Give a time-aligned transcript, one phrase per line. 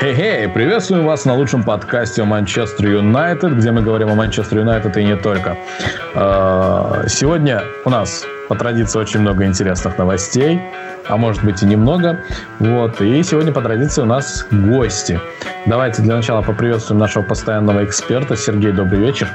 [0.00, 4.96] Хей-хей, приветствую вас на лучшем подкасте о Манчестер Юнайтед, где мы говорим о Манчестер Юнайтед
[4.96, 5.58] и не только.
[6.14, 10.58] А, сегодня у нас по традиции очень много интересных новостей,
[11.06, 12.20] а может быть и немного.
[12.60, 12.98] Вот.
[13.02, 15.20] И сегодня по традиции у нас гости.
[15.66, 18.38] Давайте для начала поприветствуем нашего постоянного эксперта.
[18.38, 19.28] Сергей, добрый вечер.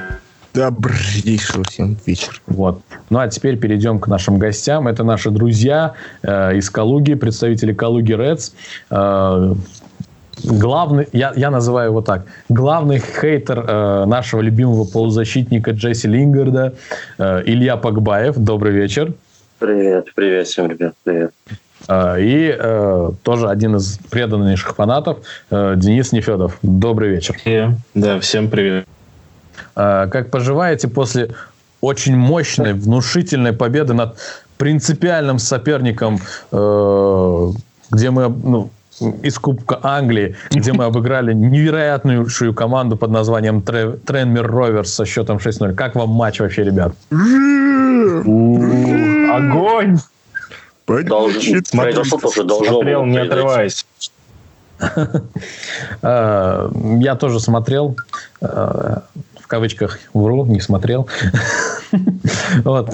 [0.52, 2.40] Добрейшего всем вечер.
[2.48, 2.80] Вот.
[3.08, 4.88] Ну а теперь перейдем к нашим гостям.
[4.88, 5.92] Это наши друзья
[6.22, 8.52] э, из Калуги, представители Калуги Редс.
[8.90, 9.54] Э,
[10.44, 16.74] главный, я, я называю его так, главный хейтер э, нашего любимого полузащитника Джесси Лингарда,
[17.18, 18.36] э, Илья Погбаев.
[18.36, 19.12] Добрый вечер.
[19.58, 21.32] Привет, привет всем, ребят, привет.
[21.88, 25.18] Э, и э, тоже один из преданнейших фанатов,
[25.50, 26.58] э, Денис Нефедов.
[26.62, 27.36] Добрый вечер.
[27.38, 28.86] Всем, да, всем привет.
[29.74, 31.30] Э, как поживаете после
[31.80, 34.16] очень мощной, внушительной победы над
[34.58, 36.18] принципиальным соперником,
[36.50, 37.48] э,
[37.90, 38.70] где мы, ну,
[39.22, 45.74] из Кубка Англии, где мы обыграли невероятнейшую команду под названием Тренмер Роверс со счетом 6-0.
[45.74, 46.92] Как вам матч вообще, ребят?
[49.32, 49.98] Огонь!
[51.72, 53.84] Произошло тоже должно Смотрел, не отрываясь.
[56.02, 57.96] Э, я тоже смотрел.
[58.40, 59.00] Э,
[59.40, 61.08] в кавычках вру, не смотрел.
[62.64, 62.92] Вот.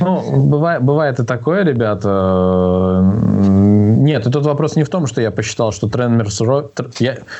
[0.00, 3.02] Ну, бывает, бывает и такое, ребята.
[3.28, 6.40] Нет, и тут вопрос не в том, что я посчитал, что Тренмерс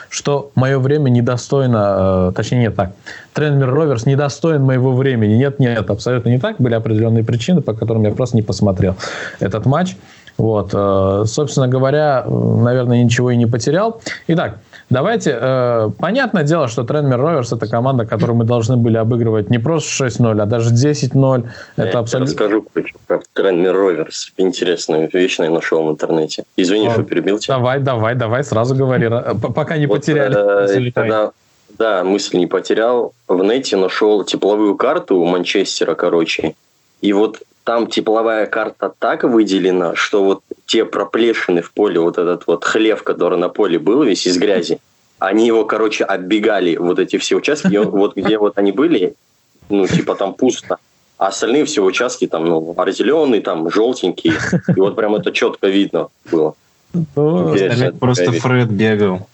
[0.09, 2.93] что мое время недостойно, э, точнее, нет так.
[3.33, 5.35] Тренмер Роверс недостоин моего времени.
[5.35, 6.57] Нет, нет, абсолютно не так.
[6.59, 8.97] Были определенные причины, по которым я просто не посмотрел
[9.41, 9.97] этот матч.
[10.37, 14.01] Вот, э, собственно говоря, наверное, ничего и не потерял.
[14.29, 14.59] Итак,
[14.91, 15.39] давайте.
[15.41, 20.07] Э, понятное дело, что Тренмер Роверс это команда, которую мы должны были обыгрывать не просто
[20.07, 21.49] 6-0, а даже 10-0.
[21.77, 22.33] Это я абсолютно...
[22.33, 22.65] расскажу
[23.07, 24.33] про Тренмер Роверс.
[24.37, 26.45] Интересную вещь я нашел в интернете.
[26.57, 27.57] Извини, а, что перебил тебя.
[27.57, 29.09] Давай, давай, давай, сразу говори,
[29.55, 30.37] пока не вот, потеряли.
[30.95, 31.31] Э,
[31.79, 33.13] да, мысль не потерял.
[33.29, 36.55] В нете нашел тепловую карту у Манчестера, короче.
[37.01, 42.47] И вот там тепловая карта так выделена, что вот те проплешины в поле, вот этот
[42.47, 44.79] вот хлев, который на поле был весь из грязи,
[45.19, 49.15] они его, короче, оббегали, вот эти все участки, и вот где вот они были,
[49.71, 50.77] ну, типа там пусто,
[51.17, 54.35] а остальные все участки там, ну, зеленые, там, желтенькие,
[54.69, 56.55] и вот прям это четко видно было.
[56.93, 57.55] Ну,
[57.99, 59.27] просто Фред бегал.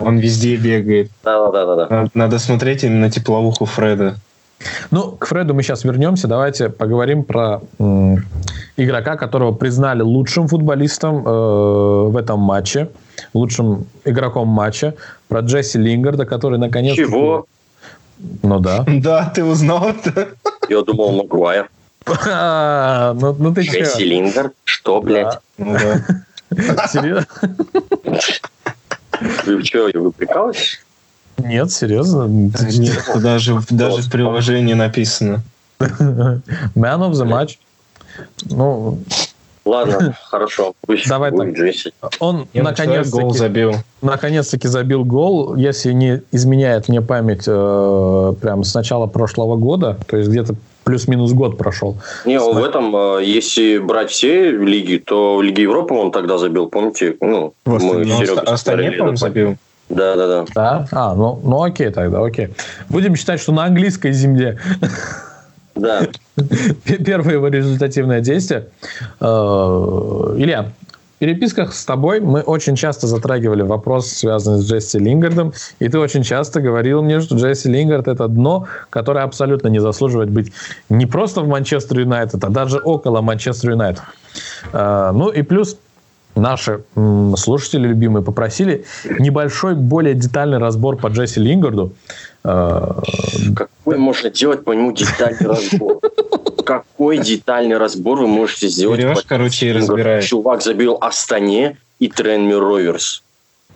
[0.00, 1.10] Он везде бегает.
[1.24, 2.08] Да, да, да, да.
[2.14, 4.16] Надо смотреть именно тепловуху Фреда.
[4.90, 6.28] Ну, к Фреду мы сейчас вернемся.
[6.28, 8.24] Давайте поговорим про м,
[8.76, 11.30] игрока, которого признали лучшим футболистом э,
[12.08, 12.88] в этом матче,
[13.34, 14.94] лучшим игроком матча,
[15.28, 16.96] про Джесси Лингарда, который наконец...
[16.96, 17.46] Чего?
[18.42, 18.84] Ну да.
[19.02, 20.28] Да, ты узнал это.
[20.68, 21.68] Я думал, Магуайр.
[23.20, 24.52] Ну, ну ты Джесси Лингард?
[24.64, 25.38] Что, блядь?
[25.58, 25.76] Ну
[26.88, 27.26] Серьезно?
[29.46, 30.80] Вы что, вы прикалываетесь?
[31.38, 32.26] Нет, серьезно?
[32.26, 35.42] Нет, даже, даже в приложении написано.
[35.78, 36.42] Man
[36.74, 37.58] of the match.
[38.44, 38.98] Ну,
[39.66, 40.74] Ладно, хорошо.
[40.86, 42.12] Пусть Давай так.
[42.20, 43.74] Он наконец-таки забил.
[44.00, 50.16] Наконец-таки забил гол, если не изменяет мне память, э, прям с начала прошлого года, то
[50.16, 50.54] есть где-то
[50.84, 51.96] плюс-минус год прошел.
[52.24, 56.68] Не, в этом, э, если брать все лиги, то в Лиге Европы он тогда забил,
[56.68, 57.16] помните?
[57.20, 59.56] Ну, мы Серега Астане, забил.
[59.88, 60.44] Да, да, да.
[60.54, 60.88] Да?
[60.90, 62.48] А, ну, ну окей тогда, окей.
[62.88, 64.58] Будем считать, что на английской земле.
[65.74, 66.08] Да.
[67.04, 68.68] Первое его результативное действие.
[69.20, 70.72] Э, Илья,
[71.16, 75.98] в переписках с тобой мы очень часто затрагивали вопрос, связанный с Джесси Лингардом, и ты
[75.98, 80.52] очень часто говорил мне, что Джесси Лингард– это дно, которое абсолютно не заслуживает быть
[80.88, 84.02] не просто в Манчестер Юнайтед, а даже около Манчестер Юнайтед.
[84.72, 85.78] Э, ну и плюс
[86.36, 86.84] наши
[87.36, 88.84] слушатели любимые попросили
[89.18, 91.92] небольшой, более детальный разбор по Джесси Лингарду.
[92.44, 93.00] Э,
[93.54, 96.00] Какой можно делать по нему детальный разбор?
[96.64, 99.00] Какой детальный разбор вы можете сделать?
[99.00, 100.24] Берешь, короче, и разбираешь.
[100.26, 103.22] Чувак забил Астане и Тренмир Роверс.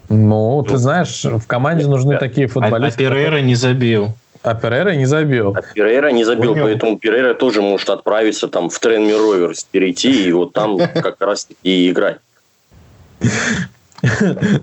[0.09, 3.05] Ну, ты знаешь, в команде нужны такие футболисты.
[3.05, 4.09] А, а Перейра не забил.
[4.43, 5.55] А Перейра не забил.
[5.57, 6.65] А Перейра не забил, Понял.
[6.65, 11.47] поэтому Перейра тоже может отправиться там в Тренмир Роверс, перейти и вот там как раз
[11.63, 12.19] и играть.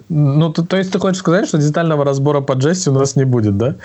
[0.09, 3.25] Ну, то, то есть ты хочешь сказать, что детального разбора по Джесси у нас не
[3.25, 3.75] будет, да?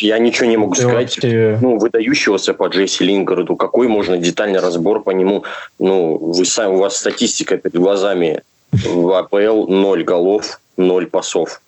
[0.00, 1.18] Я ничего не могу сказать.
[1.22, 3.56] Ну, выдающегося по Джесси Лингарду.
[3.56, 5.44] Какой можно детальный разбор по нему?
[5.78, 8.42] Ну, вы сами, у вас статистика перед глазами.
[8.72, 11.60] В АПЛ 0 голов, 0 пасов.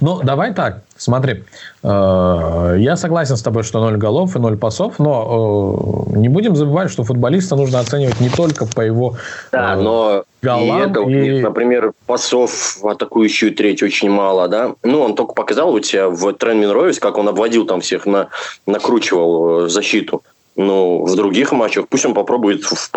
[0.00, 1.44] Ну, давай так, смотри.
[1.82, 6.56] Э, я согласен с тобой, что 0 голов и 0 пасов, но э, не будем
[6.56, 9.16] забывать, что футболиста нужно оценивать не только по его
[9.52, 10.64] Да, но голам.
[10.64, 11.42] И это, и...
[11.42, 14.74] например, пасов в атакующую треть очень мало, да.
[14.82, 18.28] Ну, он только показал у тебя в Тренмин Ройс, как он обводил там всех, на,
[18.66, 20.22] накручивал защиту.
[20.56, 22.90] Ну, в других матчах пусть он попробует, в,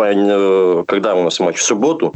[0.86, 1.58] когда у нас матч?
[1.58, 2.14] В субботу,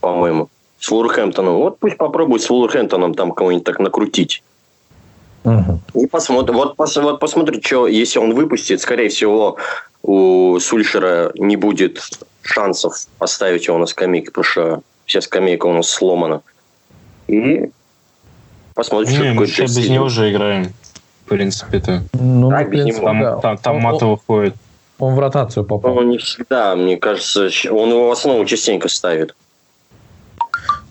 [0.00, 0.48] по-моему
[0.84, 1.54] с Вулверхэмптоном.
[1.56, 4.42] Вот пусть попробует с Вулверхэмптоном там кого-нибудь так накрутить.
[5.44, 5.80] Угу.
[5.94, 6.56] И посмотрим.
[6.56, 9.56] Вот, пос, вот посмотрит, что, если он выпустит, скорее всего,
[10.02, 12.02] у Сульшера не будет
[12.42, 16.42] шансов поставить его на скамейке, потому что вся скамейка у нас сломана.
[17.28, 17.70] И
[18.74, 20.74] посмотрим, не, что такое сейчас без него уже играем.
[21.24, 22.02] В принципе-то.
[22.12, 23.06] Ну, да, без него.
[23.06, 24.54] Там, там, там Матов выходит.
[24.98, 25.94] Он в ротацию попал.
[25.94, 27.48] Ну, не всегда, мне кажется.
[27.70, 29.34] Он его в основу частенько ставит.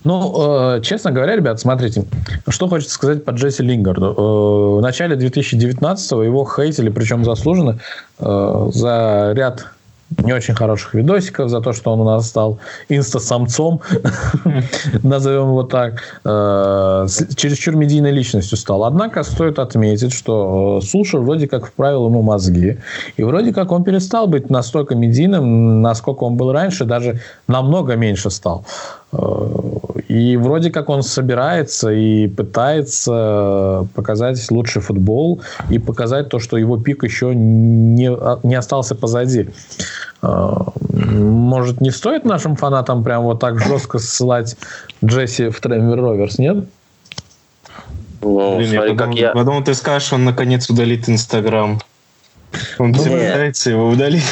[0.04, 2.06] Ну, э, честно говоря, ребят, смотрите,
[2.48, 4.14] что хочется сказать по Джесси Лингарду.
[4.18, 7.80] Э, в начале 2019-го его хейтили, причем заслуженно,
[8.20, 9.66] э, за ряд
[10.24, 12.60] не очень хороших видосиков за то, что он у нас стал
[12.90, 13.82] инста-самцом,
[15.04, 18.84] назовем его так, э, чересчур медийной личностью стал.
[18.84, 22.78] Однако стоит отметить, что э, Сулшер вроде как вправил ему мозги,
[23.18, 28.30] и вроде как он перестал быть настолько медийным, насколько он был раньше, даже намного меньше
[28.30, 28.66] стал.
[30.08, 36.58] Э, и вроде как он собирается и пытается показать лучший футбол и показать то, что
[36.58, 38.12] его пик еще не,
[38.46, 39.50] не остался позади.
[40.22, 40.50] Э,
[40.90, 44.58] может, не стоит нашим фанатам прям вот так жестко ссылать
[45.04, 46.66] Джесси в Трэмвер Роверс, нет?
[48.22, 49.32] Ну, Блин, смотри, я подумал, как я...
[49.32, 51.80] Потом ты скажешь, он наконец удалит Инстаграм.
[52.80, 54.24] Он собирается его удалить.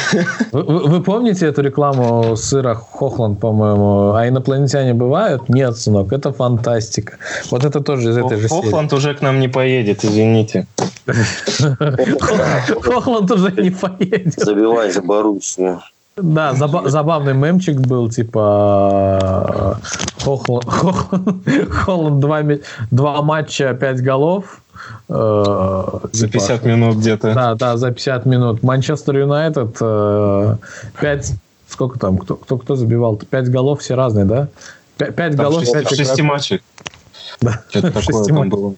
[0.52, 4.14] Вы, вы помните эту рекламу сыра Хохланд, по-моему?
[4.14, 5.48] А инопланетяне бывают?
[5.48, 7.18] Нет, сынок, это фантастика.
[7.50, 8.62] Вот это тоже из этой же серии.
[8.62, 10.66] Хохланд уже к нам не поедет, извините.
[12.82, 14.34] Хохланд уже не поедет.
[14.34, 15.80] Забивай за Боруссию.
[16.16, 19.78] Да, забав, забавный мемчик был, типа
[20.22, 20.64] Хохланд,
[21.70, 22.42] Хохланд два,
[22.90, 24.61] два матча, пять голов,
[25.08, 27.34] Э, за 50 типа, минут где-то.
[27.34, 28.62] Да, да, за 50 минут.
[28.62, 30.56] Манчестер Юнайтед э,
[31.00, 31.32] 5...
[31.68, 32.18] Сколько там?
[32.18, 33.16] Кто, кто, кто забивал?
[33.16, 34.48] 5 голов, все разные, да?
[34.98, 36.62] 5, 5 голов, 6, 5 шести матчей.
[37.40, 38.74] Да, Что-то такое там было.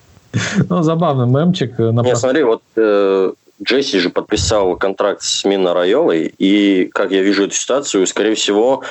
[0.68, 1.78] Ну, забавный мемчик.
[1.78, 7.22] На Не, смотри, вот э, Джесси же подписал контракт с Мино Райолой, и, как я
[7.22, 8.82] вижу эту ситуацию, скорее всего,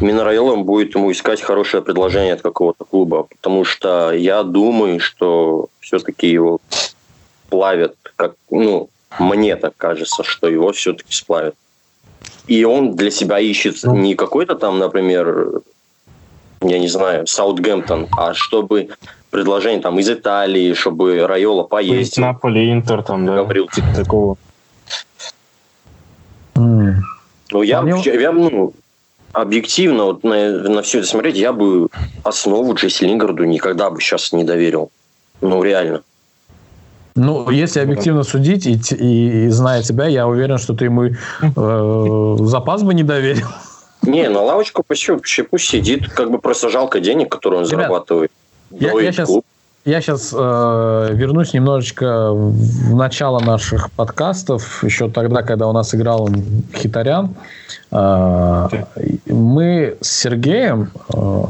[0.00, 6.28] Райола будет ему искать хорошее предложение от какого-то клуба, потому что я думаю, что все-таки
[6.28, 6.60] его
[7.48, 11.54] плавят, как, ну, мне так кажется, что его все-таки сплавят.
[12.46, 13.96] И он для себя ищет ну.
[13.96, 15.62] не какой-то там, например,
[16.60, 18.90] я не знаю, Саутгемптон, а чтобы
[19.30, 22.22] предложение там из Италии, чтобы Райола поездил.
[22.24, 23.68] Наполи, Интер там, да, говорил.
[23.68, 24.36] типа такого.
[26.54, 26.94] Mm.
[27.52, 28.74] Ну, я, я, я ну,
[29.32, 31.88] объективно вот на, на все это смотреть, я бы
[32.22, 34.90] основу Джесси Лингарду никогда бы сейчас не доверил.
[35.40, 36.02] Ну, реально.
[37.16, 42.36] Ну, если объективно судить и, и, и зная тебя, я уверен, что ты ему э,
[42.46, 43.48] запас бы не доверил.
[44.02, 45.08] Не, на лавочку пусть,
[45.50, 48.32] пусть сидит, как бы просто жалко денег, которые он Ребят, зарабатывает.
[48.70, 49.30] Я, я сейчас,
[49.84, 56.28] я сейчас э, вернусь немножечко в начало наших подкастов, еще тогда, когда у нас играл
[56.76, 57.34] Хитарян.
[57.90, 58.68] Э,
[59.26, 60.90] мы с Сергеем...
[61.12, 61.44] Э,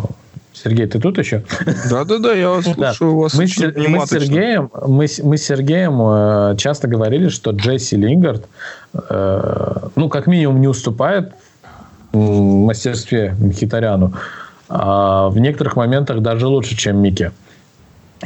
[0.52, 1.43] Сергей, ты тут еще?
[1.90, 3.17] Да-да-да, я вас слушаю.
[3.17, 8.47] вас мы, мы, с Сергеем, мы, мы с Сергеем э, часто говорили, что Джесси Лингард,
[8.92, 11.33] э, ну, как минимум, не уступает
[12.12, 14.39] в мастерстве Хитаряну а
[14.71, 17.33] в некоторых моментах даже лучше, чем Микки.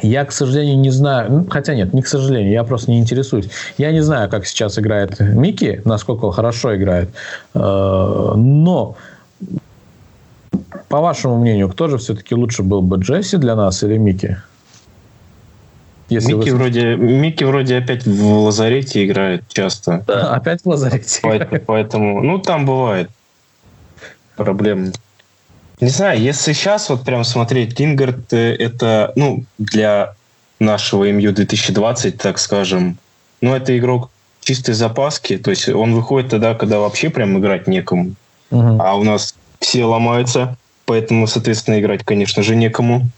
[0.03, 3.49] Я, к сожалению, не знаю, ну, хотя нет, не к сожалению, я просто не интересуюсь.
[3.79, 7.11] Я не знаю, как сейчас играет Микки, насколько он хорошо играет,
[7.55, 8.97] э, но
[10.89, 14.37] по вашему мнению, кто же все-таки лучше был бы, Джесси для нас или Микки?
[16.09, 16.57] Если Микки, вы...
[16.57, 20.05] вроде, Микки вроде опять в лазарете играет часто.
[20.07, 20.35] Да.
[20.35, 23.11] Опять в лазарете Поэтому, поэтому, ну, там бывает
[24.37, 24.93] проблемы.
[25.81, 30.15] Не знаю, если сейчас вот прям смотреть, Лингард э, это, ну, для
[30.61, 32.97] нашего МЮ 2020, так скажем,
[33.41, 38.15] ну, это игрок чистой запаски, то есть он выходит тогда, когда вообще прям играть некому.
[38.51, 38.77] Uh-huh.
[38.81, 43.09] А у нас все ломаются, поэтому, соответственно, играть, конечно же, некому.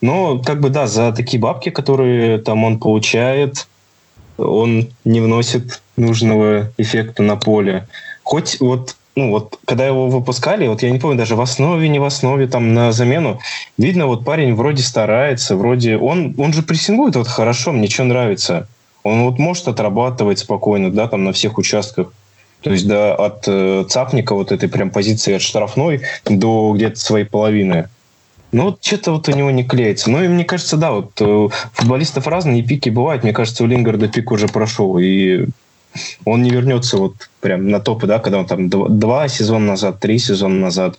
[0.00, 3.66] Но, как бы, да, за такие бабки, которые там он получает,
[4.38, 7.86] он не вносит нужного эффекта на поле.
[8.22, 11.98] Хоть вот ну вот, когда его выпускали, вот я не помню, даже в основе, не
[11.98, 13.40] в основе, там, на замену,
[13.76, 18.68] видно, вот парень вроде старается, вроде, он, он же прессингует вот хорошо, мне что нравится.
[19.02, 22.12] Он вот может отрабатывать спокойно, да, там, на всех участках.
[22.62, 27.24] То есть, да, от э, цапника вот этой прям позиции от штрафной до где-то своей
[27.24, 27.88] половины.
[28.52, 30.10] Ну, вот что-то вот у него не клеится.
[30.10, 33.24] Ну, и мне кажется, да, вот э, футболистов разные пики бывают.
[33.24, 34.98] Мне кажется, у Лингарда пик уже прошел.
[34.98, 35.46] И
[36.24, 40.00] он не вернется вот прям на топы, да, когда он там два, два сезона назад,
[40.00, 40.98] три сезона назад.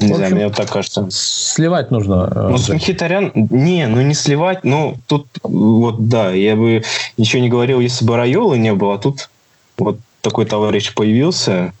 [0.00, 1.08] Не общем, знаю, мне вот так кажется.
[1.10, 2.30] Сливать нужно.
[2.34, 6.84] Э, ну, Мхитарян, не, ну не сливать, ну тут вот да, я бы
[7.16, 9.30] ничего не говорил, если бы Райолы не было, а тут
[9.78, 11.72] вот такой товарищ появился,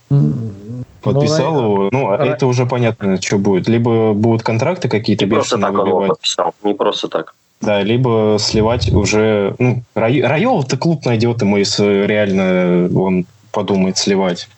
[1.02, 3.68] подписал ну, его, ну, а это уже понятно, что будет.
[3.68, 7.34] Либо будут контракты какие-то Не просто так он его подписал, не просто так.
[7.60, 9.54] Да, либо сливать уже...
[9.58, 14.48] Ну, Райол-то клуб найдет ему, если реально он подумает сливать.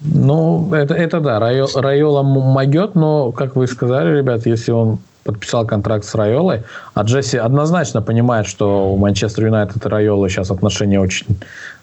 [0.00, 5.66] Ну, это, это да, Райо, Райола могет, но, как вы сказали, ребят, если он подписал
[5.66, 6.62] контракт с Райолой,
[6.94, 11.26] а Джесси однозначно понимает, что у Манчестер Юнайтед и Райолы сейчас отношения очень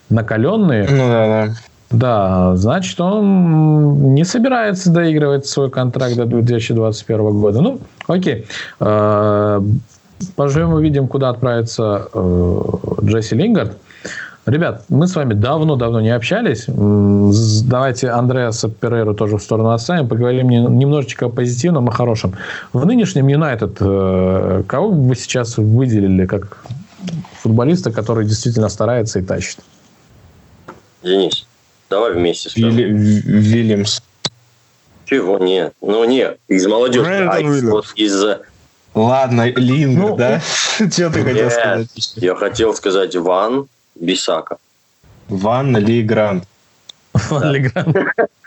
[0.10, 0.88] накаленные.
[0.89, 1.53] Ну да, да.
[1.91, 7.62] Да, значит, он не собирается доигрывать свой контракт до 2021 года.
[7.62, 8.48] Ну, окей.
[10.19, 12.62] Э, поживем увидим, куда отправится э,
[13.03, 13.77] Джесси Лингард.
[14.45, 16.65] Ребят, мы с вами давно-давно не общались.
[16.67, 20.07] Давайте Андреаса Перейру тоже в сторону оставим.
[20.07, 22.36] Поговорим немножечко о позитивном и хорошем.
[22.72, 26.60] В нынешнем Юнайтед э, кого бы вы сейчас выделили как
[27.41, 29.60] футболиста, который действительно старается и тащит?
[31.01, 31.48] Денис,
[31.89, 32.75] давай вместе скажем.
[32.75, 34.01] Вильямс.
[35.05, 35.39] Чего?
[35.39, 35.74] Нет.
[35.81, 36.38] Ну, нет.
[36.48, 37.27] Из молодежи.
[37.27, 38.24] А вот из
[38.95, 40.39] Ладно, Лингер, ну, да?
[40.89, 42.13] Что ты хотел сказать?
[42.15, 44.57] Я хотел сказать Ван Бисака.
[45.27, 46.45] Ван Ли Грант.
[47.13, 47.97] Ван Ли Грант.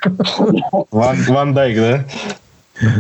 [0.91, 2.05] Ван, Ван Дайк, да?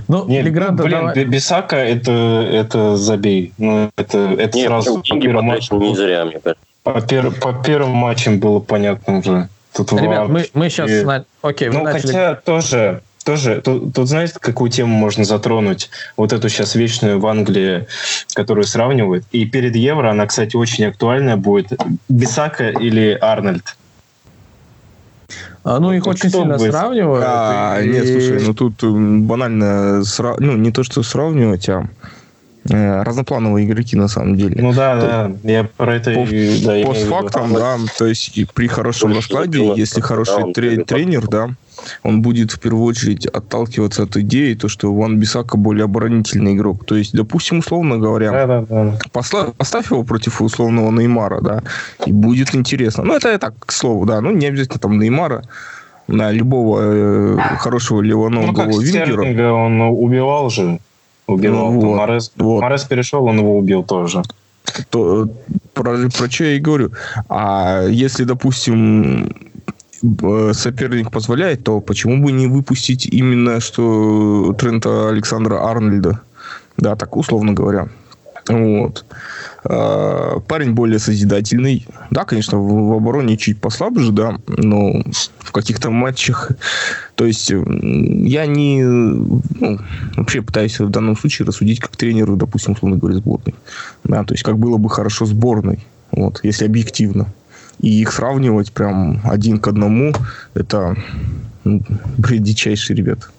[0.09, 1.25] Ну, Нет, Легранта блин, давай...
[1.25, 3.53] Бисака это, это забей.
[3.59, 5.77] Ну, это, это Нет, сразу по первому матчу.
[5.77, 6.65] Не зря, мне кажется.
[6.83, 9.49] По, пер, по первым матчам было понятно уже.
[9.73, 10.91] Тут Ребят, мы, мы сейчас...
[10.91, 11.07] И...
[11.43, 12.01] Окей, ну, начали...
[12.01, 15.91] хотя тоже тоже, тут, тут знаете, какую тему можно затронуть?
[16.17, 17.87] Вот эту сейчас вечную в Англии,
[18.33, 19.27] которую сравнивают.
[19.33, 21.79] И перед Евро она, кстати, очень актуальная будет.
[22.09, 23.77] Бисака или Арнольд?
[25.63, 26.73] А, ну, их очень сильно будет?
[26.73, 27.25] сравнивают.
[27.29, 27.89] А, и...
[27.91, 30.37] Нет, слушай, ну тут банально, сра...
[30.39, 31.87] ну, не то, что сравнивать, а
[32.69, 34.61] разноплановые игроки на самом деле.
[34.61, 35.07] Ну да, то,
[35.43, 40.01] да, я про это по, и, да, постфактум, да, то есть при хорошем раскладе, если
[40.01, 41.51] хороший тренер, да,
[42.03, 46.85] он будет в первую очередь отталкиваться от идеи, то, что Ван Бисака более оборонительный игрок.
[46.85, 48.99] То есть, допустим, условно говоря, да, да, да.
[49.13, 51.63] Посла, поставь его против условного Неймара, да,
[52.05, 53.05] и будет интересно.
[53.05, 55.45] Ну, это так, к слову, да, ну, не обязательно там Неймара,
[56.09, 59.53] на любого э, хорошего левоногого ну, вингера.
[59.53, 60.81] он убивал же.
[61.29, 61.73] Убивал.
[61.73, 62.61] Ну, вот, Морес, вот.
[62.63, 64.23] Морес перешел, он его убил тоже.
[64.91, 65.29] То,
[65.73, 66.91] про, про что я и говорю.
[67.29, 69.33] А если, допустим,
[70.03, 76.21] Э, соперник позволяет, то почему бы не выпустить именно что Трента Александра Арнольда?
[76.77, 77.89] Да, так условно говоря.
[78.49, 79.05] Вот.
[79.65, 81.87] А, парень более созидательный.
[82.11, 85.03] Да, конечно, в, в обороне чуть послабже, да, но
[85.39, 86.53] в каких-то матчах...
[87.15, 88.83] То есть я не...
[88.83, 89.81] Ну,
[90.17, 93.55] вообще пытаюсь в данном случае рассудить как тренеру, допустим, условно говоря, сборной.
[94.05, 97.27] Да, то есть как было бы хорошо сборной, вот, если объективно.
[97.81, 100.13] И их сравнивать прям один к одному,
[100.55, 100.97] это
[101.65, 101.83] ну,
[102.17, 103.31] бред дичайший, ребят.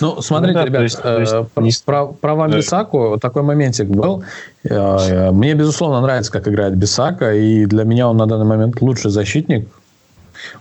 [0.00, 2.58] Ну, смотрите, ну, да, ребят, есть, э, то есть, про, про Ван да.
[2.58, 4.24] Бисаку такой моментик был.
[4.64, 9.10] Э, мне, безусловно, нравится, как играет Бисака, и для меня он на данный момент лучший
[9.10, 9.68] защитник.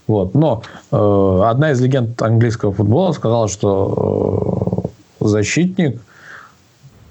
[0.07, 0.33] Вот.
[0.33, 4.89] Но э, одна из легенд английского футбола сказала, что
[5.21, 5.99] э, защитник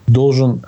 [0.06, 0.62] должен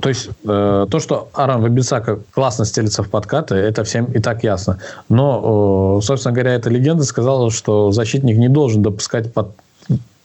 [0.00, 4.42] то есть э, то, что Аран Вабисака классно стелится в подкаты, это всем и так
[4.42, 4.78] ясно.
[5.08, 9.52] Но, э, собственно говоря, эта легенда сказала, что защитник не должен допускать под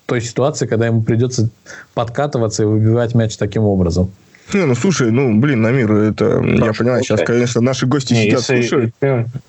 [0.09, 1.49] той ситуации, когда ему придется
[1.93, 4.11] подкатываться и выбивать мяч таким образом.
[4.53, 8.23] Не, ну слушай, ну блин, Намир, это Прошу я понимаю, сейчас, конечно, наши гости не,
[8.23, 8.95] сидят, если, слушают.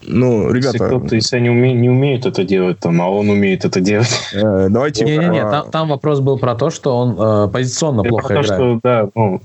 [0.03, 0.77] Ну, ребята.
[0.77, 4.11] Если кто-то если они уме, не умеют это делать, там, а он умеет это делать.
[4.33, 5.05] Э, давайте.
[5.05, 8.35] Не, не, не, там, там вопрос был про то, что он э, позиционно плохо про
[8.37, 8.61] то, играет.
[8.61, 9.41] Что, да, ну,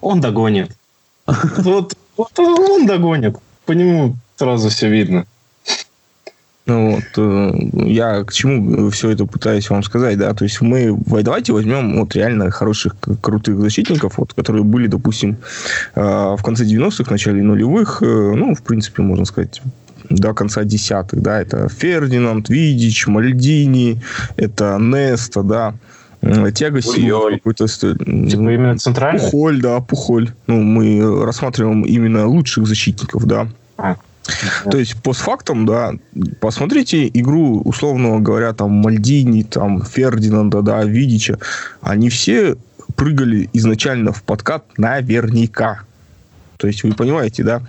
[0.00, 0.70] он догонит.
[1.58, 3.36] Вот, вот он догонит.
[3.66, 5.26] По нему сразу все видно.
[6.68, 7.50] Ну вот, э,
[7.88, 12.14] я к чему все это пытаюсь вам сказать, да, то есть мы, давайте возьмем вот
[12.14, 15.38] реально хороших, крутых защитников, вот, которые были, допустим,
[15.94, 19.62] э, в конце 90-х, начале нулевых, э, ну, в принципе, можно сказать,
[20.10, 24.02] до конца десятых, да, это Фердинанд, Видич, Мальдини,
[24.36, 25.74] это Неста, да,
[26.52, 27.66] Тяга какой-то...
[27.66, 29.20] Типа именно центральный?
[29.20, 30.32] Пухоль, да, Пухоль.
[30.48, 33.46] Ну, мы рассматриваем именно лучших защитников, да.
[33.76, 33.96] А.
[34.70, 35.92] То есть, постфактум, да,
[36.40, 41.38] посмотрите игру, условно говоря, там, Мальдини, там, Фердинанда, да, Видича.
[41.80, 42.56] Они все
[42.96, 45.80] прыгали изначально в подкат наверняка.
[46.56, 47.62] То есть, вы понимаете, да?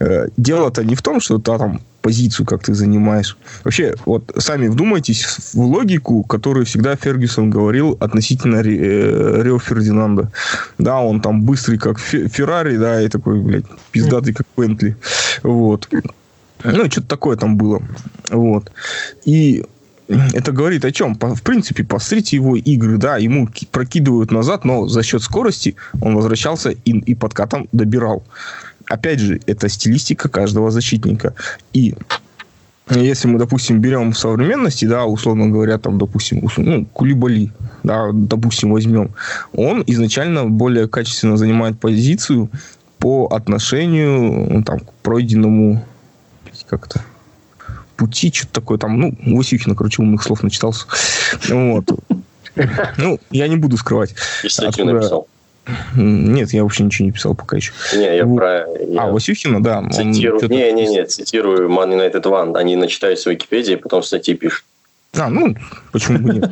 [0.00, 3.36] Э, дело-то не в том, что да, там позицию, как ты занимаешь.
[3.64, 10.30] Вообще, вот сами вдумайтесь в логику, которую всегда Фергюсон говорил относительно э, Рио Фердинанда.
[10.78, 14.96] Да, он там быстрый, как Феррари, да, и такой, блядь, пиздатый, как Бентли.
[15.42, 15.88] Вот.
[16.62, 17.82] Ну, что-то такое там было.
[18.30, 18.70] Вот.
[19.24, 19.64] И
[20.08, 21.14] это говорит о чем?
[21.18, 26.70] В принципе, посмотрите его игры, да, ему прокидывают назад, но за счет скорости он возвращался
[26.70, 28.22] и, и подкатом добирал
[28.86, 31.34] опять же, это стилистика каждого защитника.
[31.72, 31.94] И
[32.90, 37.50] если мы, допустим, берем в современности, да, условно говоря, там, допустим, ну, Кулибали,
[37.82, 39.10] да, допустим, возьмем,
[39.52, 42.50] он изначально более качественно занимает позицию
[42.98, 45.84] по отношению ну, там, к пройденному
[46.68, 47.02] как-то
[47.96, 50.86] пути, что-то такое там, ну, Васюхина, короче, умных слов начитался.
[51.48, 51.90] Вот.
[52.98, 54.14] Ну, я не буду скрывать.
[54.44, 55.26] Естественно, написал.
[55.96, 57.72] Нет, я вообще ничего не писал пока еще.
[57.94, 58.36] Не, я вот.
[58.36, 58.66] про...
[58.86, 59.82] Я а, Васюхина, да.
[59.90, 60.48] Цитирую...
[60.48, 62.56] Не, не, не, цитирую Man United One.
[62.56, 64.64] Они начитают в Википедии, потом статьи пишут.
[65.16, 65.54] А, ну,
[65.92, 66.50] почему бы нет?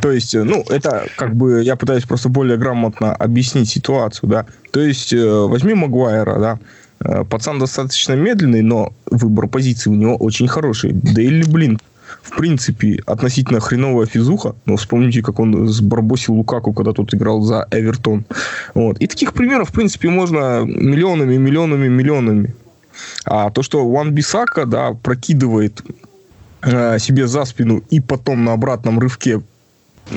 [0.00, 4.46] То есть, ну, это как бы я пытаюсь просто более грамотно объяснить ситуацию, да.
[4.70, 6.58] То есть, э, возьми Магуайра, да.
[7.04, 10.92] Э, пацан достаточно медленный, но выбор позиции у него очень хороший.
[10.92, 11.78] Да или, блин,
[12.22, 17.66] в принципе, относительно хреновая физуха, но вспомните, как он сбарбосил Лукаку, когда тот играл за
[17.70, 18.24] Эвертон.
[18.74, 18.98] Вот.
[18.98, 22.54] И таких примеров, в принципе, можно миллионами, миллионами, миллионами.
[23.24, 25.82] А то, что Ван Бисака, да, прокидывает
[26.62, 29.40] э, себе за спину и потом на обратном рывке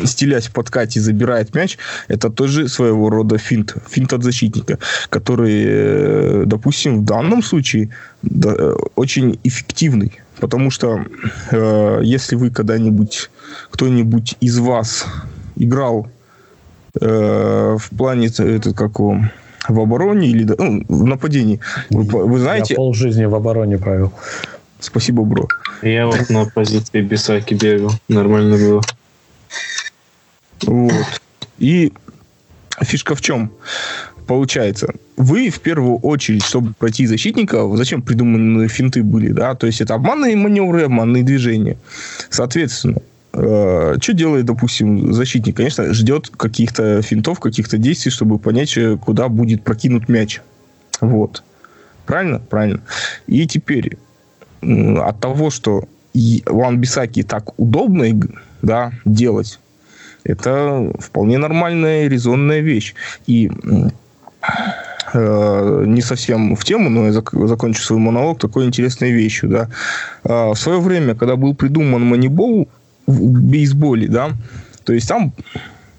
[0.04, 3.76] стелясь в подкате, забирает мяч, это тоже своего рода финт.
[3.90, 7.90] Финт от защитника, который, э, допустим, в данном случае
[8.22, 10.12] да, э, очень эффективный.
[10.40, 11.06] Потому что
[11.52, 13.30] э, если вы когда-нибудь,
[13.72, 15.06] кто-нибудь из вас
[15.56, 16.08] играл
[17.00, 19.22] э, в плане, это как его,
[19.68, 22.74] в обороне или ну, в нападении, вы, вы знаете...
[22.74, 24.12] Я полжизни в обороне правил.
[24.80, 25.48] Спасибо, бро.
[25.82, 27.92] Я вот на позиции Бисаки бегал.
[28.08, 28.82] Нормально было.
[30.64, 31.22] Вот.
[31.58, 31.94] И
[32.82, 33.52] фишка в чем?
[34.28, 39.56] Получается, вы в первую очередь, чтобы пройти защитника, зачем придуманы финты были, да?
[39.56, 41.78] То есть это обманные маневры, обманные движения.
[42.30, 43.02] Соответственно,
[43.34, 45.58] э, что делает, допустим, защитник?
[45.58, 50.42] Конечно, ждет каких-то финтов, каких-то действий, чтобы понять, э, куда будет прокинут мяч.
[51.02, 51.44] Вот.
[52.06, 52.40] Правильно?
[52.40, 52.82] Правильно.
[53.28, 53.98] И теперь
[54.62, 55.84] от того, что
[56.46, 58.06] Ван Бисаки так удобно
[58.62, 59.60] да, делать,
[60.24, 62.96] это вполне нормальная резонная вещь.
[63.28, 63.90] И э,
[65.14, 69.70] не совсем в тему, но я зак- закончу свой монолог такой интересной вещью, да.
[70.24, 72.68] Э, в свое время, когда был придуман манибол
[73.08, 74.32] в бейсболе, да,
[74.84, 75.32] то есть там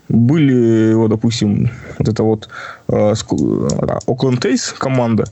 [0.09, 2.48] были, вот, допустим, вот это вот
[2.88, 3.14] э,
[4.06, 5.24] Окленд Тейс команда,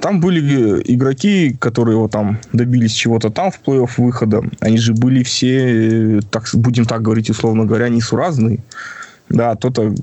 [0.00, 4.42] там были игроки, которые вот там добились чего-то там в плей-офф выхода.
[4.60, 8.60] Они же были все, так, будем так говорить, условно говоря, несуразные.
[9.28, 9.94] Да, кто-то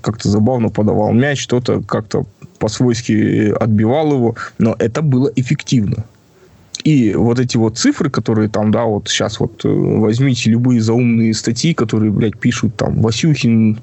[0.00, 2.26] как-то забавно подавал мяч, кто-то как-то
[2.58, 6.04] по-свойски отбивал его, но это было эффективно.
[6.82, 11.32] И вот эти вот цифры, которые там, да, вот сейчас вот э, возьмите любые заумные
[11.32, 13.78] статьи, которые, блядь, пишут там Васюхин,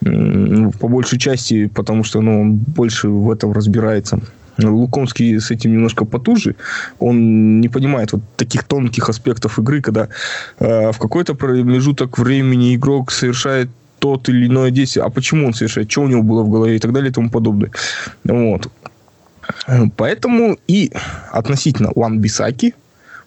[0.00, 4.18] по большей части, потому что, ну, он больше в этом разбирается.
[4.58, 6.56] Лукомский с этим немножко потуже.
[6.98, 10.08] Он не понимает вот таких тонких аспектов игры, когда
[10.58, 13.68] э, в какой-то промежуток времени игрок совершает
[14.02, 16.78] тот или иное действие, а почему он совершает, что у него было в голове и
[16.80, 17.70] так далее и тому подобное.
[18.24, 18.66] Вот.
[19.96, 20.90] Поэтому и
[21.30, 22.74] относительно Ван Бисаки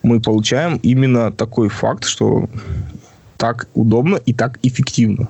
[0.04, 2.50] мы получаем именно такой факт, что
[3.38, 5.30] так удобно и так эффективно.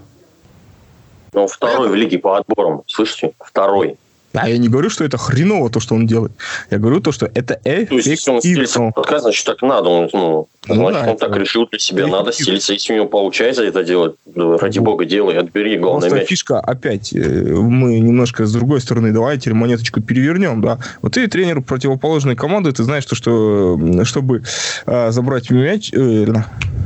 [1.34, 3.34] Ну, второй в лиге по отборам, слышите?
[3.40, 3.98] Второй.
[4.36, 6.32] А я не говорю, что это хреново, то, что он делает.
[6.70, 7.88] Я говорю то, что это эффективно.
[7.88, 9.90] То есть, если он стелится подкаст, значит, так надо.
[9.90, 12.08] Он, ну, ну, значит, да, он так решил для себя.
[12.08, 12.74] Надо стелиться.
[12.74, 16.28] Если у него получается это делать, ради бога, делай, отбери главное мяч.
[16.28, 20.80] фишка, опять, э, мы немножко с другой стороны, давайте монеточку перевернем, да.
[21.02, 24.44] Вот ты тренер противоположной команды, ты знаешь, то, что чтобы
[24.86, 26.26] э, забрать мяч, э,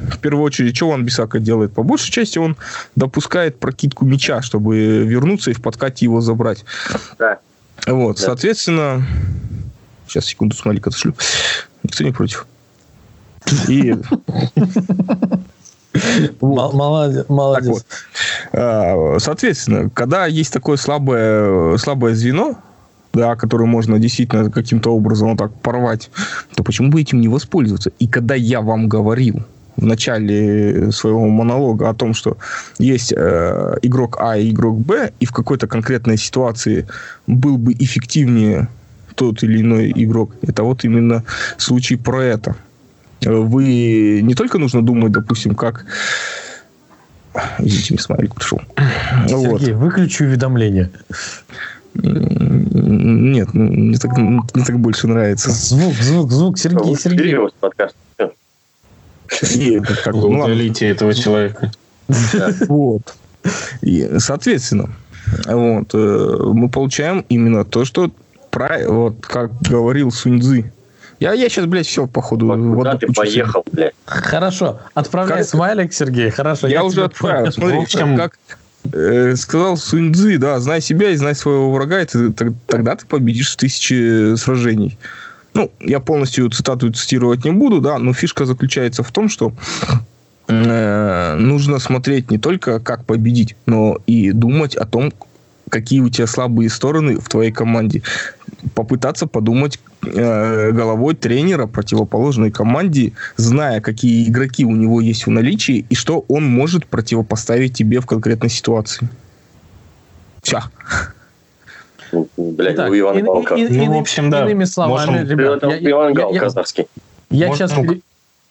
[0.09, 1.73] в первую очередь, что он Бисака делает?
[1.73, 2.57] По большей части он
[2.95, 6.65] допускает прокидку мяча, чтобы вернуться и в подкате его забрать.
[7.17, 7.38] Да.
[7.87, 8.23] Вот, да.
[8.23, 9.05] соответственно,
[10.09, 11.13] Сейчас, секунду, смайлик отошлю.
[11.83, 12.47] Никто не против.
[13.67, 13.95] И...
[16.41, 17.25] Молодец.
[17.29, 17.85] молодец.
[18.51, 22.55] А, соответственно, когда есть такое слабое, слабое звено,
[23.13, 26.09] да, которое можно действительно каким-то образом вот так порвать,
[26.55, 27.91] то почему бы этим не воспользоваться?
[27.99, 29.43] И когда я вам говорил
[29.79, 32.37] в начале своего монолога о том, что
[32.77, 36.85] есть э, игрок А и игрок Б, и в какой-то конкретной ситуации
[37.27, 38.67] был бы эффективнее
[39.15, 41.23] тот или иной игрок, это вот именно
[41.57, 42.55] случай про это.
[43.21, 45.85] Вы не только нужно думать, допустим, как
[47.59, 48.59] Извините, мне смайлик пришел.
[49.27, 49.83] Сергей, вот.
[49.83, 50.89] выключи уведомления.
[51.93, 55.51] Нет, мне так, мне так больше нравится.
[55.51, 57.33] Звук, звук, звук, Сергей, Сергей.
[57.33, 57.37] И,
[60.03, 61.71] как, ну, Удалите этого человека.
[62.67, 63.15] Вот.
[63.81, 64.89] И, соответственно,
[65.45, 68.11] вот, э, мы получаем именно то, что
[68.49, 70.71] про, вот, как говорил Суньцзы,
[71.19, 72.47] я, я сейчас, блядь, все, походу.
[72.75, 73.93] Куда ты поехал, блядь?
[74.05, 74.79] Хорошо.
[74.93, 75.47] Отправляй как...
[75.47, 76.29] смайлик, Сергей.
[76.29, 76.67] Хорошо.
[76.67, 77.51] Я, я уже отправил.
[77.51, 78.15] Смотри, чем...
[78.15, 78.37] как
[78.93, 83.51] э, сказал Суньцзы, да, знай себя и знай своего врага, и ты, тогда ты победишь
[83.51, 84.97] в тысячи сражений.
[85.59, 89.51] Ну, я полностью цитату цитировать не буду, да, но фишка заключается в том, что
[90.47, 95.11] э, нужно смотреть не только как победить, но и думать о том,
[95.69, 98.03] какие у тебя слабые стороны в твоей команде.
[98.73, 105.85] Попытаться подумать э, головой тренера противоположной команде, зная, какие игроки у него есть в наличии
[105.89, 109.09] и что он может противопоставить тебе в конкретной ситуации.
[110.41, 110.61] Все.
[112.37, 113.55] Блять, ну Иван Галка.
[113.57, 114.45] Ну, в общем, да.
[114.45, 116.87] Иными словами, ребят, Иван Гал казахский.
[117.29, 117.71] Я сейчас,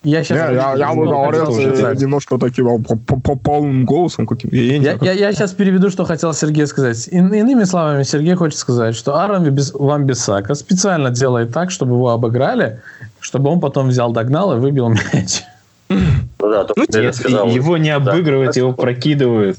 [0.05, 0.38] я сейчас...
[0.38, 5.53] Я, я, я говорил немножко таким по, полным голосом каким я, я, я, я сейчас
[5.53, 7.09] переведу, что хотел Сергей сказать.
[7.11, 12.81] Ин, иными словами, Сергей хочет сказать, что Аарон Вамбисака специально делает так, чтобы его обыграли,
[13.18, 15.42] чтобы он потом взял, догнал и выбил мяч.
[15.88, 15.99] Ну
[16.38, 18.61] да, только ну, нет, сказал, его не обыгрывают, да.
[18.61, 19.59] его прокидывают.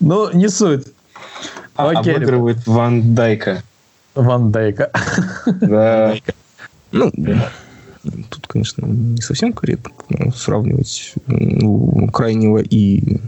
[0.00, 0.86] Ну, не суть.
[1.76, 3.62] А, Окей, обыгрывает Ван Дайка.
[4.14, 4.90] Ван Дайка.
[5.46, 6.14] Да.
[6.92, 7.10] Ну,
[8.30, 13.20] Тут, конечно, не совсем корректно сравнивать ну, крайнего и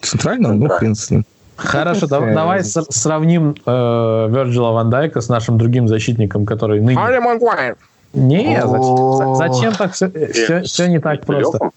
[0.00, 1.24] центрального, но хрен с ним.
[1.56, 6.96] Хорошо, давай, давай сравним э, Верджила Ван Дайка с нашим другим защитником, который ныне...
[6.96, 7.76] Харри Магуайр!
[8.12, 11.70] Нет, зачем, зачем так все, все, все не так просто?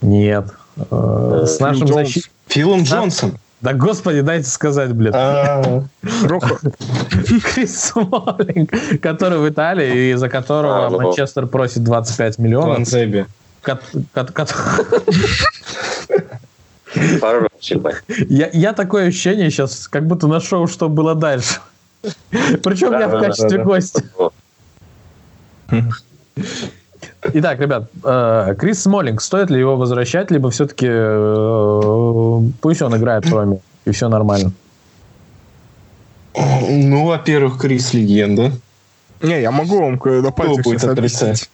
[0.00, 0.46] Нет.
[0.90, 2.32] Э, с нашим защитником...
[2.46, 3.34] Филом Джонсон.
[3.60, 5.12] Да господи, дайте сказать, блин.
[5.14, 5.82] А.
[7.42, 8.70] Крис Смолинг,
[9.02, 12.78] который в Италии, и за которого а, Манчестер просит 25 миллионов.
[18.28, 21.60] Я, я такое ощущение сейчас, как будто нашел, что было дальше.
[22.30, 24.02] Причем я в качестве гостя.
[27.22, 33.26] Итак, ребят, э, Крис Смолинг, стоит ли его возвращать, либо все-таки э, пусть он играет
[33.26, 34.52] в Роме, и все нормально?
[36.34, 38.52] Ну, во-первых, Крис легенда.
[39.20, 41.50] Не, я могу вам на пальцах будет отрицать.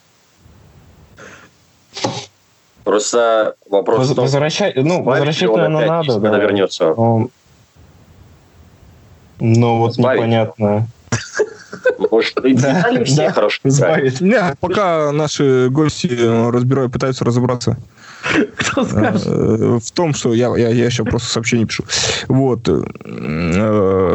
[2.84, 6.38] Просто вопрос Воз, в том, возвращать, ну, возвращать наверное, надо, да.
[6.38, 6.92] вернется.
[6.92, 7.30] Он...
[9.40, 10.20] Ну, вот Сбавить.
[10.20, 10.86] непонятно.
[12.10, 17.76] Может, и детали все хорошо Не, пока наши гости э, разбирают, пытаются разобраться.
[18.56, 19.26] Кто скажет?
[19.26, 21.84] Э, в том, что я, я, я еще просто сообщение пишу.
[22.28, 22.68] Вот.
[22.68, 22.82] Э,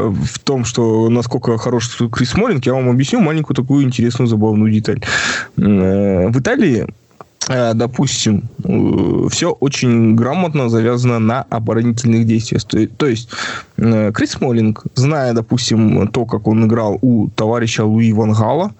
[0.10, 5.02] в том, что насколько хорош Крис Смолинг, я вам объясню маленькую такую интересную, забавную деталь.
[5.56, 6.88] В Италии
[7.48, 12.64] допустим, э, все очень грамотно завязано на оборонительных действиях.
[12.98, 13.30] То есть,
[13.78, 18.72] э, Крис Смолинг, зная, допустим, то, как он играл у товарища Луи Ван Гала,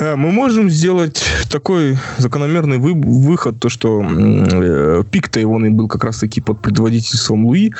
[0.00, 6.40] мы можем сделать такой закономерный вы, выход, то что э, пик-то его был как раз-таки
[6.40, 7.72] под предводительством Луи,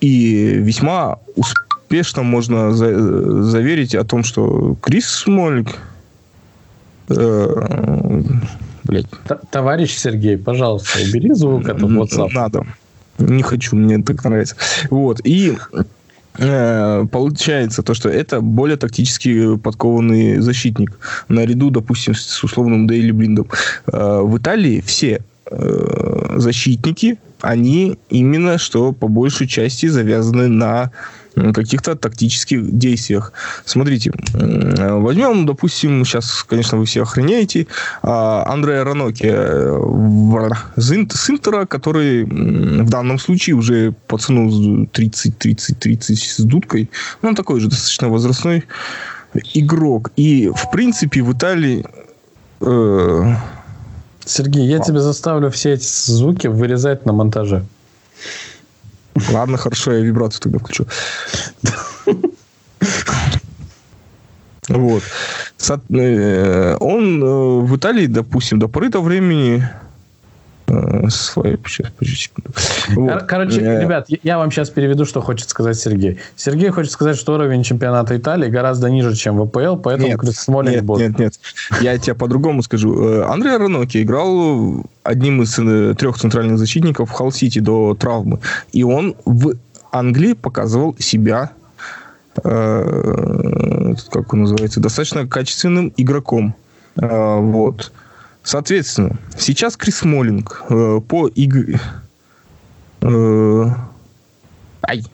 [0.00, 5.76] и весьма успешно можно за, заверить о том, что Крис Смолинг
[7.08, 8.17] э,
[8.88, 9.06] блядь.
[9.50, 12.30] Товарищ Сергей, пожалуйста, убери звук от WhatsApp.
[12.34, 12.66] Надо.
[13.18, 14.56] Не хочу, мне так нравится.
[14.90, 15.20] Вот.
[15.24, 15.56] И
[16.38, 20.98] э, получается то, что это более тактически подкованный защитник.
[21.28, 23.46] Наряду, допустим, с условным Дейли Блиндом.
[23.86, 25.20] Э, в Италии все
[25.50, 30.90] э, защитники, они именно что по большей части завязаны на
[31.54, 33.32] каких-то тактических действиях.
[33.64, 37.66] Смотрите, возьмем, допустим, сейчас, конечно, вы все охренеете,
[38.02, 46.90] а, Андрея Раноки э, с Интера, который в данном случае уже пацану 30-30-30 с дудкой,
[47.22, 48.64] ну, он такой же достаточно возрастной
[49.54, 50.10] игрок.
[50.16, 51.84] И, в принципе, в Италии...
[52.60, 53.34] Э...
[54.24, 57.64] Сергей, я тебе заставлю все эти звуки вырезать на монтаже.
[59.32, 60.86] Ладно, хорошо, я вибрацию тогда включу.
[64.68, 65.02] Вот.
[65.90, 69.66] Э, он э, в Италии, допустим, до поры до времени
[71.08, 71.58] свой...
[71.66, 72.30] Сейчас,
[72.94, 73.22] вот.
[73.24, 76.18] Короче, э, ребят, я вам сейчас переведу, что хочет сказать Сергей.
[76.36, 80.72] Сергей хочет сказать, что уровень чемпионата Италии гораздо ниже, чем в АПЛ, поэтому нет, Смолин
[80.72, 81.08] нет, будет.
[81.10, 81.40] Нет, нет,
[81.80, 83.02] Я тебе по-другому скажу.
[83.02, 85.54] Э, Андрей Раноки играл одним из
[85.96, 88.40] трех центральных защитников в Халл-Сити до травмы.
[88.72, 89.54] И он в
[89.92, 91.52] Англии показывал себя
[92.42, 96.54] как он называется, достаточно качественным игроком.
[96.94, 97.90] Вот.
[98.42, 101.80] Соответственно, сейчас Крис Моллинг э, по игре...
[103.00, 103.66] Э,
[104.88, 105.04] ай.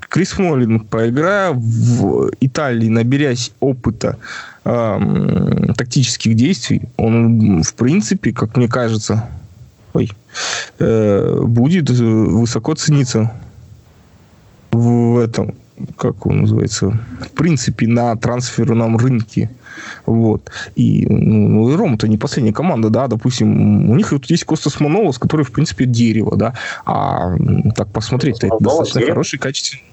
[0.00, 4.18] Крис Моллинг, поиграя в Италии, наберясь опыта
[4.64, 9.28] э, тактических действий, он, в принципе, как мне кажется,
[9.92, 10.10] ой,
[10.80, 13.32] э, будет высоко цениться
[14.72, 15.54] в этом,
[15.96, 16.90] как он называется,
[17.20, 19.50] в принципе, на трансферном рынке.
[20.06, 20.50] Вот.
[20.74, 25.18] И, ну, и Рома-то не последняя команда, да, допустим, у них вот есть Костас Манолос,
[25.18, 27.36] который, в принципе, дерево, да, а
[27.76, 29.14] так посмотреть-то это достаточно дерево?
[29.14, 29.84] хороший, качественный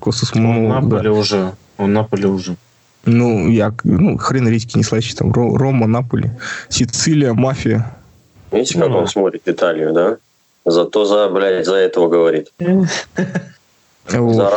[0.00, 0.58] Костас Манолос.
[0.58, 1.12] Он Наполе да.
[1.12, 2.56] уже, он Наполе уже.
[3.04, 6.30] Ну, я, ну, хрен редьки не слащий, там, Рома, Наполи,
[6.68, 7.94] Сицилия, мафия.
[8.50, 10.16] Видите, как ну, он смотрит Италию, да?
[10.64, 12.52] Зато за, блядь, за этого говорит.
[14.10, 14.34] Вот.
[14.34, 14.50] За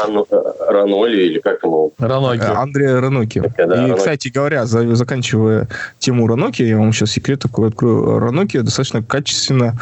[0.69, 1.91] Раноли или как ему?
[1.97, 2.41] Раноки.
[2.41, 3.41] Э, Андрея Раноки.
[3.57, 3.97] Да, и, Раноки.
[3.97, 8.19] кстати говоря, за, заканчивая тему Раноки, я вам сейчас секрет такой открою.
[8.19, 9.79] Раноки достаточно качественно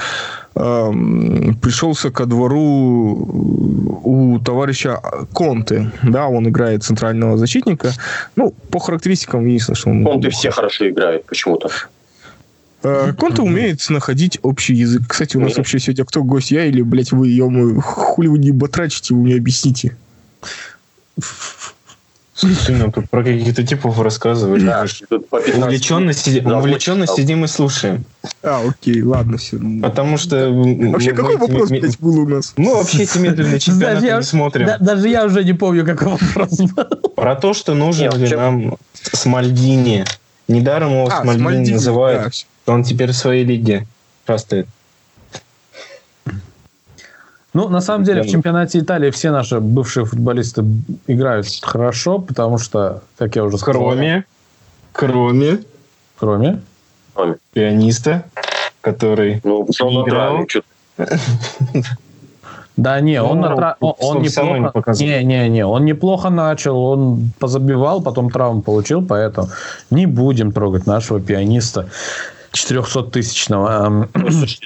[0.56, 0.92] э,
[1.62, 3.28] пришелся ко двору
[4.04, 5.02] у товарища
[5.34, 5.92] Конты.
[6.04, 7.92] Да, он играет центрального защитника.
[8.36, 10.06] Ну, по характеристикам единственное, что он...
[10.06, 11.70] Конты все хорошо играют почему-то.
[12.84, 15.04] Э, Конта умеет находить общий язык.
[15.08, 17.50] Кстати, у нас вообще сегодня кто гость, я или, блядь, вы, ё
[17.82, 19.96] хули вы не батрачите, вы мне объясните.
[22.38, 24.63] Слушай, нам тут про каких-то типов рассказывали.
[24.63, 28.06] Да, увлеченно, сидим, увлеченно сидим и слушаем.
[28.44, 29.58] А, окей, ладно, все.
[29.82, 30.52] Потому что...
[30.52, 32.54] Вообще, какой вопрос, блядь, был у нас?
[32.56, 34.70] Мы вообще эти медленные чемпионаты не смотрим.
[34.80, 36.86] Даже я уже не помню, какой вопрос был.
[37.16, 40.06] Про то, что нужно ли нам Смальдини.
[40.48, 43.88] Недаром его а, Смальдини называют он теперь в своей лиге
[44.26, 44.68] шастает.
[47.54, 50.64] Ну, на самом деле, в чемпионате Италии все наши бывшие футболисты
[51.08, 53.82] играют хорошо, потому что, как я уже сказал...
[53.82, 54.26] Кроме...
[54.92, 55.60] Кроме...
[56.20, 56.62] Кроме?
[57.54, 58.26] Пианиста,
[58.82, 60.46] который ну, не играл.
[62.76, 67.32] Да, не, он, ну, на он, он неплохо, не, не, не, он неплохо начал, он
[67.40, 69.50] позабивал, потом травму получил, поэтому
[69.90, 71.90] не будем трогать нашего пианиста.
[72.54, 74.10] 400-тысячного.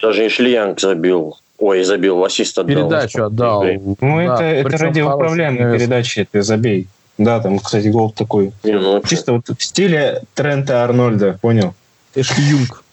[0.02, 1.38] Даже Янг забил.
[1.58, 2.76] Ой, забил, ассист отдал.
[2.76, 3.63] Передачу отдал.
[3.63, 6.88] Ну, да, это, это радиоуправляемые передачи, ты забей.
[7.20, 8.52] Да, там, кстати, гол такой.
[8.63, 11.76] Не, ну, Чисто вот в стиле Трента Арнольда, понял?
[12.15, 12.84] Эшли Юнг.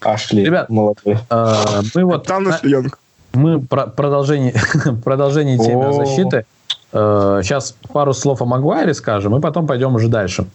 [0.00, 1.18] Ашли, Ребят, молодой.
[1.28, 2.26] Э, мы вот...
[2.26, 2.98] Там Эшли Юнг.
[3.34, 4.54] Мы про продолжение,
[5.04, 6.46] продолжение темы защиты.
[6.94, 10.46] Сейчас э, пару слов о Магуайре скажем, и потом пойдем уже дальше.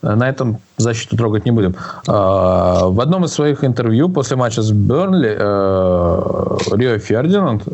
[0.00, 1.74] Э, на этом защиту трогать не будем.
[2.06, 2.12] Э,
[2.86, 5.34] в одном из своих интервью после матча с Бернли
[6.76, 7.64] Рио Фердинанд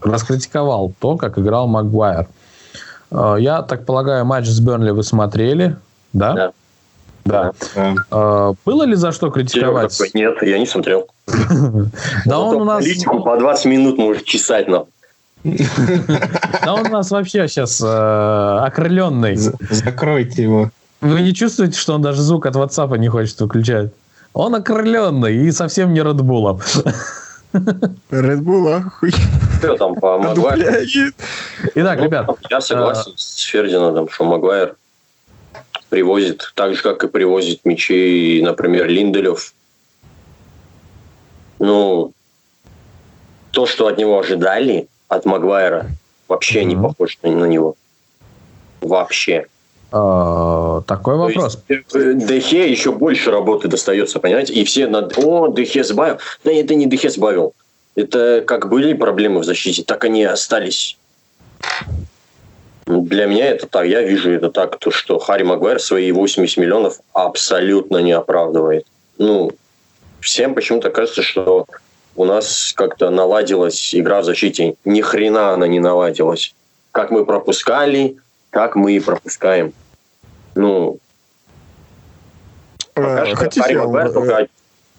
[0.00, 2.26] раскритиковал то, как играл Магуайр.
[3.10, 5.76] Я так полагаю, матч с Бернли вы смотрели,
[6.14, 6.32] да?
[6.32, 6.52] Да.
[7.24, 7.52] Да.
[8.10, 8.54] да.
[8.64, 9.96] Было ли за что критиковать?
[10.14, 11.06] Нет, я не смотрел.
[12.24, 12.84] Да он у нас...
[13.04, 14.86] По 20 минут может чесать нам.
[15.44, 19.36] Да он у нас вообще сейчас э, окрыленный.
[19.36, 20.70] Закройте его.
[21.00, 23.90] Вы не чувствуете, что он даже звук от WhatsApp не хочет выключать?
[24.34, 26.60] Он окрыленный и совсем не Red Bull.
[27.52, 29.12] Red Bull, ахуй.
[29.58, 30.62] Что там по Магуайру?
[31.74, 32.30] Итак, ну, ребят.
[32.48, 34.76] Я согласен с Фердинандом, что Магуайр
[35.90, 39.52] привозит, так же, как и привозит мячей, например, Линделев.
[41.58, 42.12] Ну,
[43.50, 45.90] то, что от него ожидали, от Магуайра
[46.28, 46.64] вообще mm-hmm.
[46.64, 47.76] не похож на, на него.
[48.80, 49.46] Вообще.
[49.90, 51.62] А, такой вопрос.
[51.68, 54.54] Э, Дехе еще больше работы достается, понимаете?
[54.54, 55.16] И все над...
[55.18, 56.18] О, Дехе сбавил.
[56.44, 57.52] Да это не Дехе сбавил.
[57.94, 60.96] Это как были проблемы в защите, так они и остались.
[62.86, 63.86] Для меня это так.
[63.86, 68.86] Я вижу это так, то, что Харри Магуайр свои 80 миллионов абсолютно не оправдывает.
[69.18, 69.52] Ну,
[70.20, 71.66] всем почему-то кажется, что
[72.16, 74.74] у нас как-то наладилась игра в защите.
[74.84, 76.54] Ни хрена она не наладилась.
[76.92, 78.16] Как мы пропускали,
[78.50, 79.72] как мы и пропускаем.
[80.54, 80.98] Ну,
[82.94, 84.46] пока что Хотите, Харри я- Магуайр только,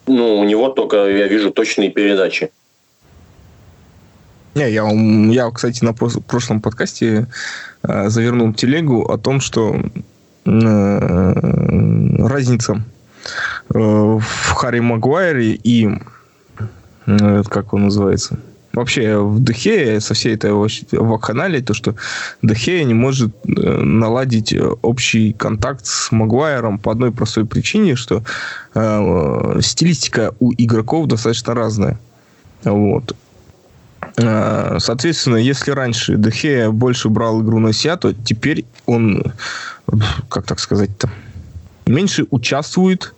[0.07, 2.51] ну, у него только, я вижу, точные передачи.
[4.55, 4.87] Не, я,
[5.31, 7.27] я, кстати, на прошлом подкасте
[7.83, 9.75] э, завернул телегу о том, что
[10.45, 12.83] э, разница
[13.73, 15.91] э, в Харри Магуайре и э,
[17.05, 18.39] как он называется?
[18.73, 21.95] Вообще в Дехе со всей этой вообще вакханалией, то, что
[22.41, 28.23] Дехе не может э, наладить общий контакт с Магуайром по одной простой причине, что
[28.73, 31.99] э, стилистика у игроков достаточно разная.
[32.63, 33.15] Вот.
[34.17, 39.95] Э, Соответственно, если раньше Дехея больше брал игру на себя, то теперь он, э,
[40.29, 41.11] как так сказать-то,
[41.85, 43.13] меньше участвует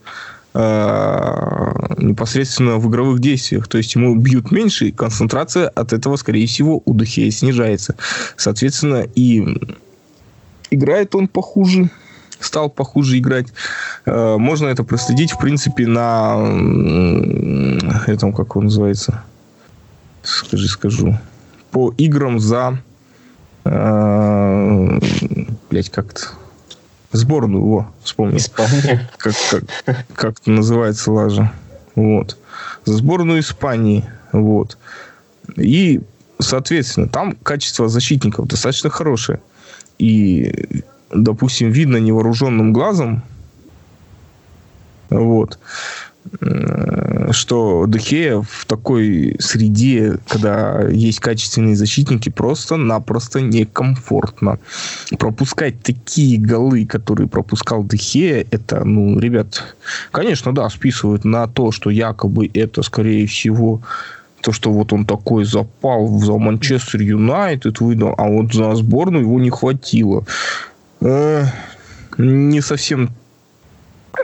[0.55, 3.67] непосредственно в игровых действиях.
[3.67, 7.95] То есть ему бьют меньше, и концентрация от этого, скорее всего, у Дехея снижается.
[8.37, 9.43] Соответственно, и
[10.71, 11.89] играет он похуже,
[12.39, 13.47] стал похуже играть.
[14.05, 16.37] Э, Можно это проследить, в принципе, на
[18.07, 19.23] этом, как он называется,
[20.23, 21.17] скажи, скажу,
[21.71, 22.81] по играм за,
[23.65, 24.99] э,
[25.69, 26.21] блять, как-то,
[27.15, 29.10] сборную, во, вспомнил, Испания.
[29.17, 29.63] как, как,
[30.13, 31.51] как это называется лажа,
[31.95, 32.38] вот,
[32.86, 34.78] за сборную Испании, вот,
[35.56, 36.01] и,
[36.39, 39.39] соответственно, там качество защитников достаточно хорошее,
[39.97, 43.23] и, допустим, видно невооруженным глазом,
[45.10, 45.60] вот,
[47.31, 54.59] что Дехея в такой среде, когда есть качественные защитники, просто-напросто некомфортно.
[55.17, 59.75] Пропускать такие голы, которые пропускал Дехея, это, ну, ребят,
[60.11, 63.81] конечно, да, списывают на то, что якобы это, скорее всего,
[64.41, 69.39] то, что вот он такой запал за Манчестер Юнайтед выдал, а вот за сборную его
[69.39, 70.25] не хватило.
[71.01, 71.45] Э,
[72.17, 73.09] не совсем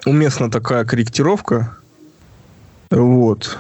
[0.06, 1.76] уместна такая корректировка.
[2.92, 3.58] Вот.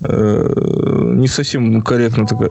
[0.00, 2.50] Э, Не совсем корректна такая,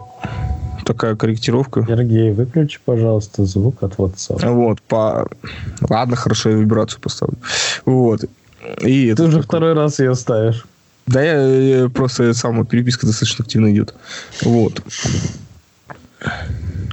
[0.86, 1.86] такая корректировка.
[1.88, 4.48] Сергей, выключи, пожалуйста, звук от WhatsApp.
[4.52, 5.28] Вот, по...
[5.90, 7.38] Ладно, хорошо, я вибрацию поставлю.
[7.86, 8.22] Вот.
[8.82, 10.66] И это Ты уже такой- второй раз ее ставишь.
[11.06, 11.42] Да, я,
[11.82, 13.94] я просто сама переписка достаточно активно идет.
[14.42, 14.82] Вот.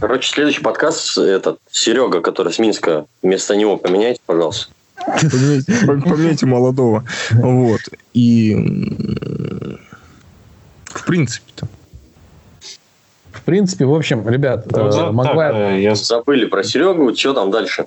[0.00, 4.72] Короче, следующий подкаст, этот, Серега, который с Минска, вместо него поменяйте, пожалуйста.
[5.20, 7.04] Поменяйте, поменяйте молодого.
[7.32, 7.80] Вот.
[8.14, 8.54] И
[10.84, 11.68] в принципе-то.
[13.32, 17.14] В принципе, в общем, ребят, Ну, э, да, Магуайр- так, э, я Забыли про Серегу,
[17.16, 17.86] что там дальше?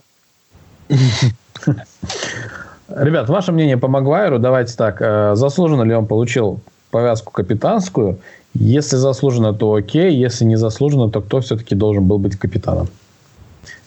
[2.89, 4.97] Ребят, ваше мнение по Магуайру, давайте так.
[5.01, 6.59] э, Заслуженно ли он получил
[6.91, 8.19] повязку капитанскую?
[8.53, 10.13] Если заслуженно, то окей.
[10.15, 12.88] Если не заслуженно, то кто все-таки должен был быть капитаном?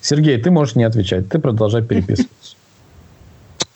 [0.01, 1.29] Сергей, ты можешь не отвечать.
[1.29, 2.33] Ты продолжай переписываться.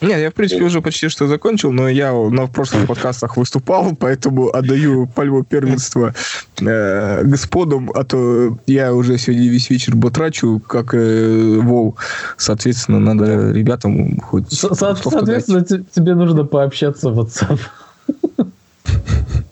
[0.02, 4.50] Нет, я, в принципе, уже почти что закончил, но я на прошлых подкастах выступал, поэтому
[4.50, 6.16] отдаю пальму первенства
[6.60, 11.98] э, господам, а то я уже сегодня весь вечер батрачу, как э, Вол.
[12.38, 14.52] Соответственно, надо ребятам хоть...
[14.52, 14.74] Со-.
[14.74, 17.60] Соответственно, те- тебе нужно пообщаться в WhatsApp.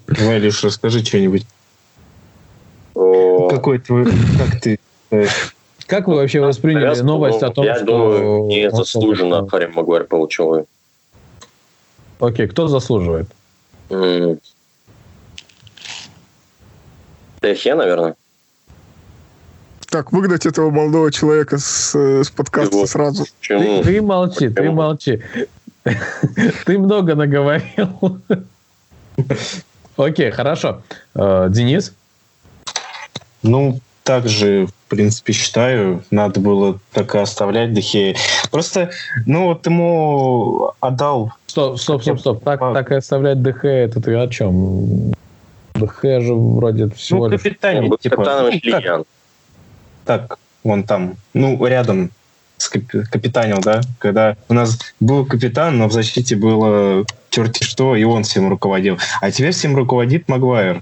[0.07, 1.45] Давай, Леш, расскажи что-нибудь.
[2.95, 4.05] Какой твой...
[4.05, 4.79] Как ты...
[5.89, 7.85] Как вы вообще восприняли повязку, новость о том, Я что...
[7.85, 10.65] думаю, не заслуженно Харри Магуайр получил ее.
[12.19, 13.27] Окей, кто заслуживает?
[17.41, 18.15] Техе, наверное.
[19.89, 22.85] Так, выгнать этого молодого человека с, э, с подкаста Его.
[22.85, 23.25] сразу.
[23.25, 23.81] Ты, Почему?
[23.81, 24.73] ты молчи, ты Почему?
[24.75, 25.23] молчи.
[26.65, 28.19] Ты много наговорил.
[29.97, 30.83] Окей, хорошо.
[31.15, 31.93] Э, Денис?
[33.41, 38.15] Ну, также, в принципе, считаю, надо было так и оставлять Дехея.
[38.49, 38.89] Просто,
[39.27, 41.33] ну, вот ему отдал...
[41.45, 42.43] Стоп, стоп, стоп, стоп.
[42.43, 42.73] Так, А.
[42.73, 45.11] так и оставлять ДХ, это ты о чем?
[45.75, 47.39] ДХ же вроде всего Ну, лишь...
[47.43, 48.15] капитане, Был типа...
[48.15, 49.03] капитаном ну, как Шлиян.
[50.05, 52.09] так, он там, ну, рядом
[52.57, 57.95] с капи- капитанил, да, когда у нас был капитан, но в защите было черти что,
[57.95, 58.97] и он всем руководил.
[59.21, 60.81] А теперь всем руководит Магуайр.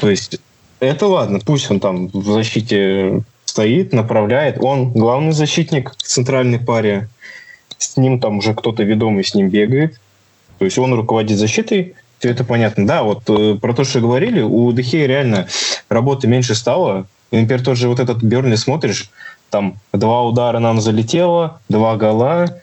[0.00, 0.38] То есть
[0.84, 4.58] это ладно, пусть он там в защите стоит, направляет.
[4.60, 7.08] Он главный защитник в центральной паре.
[7.78, 10.00] С ним там уже кто-то ведомый с ним бегает.
[10.58, 12.86] То есть он руководит защитой, все это понятно.
[12.86, 15.46] Да, вот э, про то, что говорили, у Дехея реально
[15.88, 17.06] работы меньше стало.
[17.30, 19.10] И, например, тот же вот этот Бернли смотришь,
[19.50, 22.60] там два удара нам залетело, два гола,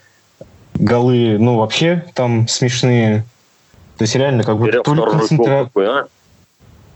[0.74, 3.24] голы, ну, вообще там смешные.
[3.98, 6.08] То есть реально как бы второй гол концентра- а?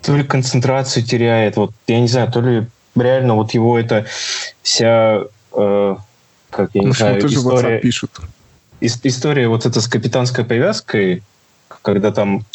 [0.06, 4.06] То ли концентрацию теряет, вот я не знаю, то ли реально вот его это
[4.62, 5.96] вся, э,
[6.52, 7.80] как, я не ну, знаю, история...
[7.80, 8.12] пишут.
[8.82, 11.24] История вот эта с капитанской повязкой,
[11.82, 12.46] когда там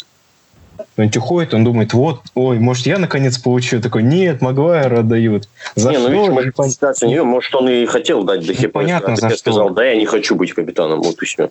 [0.93, 3.81] кто-нибудь уходит, он думает, вот, ой, может, я наконец получу.
[3.81, 5.49] Такой, нет, Магуайра дают.
[5.75, 6.09] За не, ну, что?
[6.09, 8.67] ну, видишь, может, ситуация не может, он и хотел дать Дехе.
[8.67, 9.37] Ну, понятно, а за что.
[9.37, 11.49] сказал, да, я не хочу быть капитаном, вот и все.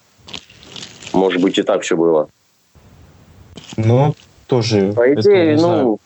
[1.12, 2.28] Может быть, и так все было.
[3.76, 4.14] Ну,
[4.50, 4.92] тоже...
[4.92, 5.98] По идее, ну,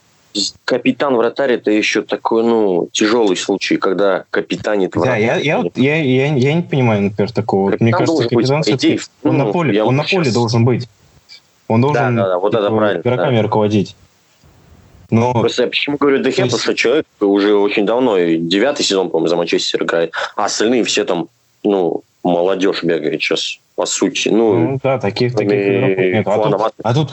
[0.65, 5.13] капитан вратарь это еще такой, ну, тяжелый случай, когда капитанит вратарь.
[5.13, 7.71] Да, я, я, вот, я, я, я не понимаю, например, такого.
[7.71, 10.35] Капитан Мне кажется, капитан быть, идее, он ну, на поле, он на поле сейчас...
[10.35, 10.89] должен быть.
[11.67, 13.43] Он должен да, да, да, вот это правильно, игроками да.
[13.43, 13.97] руководить.
[15.11, 15.33] Но...
[15.33, 16.53] Просто я почему говорю Дехе, есть...
[16.53, 21.05] потому что человек уже очень давно, девятый сезон, по-моему, за Манчестер играет, а остальные все
[21.05, 21.29] там,
[21.63, 24.29] ну, молодежь бегает сейчас, по сути.
[24.29, 26.27] Ну, ну да, таких, таких игроков нет.
[26.27, 27.11] А тут, а тут,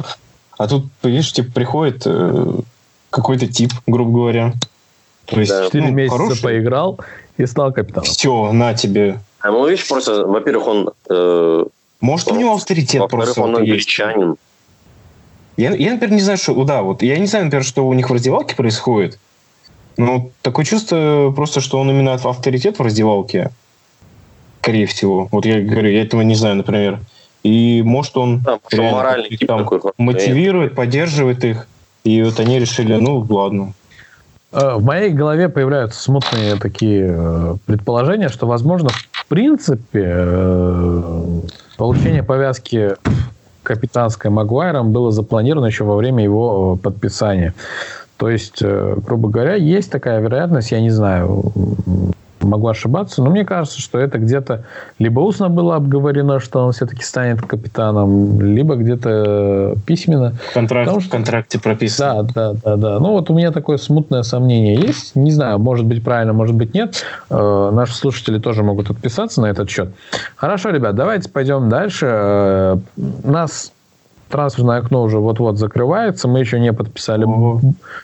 [0.62, 2.54] а тут, видишь, типа, приходит э,
[3.10, 4.54] какой-то тип, грубо говоря.
[5.26, 5.66] То есть, да.
[5.66, 6.44] 4 ну, месяца хороший.
[6.44, 7.00] поиграл
[7.38, 8.06] и стал капитаном.
[8.06, 9.20] Все, на тебе.
[9.40, 11.66] А ну, видишь, просто, во-первых, он э,
[12.00, 14.36] может, у него авторитет просто он англичанин.
[15.58, 16.64] Я, я, например, не знаю, что...
[16.64, 19.18] Да, вот я не знаю, например, что у них в раздевалке происходит.
[19.98, 23.50] Но такое чувство просто, что он именно авторитет в раздевалке.
[24.62, 25.28] Скорее всего.
[25.32, 27.00] Вот я говорю, я этого не знаю, например.
[27.44, 31.68] И может он да, моральный тип там, такой, мотивирует, поддерживает их.
[32.04, 33.74] И вот они решили, ну ладно.
[34.52, 41.42] Э, в моей голове появляются смутные такие э, предположения, что, возможно, в принципе, э,
[41.78, 42.96] получение повязки
[43.64, 47.54] капитанской Магуайром было запланировано еще во время его подписания.
[48.18, 51.52] То есть, грубо говоря, есть такая вероятность, я не знаю,
[52.46, 54.64] могу ошибаться, но мне кажется, что это где-то
[55.00, 60.34] либо устно было обговорено, что он все-таки станет капитаном, либо где-то письменно.
[60.54, 61.10] Контракт, Потому, что...
[61.10, 62.24] В контракте прописано.
[62.24, 63.00] Да, да, да, да.
[63.00, 65.16] Ну вот у меня такое смутное сомнение есть.
[65.16, 67.04] Не знаю, может быть правильно, может быть нет.
[67.30, 69.90] Э, наши слушатели тоже могут отписаться на этот счет.
[70.36, 72.08] Хорошо, ребят, давайте пойдем дальше.
[72.10, 72.78] Э,
[73.24, 73.72] нас
[74.32, 76.28] трансферное окно уже вот-вот закрывается.
[76.28, 77.26] Мы еще не подписали.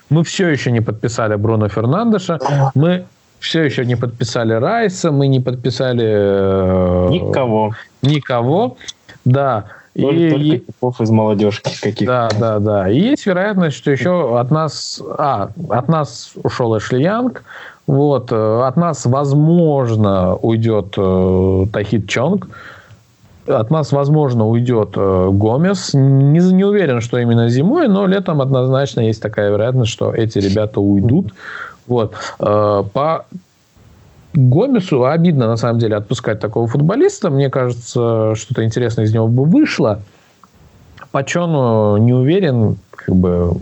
[0.10, 2.40] Мы все еще не подписали Бруно Фернандеша.
[2.76, 3.06] Мы
[3.40, 6.06] все еще не подписали Райса, мы не подписали...
[6.06, 7.74] Э, никого.
[8.02, 8.78] Никого,
[9.26, 9.66] да.
[10.00, 12.90] Только, и, только типов из молодежки каких Да, да, да.
[12.90, 15.02] И есть вероятность, что еще от нас...
[15.18, 17.44] А, от нас ушел Эшли Янг.
[17.88, 18.32] Вот.
[18.32, 22.48] Э, от нас, возможно, уйдет э, Тахит Чонг.
[23.48, 25.94] От нас, возможно, уйдет э, Гомес.
[25.94, 30.80] Не, не уверен, что именно зимой, но летом однозначно есть такая вероятность, что эти ребята
[30.80, 31.34] уйдут.
[31.88, 32.14] Вот.
[32.40, 33.26] Э, по
[34.34, 37.30] Гомесу обидно, на самом деле, отпускать такого футболиста.
[37.30, 40.02] Мне кажется, что-то интересное из него бы вышло.
[41.12, 43.56] По Чону не уверен, как бы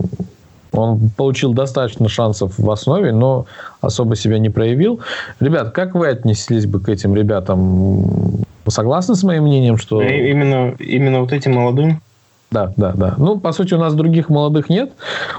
[0.72, 3.46] он получил достаточно шансов в основе, но
[3.80, 5.00] особо себя не проявил.
[5.40, 8.44] Ребят, как вы отнеслись бы к этим ребятам?
[8.68, 10.02] Согласны с моим мнением, что...
[10.02, 12.02] Именно, именно вот этим молодым?
[12.50, 13.14] Да, да, да.
[13.18, 14.92] Ну, по сути, у нас других молодых нет.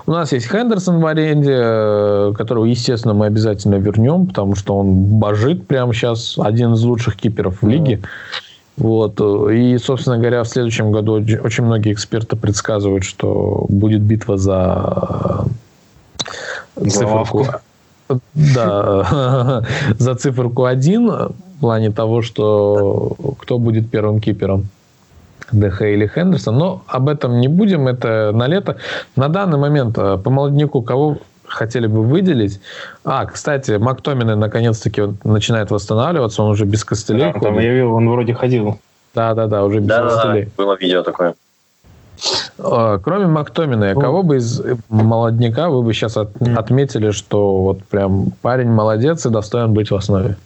[0.05, 4.93] У нас есть Хендерсон в аренде, э, которого, естественно, мы обязательно вернем, потому что он
[4.93, 8.01] божит прямо сейчас, один из лучших киперов в лиге.
[8.75, 9.19] Вот.
[9.51, 15.45] И, собственно говоря, в следующем году очень многие эксперты предсказывают, что будет битва за
[16.75, 17.45] циферку.
[18.33, 19.65] Да,
[19.99, 24.69] за циферку один в плане того, что кто будет первым кипером.
[25.51, 28.77] ДХ или Хендерсон, но об этом не будем, это на лето.
[29.15, 32.59] На данный момент э, по молодняку кого хотели бы выделить?
[33.03, 37.33] А, кстати, Мактомины наконец-таки начинает восстанавливаться, он уже без костылей.
[37.33, 38.79] Да, там я видел, он вроде ходил.
[39.15, 40.45] Да-да-да, уже без да, костылей.
[40.45, 41.35] Да, было видео такое.
[42.57, 47.83] Э, кроме Мактомина, ну, кого бы из молодняка вы бы сейчас от, отметили, что вот
[47.83, 50.37] прям парень молодец и достоин быть в основе?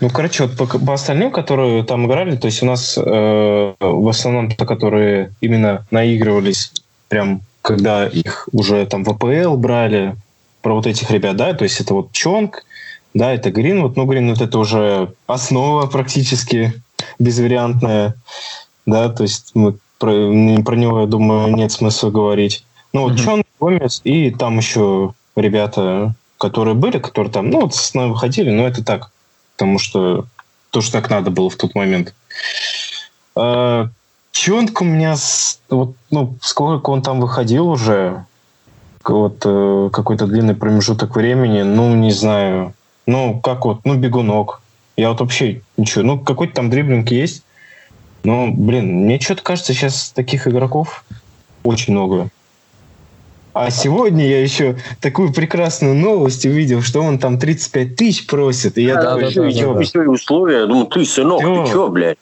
[0.00, 4.08] Ну, короче, вот по, по остальным, которые там играли, то есть у нас э, в
[4.08, 6.72] основном то, которые именно наигрывались
[7.08, 10.16] прям, когда их уже там в АПЛ брали,
[10.64, 12.64] про вот этих ребят, да, то есть это вот Чонг,
[13.12, 16.72] да, это Грин, вот, ну, Грин вот это уже основа практически
[17.18, 18.14] безвариантная,
[18.86, 20.10] да, то есть мы про,
[20.64, 22.64] про него, я думаю, нет смысла говорить.
[22.94, 23.24] Ну, вот mm-hmm.
[23.24, 28.50] Чонг, Гомес и там еще ребята, которые были, которые там, ну, вот с нами выходили,
[28.50, 29.10] но это так,
[29.56, 30.26] потому что
[30.70, 32.14] то, что так надо было в тот момент.
[33.34, 33.88] А,
[34.32, 35.14] Чонг у меня,
[35.70, 38.26] вот, ну, сколько он там выходил уже,
[39.04, 42.74] вот э, какой-то длинный промежуток времени, ну, не знаю,
[43.06, 44.60] ну, как вот, ну, бегунок.
[44.96, 47.42] Я вот вообще ничего, ну, какой-то там дриблинг есть,
[48.22, 51.04] но, блин, мне что-то кажется, сейчас таких игроков
[51.62, 52.30] очень много.
[53.54, 58.76] А сегодня я еще такую прекрасную новость увидел, что он там 35 тысяч просит.
[58.78, 60.58] И я да, такой, да, да, чё, да, еще и условия.
[60.60, 61.62] Я думаю, ты, сынок, Всё.
[61.62, 62.18] ты что, блядь?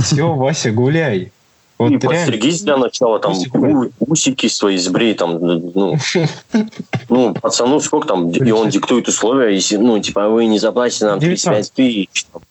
[0.00, 1.30] все, Вася, гуляй.
[1.78, 2.08] Вот и реально.
[2.08, 3.34] подстригись для начала, там,
[4.00, 5.96] усики свои сбрей, там, ну,
[7.08, 11.20] ну, пацану сколько там, и он диктует условия, если, ну, типа, вы не заплатите нам
[11.20, 12.42] 35 тысяч, там.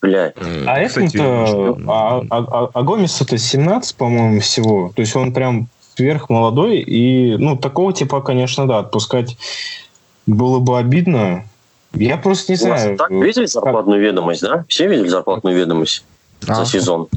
[0.00, 0.34] блядь.
[0.66, 4.92] А Кстати, этому-то, а, а, а- а Гомесу-то 17, по-моему, всего.
[4.94, 6.78] То есть он прям сверхмолодой.
[6.80, 9.36] И, ну, такого типа, конечно, да, отпускать
[10.26, 11.44] было бы обидно.
[11.94, 12.96] Я просто не У вас знаю.
[12.96, 14.64] так видели зарплатную ведомость, да?
[14.68, 16.04] Все видели зарплатную ведомость
[16.48, 16.54] А.
[16.54, 17.08] за сезон?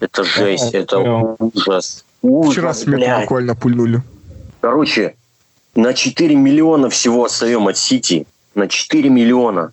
[0.00, 1.36] Это жесть, это прям.
[1.38, 2.04] ужас.
[2.22, 3.20] Ужас, Вчера блядь.
[3.22, 4.02] буквально пульнули.
[4.60, 5.14] Короче,
[5.74, 8.26] на 4 миллиона всего отстаем от Сити.
[8.54, 9.72] На 4 миллиона.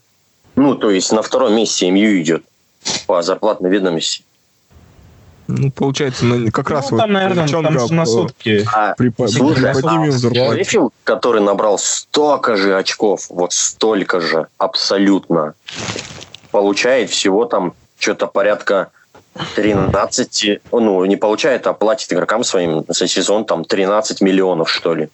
[0.55, 2.43] Ну, то есть на втором месте МЮ идет
[3.05, 4.23] по зарплатной ведомости.
[5.47, 8.65] Ну, получается, на- как раз Ну, вот там, наверное, девчонка, там же на э, сутки.
[8.73, 10.91] А при, при Слушай, поднимем зарплату.
[11.03, 15.53] Который набрал столько же очков, вот столько же, абсолютно,
[16.51, 18.89] получает всего там что-то порядка
[19.55, 25.09] 13, ну, не получает, а платит игрокам своим за сезон там 13 миллионов, что ли.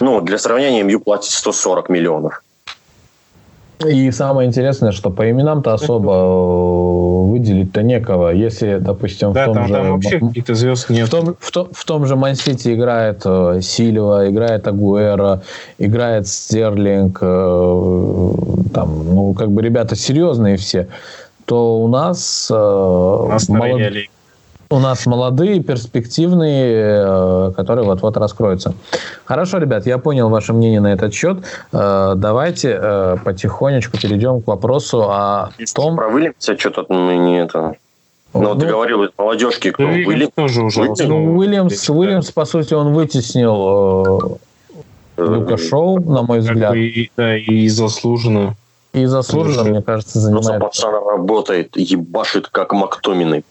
[0.00, 2.42] Ну, для сравнения, МЮ платит 140 миллионов.
[3.88, 8.28] И самое интересное, что по именам-то особо э, выделить-то некого.
[8.30, 9.74] Если, допустим, в Да, том там, же...
[9.74, 11.06] там вообще каких-то звезд нет.
[11.08, 15.42] В том, в, том, в том же Ман-Сити играет э, Сильва, играет Агуэра,
[15.78, 18.32] играет Стерлинг, э,
[18.74, 20.88] там, ну, как бы ребята серьезные все,
[21.46, 24.08] то у нас, э, молод- Настроение
[24.70, 28.72] у нас молодые, перспективные, э, которые вот-вот раскроются.
[29.24, 31.38] Хорошо, ребят, я понял ваше мнение на этот счет.
[31.72, 35.96] Э, давайте э, потихонечку перейдем к вопросу о том...
[35.96, 37.74] Про Вильямса что-то мы не это...
[38.32, 40.80] Ну, вот ты Ну, говорил, из молодежки, кто Ну, Уильямс Уильям- тоже уже.
[40.82, 44.38] Уильямс, ну, Уильямс, Уильямс, по сути, он вытеснил
[45.18, 46.76] э, Люка Шоу, на мой взгляд.
[46.76, 48.54] и, да, и заслуженно.
[48.92, 49.72] И заслуженно, Конечно.
[49.74, 50.60] мне кажется, Просто занимает.
[50.62, 53.44] пацан работает, ебашит как Мактоминой.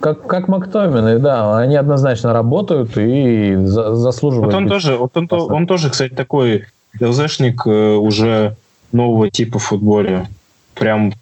[0.00, 4.52] Как, как Мактомины, да, они однозначно работают и за- заслуживают.
[4.52, 6.64] Вот он тоже, вот он, то- он тоже, кстати, такой
[7.00, 8.56] ЛЗшник э, уже
[8.92, 10.28] нового типа в футболе.
[10.74, 11.12] Прям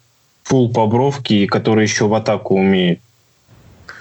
[0.43, 2.99] фул по бровке, который еще в атаку умеет.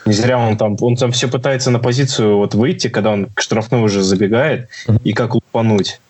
[0.07, 3.41] Не зря он там, он там все пытается на позицию вот выйти, когда он к
[3.41, 4.69] штрафной уже забегает,
[5.05, 6.01] и как лупануть.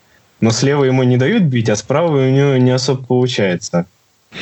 [0.40, 3.86] Но слева ему не дают бить, а справа у него не особо получается.
[4.32, 4.38] Ну,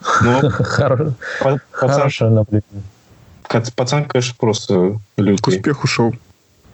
[0.00, 0.09] пацан,
[1.70, 2.82] Хорошее наблюдение.
[3.76, 4.74] пацан, конечно, просто
[5.16, 5.56] К лютый.
[5.56, 6.12] успеху шел.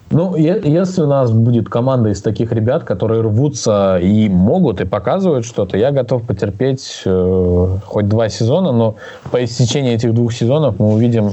[0.09, 5.45] Ну, если у нас будет команда из таких ребят, которые рвутся и могут, и показывают
[5.45, 8.95] что-то, я готов потерпеть э, хоть два сезона, но
[9.31, 11.31] по истечении этих двух сезонов мы увидим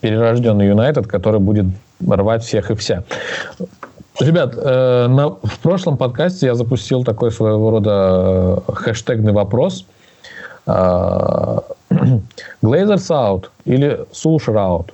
[0.00, 1.66] перерожденный Юнайтед, который будет
[2.04, 3.04] рвать всех и вся.
[4.18, 9.86] Ребят, э, на- в прошлом подкасте я запустил такой своего рода э, хэштегный вопрос.
[10.66, 11.58] Э,
[12.62, 14.90] Glazers out или Сулшер out?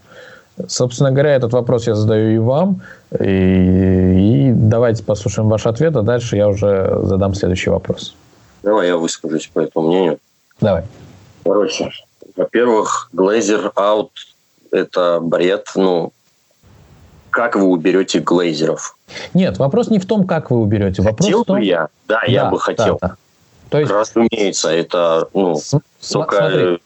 [0.69, 2.83] Собственно говоря, этот вопрос я задаю и вам.
[3.19, 8.15] И, и давайте послушаем ваш ответ, а дальше я уже задам следующий вопрос.
[8.63, 10.19] Давай я выскажусь по этому мнению.
[10.61, 10.85] Давай.
[11.45, 11.91] Короче,
[12.37, 14.13] во-первых, Глейзер аут–
[14.71, 15.69] это бред.
[15.75, 16.13] Ну,
[17.31, 18.97] как вы уберете глейзеров?
[19.35, 21.03] Нет, вопрос не в том, как вы уберете.
[21.03, 21.57] Вопрос Хотел в том...
[21.59, 21.89] бы я?
[22.07, 22.99] Да, я Да, бы хотел.
[23.01, 23.17] да, да.
[23.73, 25.57] То есть, Разумеется, это, ну,
[26.13, 26.79] только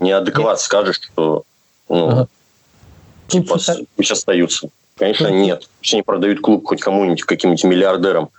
[0.00, 1.42] неадекват скажешь, что,
[1.88, 2.26] ну, Ага.
[3.28, 4.68] Типа, с- пусть остаются.
[4.98, 5.68] Конечно, Тут- нет.
[5.80, 8.30] Пусть они продают клуб хоть кому-нибудь, каким-нибудь миллиардерам.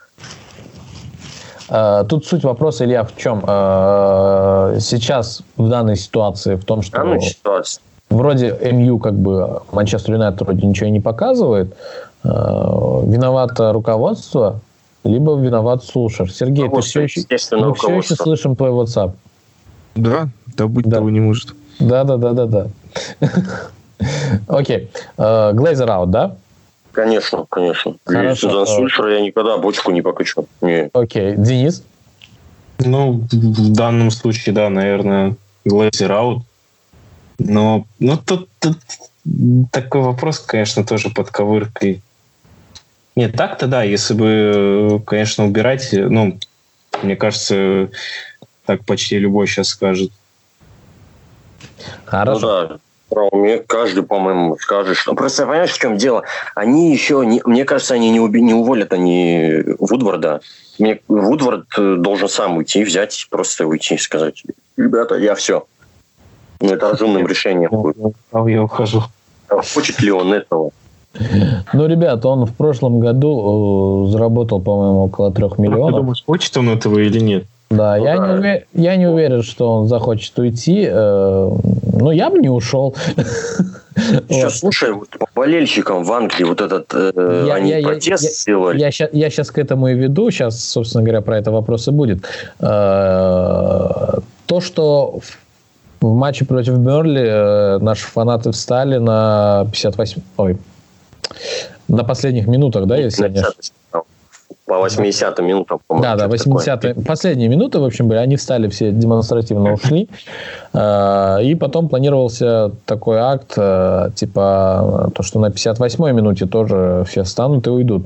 [1.69, 3.43] э, тут суть вопроса, Илья, в чем?
[3.47, 7.81] Э, сейчас в данной ситуации в том, что Да, ну, ситуация.
[8.09, 11.73] вроде МЮ, как бы Манчестер Юнайтед вроде ничего не показывает.
[12.23, 14.59] Э, виновато руководство,
[15.03, 16.31] либо виноват Сулшер.
[16.31, 17.21] Сергей, ты все еще,
[17.57, 19.13] мы все еще слышим твой WhatsApp.
[19.95, 20.97] Да, да быть Да.
[20.97, 21.53] того не может.
[21.79, 22.67] Да, да, да, да, да.
[24.47, 24.89] Окей.
[25.17, 26.35] Э, Глейзер аут, да?
[26.91, 27.95] Конечно, конечно.
[28.05, 28.51] Хорошо.
[28.51, 30.45] За Сульшера я никогда бочку не покачу.
[30.61, 30.89] Не.
[30.93, 31.35] Окей.
[31.37, 31.83] Денис?
[32.79, 35.35] Ну, в данном случае, да, наверное,
[35.65, 36.43] Глазер аут.
[37.37, 38.77] Но, ну, тут, тут
[39.71, 42.01] такой вопрос, конечно, тоже под ковыркой.
[43.15, 46.39] Нет, так-то да, если бы, конечно, убирать, ну,
[47.03, 47.89] мне кажется,
[48.65, 50.11] так почти любой сейчас скажет.
[52.05, 52.39] Хорошо.
[52.39, 52.77] Ну
[53.19, 54.97] да, уме каждый, по-моему, скажет.
[54.97, 56.23] что- Просто понимаешь, в чем дело?
[56.55, 60.41] Они еще, не, мне кажется, они не, уби- не уволят они Вудварда.
[60.79, 64.43] Мне Вудвард э, должен сам уйти, взять, просто уйти, сказать,
[64.77, 65.65] ребята, я все.
[66.61, 68.15] Ну, это разумным решением будет.
[68.31, 69.03] А я ухожу.
[69.49, 70.71] А Хочет ли он этого?
[71.73, 75.89] Ну, ребят, он в прошлом году э, заработал, по-моему, около трех миллионов.
[75.89, 77.45] А ты думаешь, хочет он этого или нет?
[77.69, 78.27] Да, ну, я, да.
[78.27, 78.63] Не увер...
[78.73, 80.89] я не уверен, что он захочет уйти.
[80.89, 82.95] Ну, я бы не ушел.
[84.29, 88.29] Сейчас, слушай, вот по болельщикам в Англии вот этот, э, я, они я, протест я,
[88.29, 88.79] сделали.
[88.79, 91.91] Я, я, я сейчас к этому и веду, сейчас, собственно говоря, про это вопрос и
[91.91, 92.23] будет.
[92.59, 95.19] Э, то, что
[95.99, 100.21] в матче против Берли э, наши фанаты встали на 58...
[100.37, 100.57] Ой,
[101.87, 103.43] на последних минутах, да, если не
[104.71, 106.03] по 80 минутам, по-моему.
[106.03, 110.07] Да, да, 80 Последние минуты, в общем, были, они встали все демонстративно ушли.
[110.73, 117.23] Э, и потом планировался такой акт, э, типа, то, что на 58-й минуте тоже все
[117.23, 118.05] встанут и уйдут.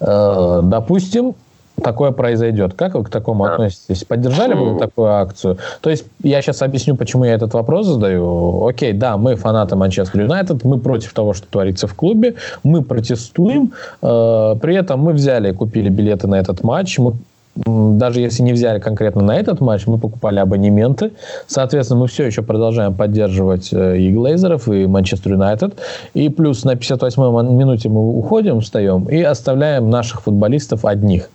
[0.00, 1.34] Допустим,
[1.82, 2.74] такое произойдет.
[2.74, 3.52] Как вы к такому да.
[3.52, 4.04] относитесь?
[4.04, 5.58] Поддержали бы вы такую акцию?
[5.80, 8.66] То есть я сейчас объясню, почему я этот вопрос задаю.
[8.66, 13.72] Окей, да, мы фанаты Манчестер Юнайтед, мы против того, что творится в клубе, мы протестуем.
[14.02, 16.98] Э, при этом мы взяли и купили билеты на этот матч.
[16.98, 17.14] Мы
[17.56, 21.12] даже если не взяли конкретно на этот матч, мы покупали абонементы.
[21.46, 25.74] Соответственно, мы все еще продолжаем поддерживать э, и Глейзеров, и Манчестер Юнайтед.
[26.14, 31.28] И плюс на 58-й минуте мы уходим, встаем и оставляем наших футболистов одних.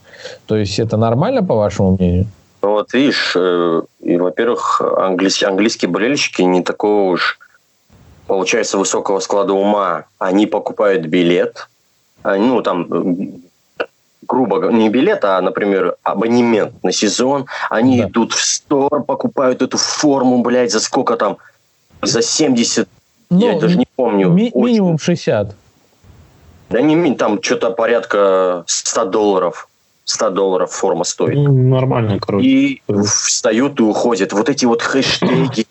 [0.45, 2.27] То есть это нормально, по вашему мнению?
[2.61, 7.39] Ну вот видишь, э, и, во-первых, английские, английские болельщики не такого уж,
[8.27, 10.05] получается, высокого склада ума.
[10.17, 11.69] Они покупают билет,
[12.23, 12.87] они, ну там,
[14.27, 17.47] грубо не билет, а, например, абонемент на сезон.
[17.69, 18.07] Они да.
[18.07, 21.37] идут в стор, покупают эту форму, блядь, за сколько там?
[22.01, 22.87] За 70,
[23.29, 24.29] ну, я даже не помню.
[24.29, 25.55] Ми- минимум 60.
[26.69, 29.68] Да не, там что-то порядка 100 долларов.
[30.09, 31.35] 100 долларов форма стоит.
[31.35, 32.47] Ну, нормально, короче.
[32.47, 34.33] И встают и уходят.
[34.33, 35.67] Вот эти вот хэштеги.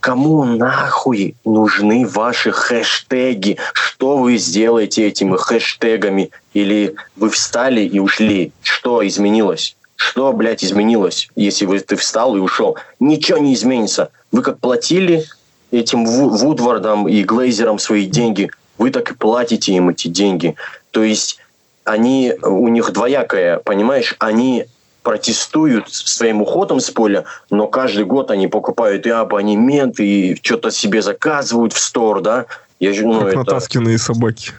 [0.00, 3.58] Кому нахуй нужны ваши хэштеги?
[3.74, 6.30] Что вы сделаете этими хэштегами?
[6.54, 8.52] Или вы встали и ушли?
[8.62, 9.76] Что изменилось?
[9.96, 12.78] Что, блядь, изменилось, если вы, ты встал и ушел?
[12.98, 14.08] Ничего не изменится.
[14.32, 15.24] Вы как платили
[15.70, 20.56] этим Вудвардам и Глейзерам свои деньги, вы так и платите им эти деньги.
[20.90, 21.38] То есть
[21.84, 24.66] они, у них двоякое, понимаешь, они
[25.02, 31.02] протестуют своим уходом с поля, но каждый год они покупают и абонементы, и что-то себе
[31.02, 32.46] заказывают в стор, да?
[32.78, 34.52] Я, ну, как это, натасканные собаки.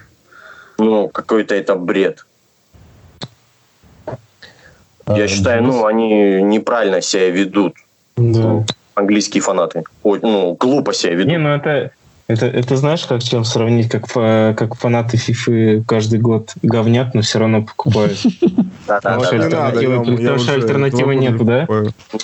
[0.78, 2.26] Ну, какой-то это бред.
[5.06, 7.76] А, Я считаю, ну, они неправильно себя ведут.
[8.16, 8.64] Да.
[8.96, 9.84] Английские фанаты.
[10.04, 11.28] Ой, ну, глупо себя ведут.
[11.28, 11.92] Не, ну это,
[12.28, 17.40] это, это знаешь, как чем сравнить, как, как фанаты FIFA каждый год говнят, но все
[17.40, 18.18] равно покупают.
[18.88, 21.68] Потому что альтернативы нету, да?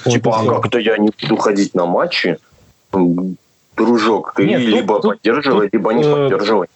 [0.05, 2.37] Типа, а как-то я не буду ходить на матчи?
[3.75, 6.67] Дружок, ты либо поддерживай, либо не э, поддерживай.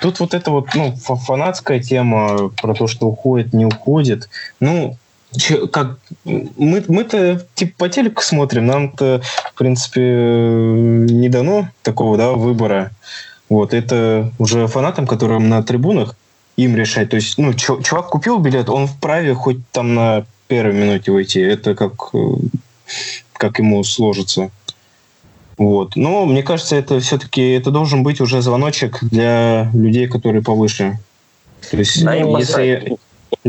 [0.00, 4.30] Тут вот эта вот ну, фанатская тема про то, что уходит, не уходит.
[4.58, 4.96] Ну,
[5.70, 9.20] как мы мы-то типа по телеку смотрим, нам-то
[9.52, 12.90] в принципе не дано такого да выбора.
[13.48, 16.16] Вот это уже фанатам, которым на трибунах
[16.56, 17.10] им решать.
[17.10, 21.40] То есть, ну, чувак купил билет, он вправе хоть там на первой минуте войти.
[21.40, 21.92] Это как
[23.32, 24.50] как ему сложится.
[25.56, 25.96] Вот.
[25.96, 30.98] Но мне кажется, это все-таки это должен быть уже звоночек для людей, которые повыше.
[31.70, 32.96] То есть, да, если,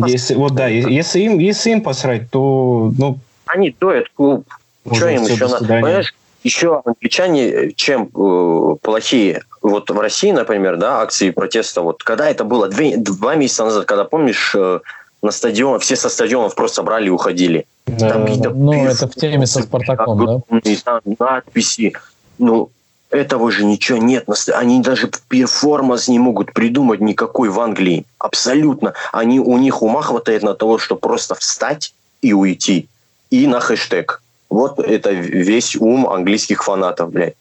[0.07, 3.19] если, вот да, если им, если им посрать, то ну.
[3.45, 4.45] Они доят клуб.
[4.91, 5.65] Что им еще надо?
[5.65, 9.43] Понимаешь, еще англичане чем э, плохие.
[9.61, 11.81] Вот в России, например, да, акции протеста.
[11.81, 14.79] Вот когда это было две, два месяца назад, когда помнишь э,
[15.21, 17.65] на стадион, все со стадионов просто брали и уходили.
[17.85, 20.61] Да, там ну, это в теме со Спартаком, да?
[20.85, 21.93] Там надписи.
[22.37, 22.69] Ну,
[23.09, 24.25] этого же ничего нет.
[24.53, 28.05] Они даже перформанс не могут придумать никакой в Англии.
[28.19, 28.93] Абсолютно.
[29.11, 32.87] Они, у них ума хватает на того, чтобы просто встать и уйти.
[33.31, 34.21] И на хэштег.
[34.49, 37.35] Вот это весь ум английских фанатов, блядь.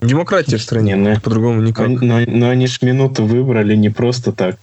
[0.00, 1.88] Демократия в стране, но по-другому никак.
[1.88, 4.56] Но, но они ж минуту выбрали не просто так.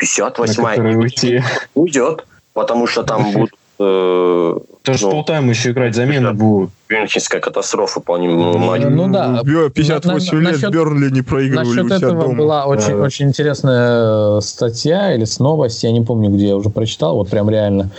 [0.00, 1.44] 58-я
[1.74, 3.52] уйдет, потому что там будут
[3.82, 6.70] Э, Даже ну, полтайм еще играть, замена будет.
[6.88, 8.36] Мюнхенская катастрофа по ним.
[8.36, 8.58] Ну,
[8.90, 9.42] ну да.
[9.42, 12.34] 58 на, лет насчет, Бернли не проигрывали Насчет этого дома.
[12.34, 13.04] была очень, да.
[13.04, 17.90] очень интересная статья или новость, я не помню, где я уже прочитал, вот прям реально.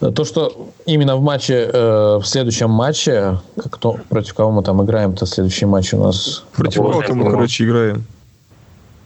[0.00, 3.38] То, что именно в матче, э, в следующем матче,
[3.70, 6.44] кто, против кого мы там играем-то, следующий матч у нас...
[6.54, 8.04] Против кого мы, короче, играем?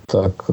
[0.06, 0.44] Так,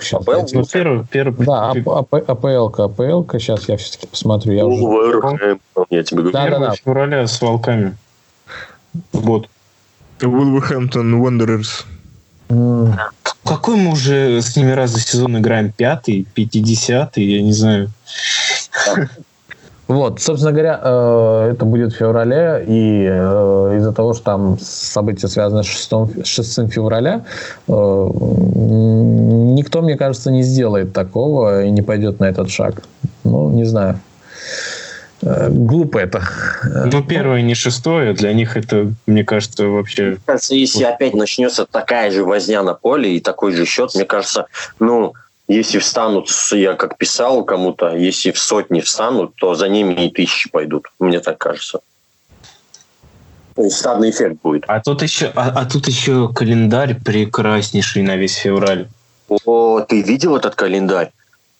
[0.00, 0.22] сейчас.
[0.22, 0.46] АПЛ?
[0.52, 4.52] Ну, первый, первый, да, АПЛ, АПЛ, сейчас я все-таки посмотрю.
[4.52, 5.58] Я уже...
[5.90, 6.32] я тебе говорю.
[6.32, 6.72] Да, да, да.
[6.74, 7.96] февраля с волками.
[9.12, 9.48] Вот.
[10.20, 11.84] Вулверхэмптон Wanderers.
[13.44, 15.72] Какой мы уже с ними раз за сезон играем?
[15.72, 17.90] Пятый, пятидесятый, я не знаю.
[19.88, 25.28] Вот, собственно говоря, э, это будет в феврале, и э, из-за того, что там события
[25.28, 27.24] связаны с 6, 6 февраля,
[27.66, 32.82] э, никто, мне кажется, не сделает такого и не пойдет на этот шаг.
[33.24, 33.98] Ну, не знаю.
[35.22, 36.22] Глупо это.
[36.92, 40.10] Ну, первое, не шестое, для них это, мне кажется, вообще...
[40.10, 44.04] Мне кажется, если опять начнется такая же возня на поле и такой же счет, мне
[44.04, 44.46] кажется,
[44.78, 45.14] ну,
[45.48, 50.50] если встанут, я как писал кому-то, если в сотни встанут, то за ними и тысячи
[50.50, 50.88] пойдут.
[50.98, 51.80] Мне так кажется.
[53.54, 54.64] То есть стадный эффект будет.
[54.68, 58.88] А тут еще, а, а тут еще календарь прекраснейший на весь февраль.
[59.28, 61.10] О, ты видел этот календарь?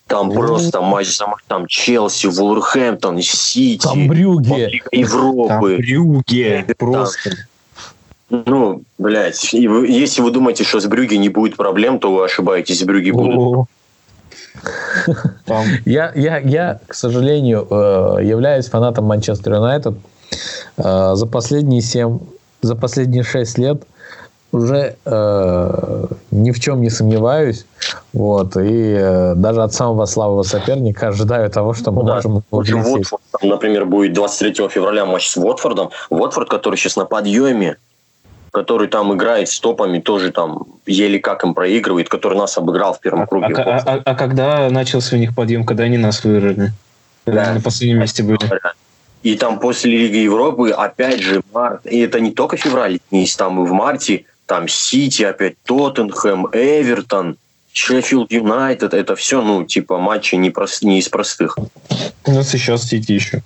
[0.07, 3.83] Там просто матч за там Челси, Вулверхэмптон, Сити.
[3.83, 4.81] Там Брюге.
[4.91, 5.47] Европы.
[5.47, 6.65] Там Брюге.
[6.77, 7.31] Просто.
[8.29, 12.83] Ну, блядь, если вы думаете, что с Брюги не будет проблем, то вы ошибаетесь, с
[12.83, 13.67] Брюги будут.
[15.85, 19.95] Я, я, я, к сожалению, э, являюсь фанатом Манчестер Юнайтед.
[20.77, 22.19] Э, за последние семь,
[22.61, 23.83] за последние шесть лет
[24.51, 27.65] уже э, ни в чем не сомневаюсь.
[28.13, 32.89] Вот, и э, даже от самого слабого соперника ожидаю того, что мы ну, можем да.
[32.89, 35.91] Уотфорд, например, будет 23 февраля матч с Уотфордом.
[36.09, 37.77] Уотфорд, который сейчас на подъеме,
[38.51, 42.99] который там играет с топами, тоже там еле как им проигрывает, который нас обыграл в
[42.99, 43.55] первом а, круге.
[43.55, 46.71] А, а, а, а когда начался у них подъем, когда они нас выиграли?
[47.25, 47.53] Когда да.
[47.53, 48.39] на последнем месте были?
[49.21, 53.61] И там после Лиги Европы опять же март, и это не только февраль, есть там
[53.63, 57.37] и в марте, там Сити, опять Тоттенхэм, Эвертон,
[57.73, 61.57] Шеффилд Юнайтед, это все, ну, типа матчи не, прост, не из простых.
[62.25, 63.43] Ну, сейчас Сити еще.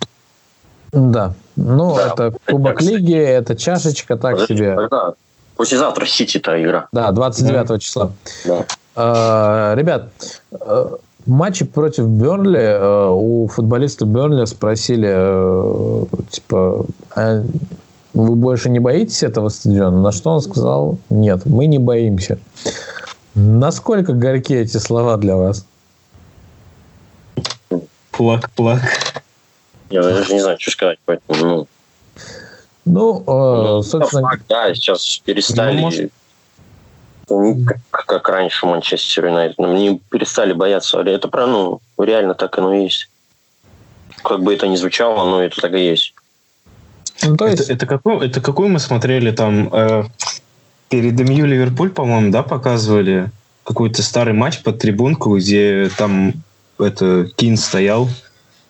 [0.92, 1.34] Да.
[1.56, 4.88] Ну, да, это Кубок это, Лиги, это чашечка, так Подожди, себе.
[4.90, 5.14] Да.
[5.56, 6.88] Послезавтра Сити-то игра.
[6.92, 7.80] Да, 29 да.
[7.80, 8.12] числа.
[8.46, 8.66] Да.
[8.96, 10.10] А, ребят,
[10.52, 10.88] э,
[11.26, 16.86] матчи против Бернли, э, у футболиста Бернли спросили, э, типа,
[17.16, 17.44] а
[18.14, 20.02] вы больше не боитесь этого стадиона?
[20.02, 22.40] На что он сказал, нет, мы не боимся.
[23.36, 25.66] Насколько горькие эти слова для вас?
[28.12, 28.82] Плак-плак.
[29.90, 31.68] Я даже не знаю, что сказать, поэтому, ну...
[32.86, 34.30] Ну, э, ну собственно...
[34.30, 35.76] Факт, да, сейчас перестали...
[35.76, 36.12] Ну, может...
[37.92, 39.58] как, как раньше Манчестер Юнайтед.
[39.58, 41.00] Ну, не перестали бояться.
[41.00, 43.10] Это про, ну, реально так оно и есть.
[44.24, 46.14] Как бы это ни звучало, но это так и есть.
[47.24, 47.62] Ну, то есть...
[47.62, 49.70] Это, это, какой, это какой мы смотрели там...
[49.74, 50.04] Э,
[50.90, 53.32] перед МЮ Ливерпуль, по-моему, да, показывали
[53.64, 56.34] какой-то старый матч под трибунку, где там
[56.78, 58.10] это Кин стоял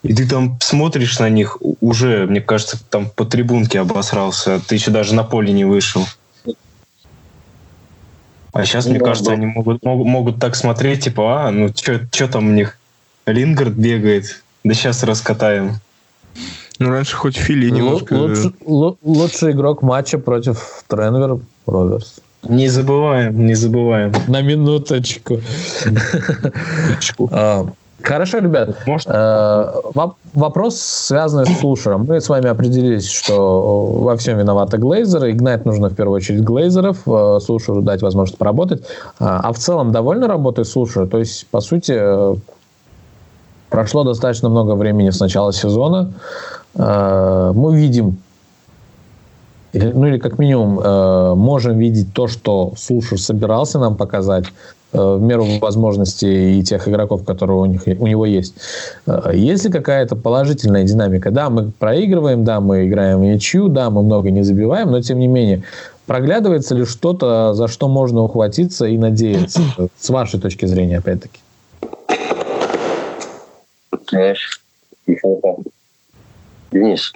[0.04, 4.62] и ты там смотришь на них, уже, мне кажется, там по трибунке обосрался.
[4.68, 6.06] Ты еще даже на поле не вышел.
[8.52, 12.50] А сейчас, мне кажется, они могут, могут, могут так смотреть, типа, а, ну что там
[12.50, 12.78] у них?
[13.26, 15.80] Лингард бегает, да сейчас раскатаем.
[16.80, 18.14] Ну, раньше хоть Фили немножко...
[18.14, 22.20] Лучший, лучший игрок матча против Тренвер Роверс.
[22.44, 24.12] Не забываем, не забываем.
[24.28, 25.40] На минуточку.
[28.04, 28.76] Хорошо, ребят.
[28.86, 29.08] Может...
[29.10, 29.72] Э,
[30.34, 32.06] вопрос, связанный с слушером.
[32.06, 35.32] Мы с вами определились, что во всем виноваты глейзеры.
[35.32, 38.84] Игнать нужно в первую очередь глейзеров, э, слушеру дать возможность поработать.
[39.20, 41.08] А, а в целом довольно работает слушер.
[41.08, 42.36] То есть, по сути, э,
[43.70, 46.12] прошло достаточно много времени с начала сезона.
[46.76, 48.18] Мы видим
[49.74, 55.22] ну или как минимум э, можем видеть то, что слушер собирался нам показать, Э, в
[55.22, 58.54] меру возможностей и тех игроков, которые у, них, у него есть.
[59.08, 61.32] Э, есть ли какая-то положительная динамика?
[61.32, 65.20] Да, мы проигрываем, да, мы играем в ничью, да, мы много не забиваем, но тем
[65.20, 65.64] не менее,
[66.06, 69.62] проглядывается ли что-то, за что можно ухватиться и надеяться,
[69.98, 71.40] с вашей точки зрения, опять-таки?
[76.72, 77.14] Денис,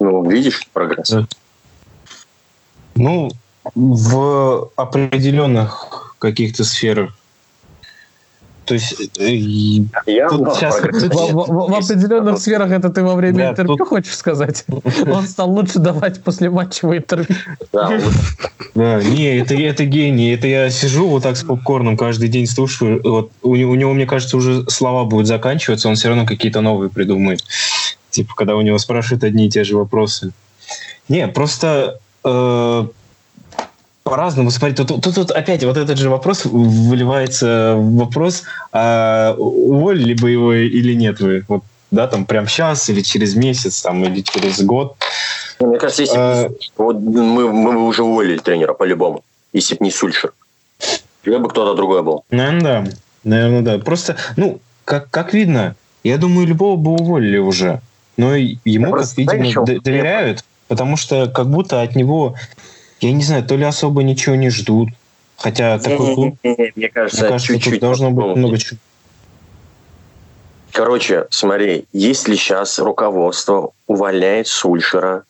[0.00, 1.14] ну, видишь прогресс?
[2.94, 3.30] Ну,
[3.74, 7.17] в определенных каких-то сферах
[8.68, 9.34] то есть э,
[10.06, 13.88] я тут сейчас, в, в, в определенных сферах это ты во время да, интервью тут...
[13.88, 14.66] хочешь сказать?
[15.06, 17.34] Он стал лучше давать после матчевое интервью.
[17.72, 17.98] Да,
[18.74, 20.34] да, не, это, это гений.
[20.34, 23.00] Это я сижу вот так с попкорном каждый день слушаю.
[23.02, 26.90] Вот у, у него, мне кажется, уже слова будут заканчиваться, он все равно какие-то новые
[26.90, 27.42] придумает.
[28.10, 30.32] Типа, когда у него спрашивают одни и те же вопросы.
[31.08, 32.86] Не, просто э,
[34.08, 34.76] по-разному смотреть.
[34.76, 40.94] Тут, тут, тут опять вот этот же вопрос выливается вопрос, а уволили бы его или
[40.94, 41.44] нет вы?
[41.48, 44.96] Вот, да, там прям сейчас или через месяц, там, или через год.
[45.60, 46.50] Мне кажется, если а...
[46.76, 50.32] вот мы, мы уже уволили тренера по-любому, если бы не Сульшер.
[51.24, 52.24] Или бы кто-то другой был.
[52.30, 52.90] Наверное, да.
[53.24, 53.78] Наверное, да.
[53.78, 57.80] Просто, ну, как, как видно, я думаю, любого бы уволили уже.
[58.16, 62.36] Но ему, как видимо, доверяют, потому что как будто от него,
[63.00, 64.88] я не знаю, то ли особо ничего не ждут.
[65.36, 68.78] Хотя такой клуб, не, не, мне кажется, мне кажется чуть-чуть должно быть много чего.
[70.72, 75.24] Короче, смотри, если сейчас руководство увольняет Сульшера,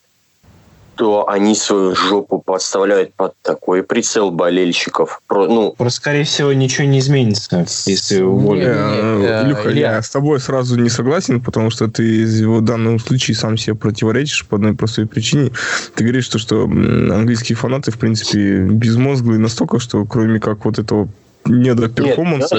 [0.98, 5.22] то они свою жопу подставляют под такой прицел болельщиков.
[5.28, 8.66] Про, ну, Просто, скорее всего, ничего не изменится, если уволят.
[8.66, 13.56] Э, Илюха, я с тобой сразу не согласен, потому что ты в данном случае сам
[13.56, 15.52] себе противоречишь по одной простой причине.
[15.94, 21.08] Ты говоришь, что, что английские фанаты, в принципе, безмозглые настолько, что кроме как вот этого
[21.44, 22.58] недоперформанса...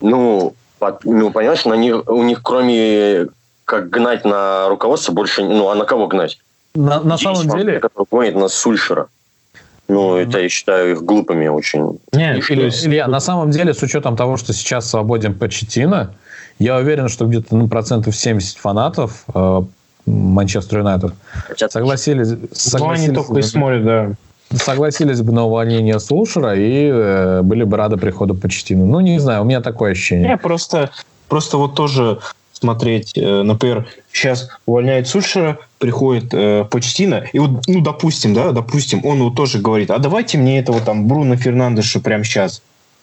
[0.00, 3.26] Ну, под, ну, понимаешь, на них, у них кроме
[3.66, 5.42] как гнать на руководство больше...
[5.42, 6.38] Ну, а на кого гнать?
[6.76, 7.80] На, на самом деле...
[7.80, 9.08] Который гонит на Сульшера.
[9.88, 11.98] Ну, это я считаю их глупыми очень.
[12.12, 16.14] Не, Илья, Илья, на самом деле, с учетом того, что сейчас свободен Почетина,
[16.58, 19.62] я уверен, что где-то ну, процентов 70 фанатов э,
[20.06, 21.12] Манчестер Юнайтед
[21.68, 22.28] согласились...
[22.52, 24.12] согласились они только и смотрят, да.
[24.52, 28.84] Согласились бы на увольнение Сулшера и э, были бы рады приходу Почетина.
[28.84, 30.28] Ну, не знаю, у меня такое ощущение.
[30.28, 30.90] Не, просто,
[31.28, 32.20] просто вот тоже
[32.58, 39.04] смотреть, э, например, сейчас увольняет Сульшера, приходит э, Почтина, и вот, ну, допустим, да, допустим,
[39.04, 42.62] он вот тоже говорит, а давайте мне этого там Бруно Фернандеша прямо сейчас.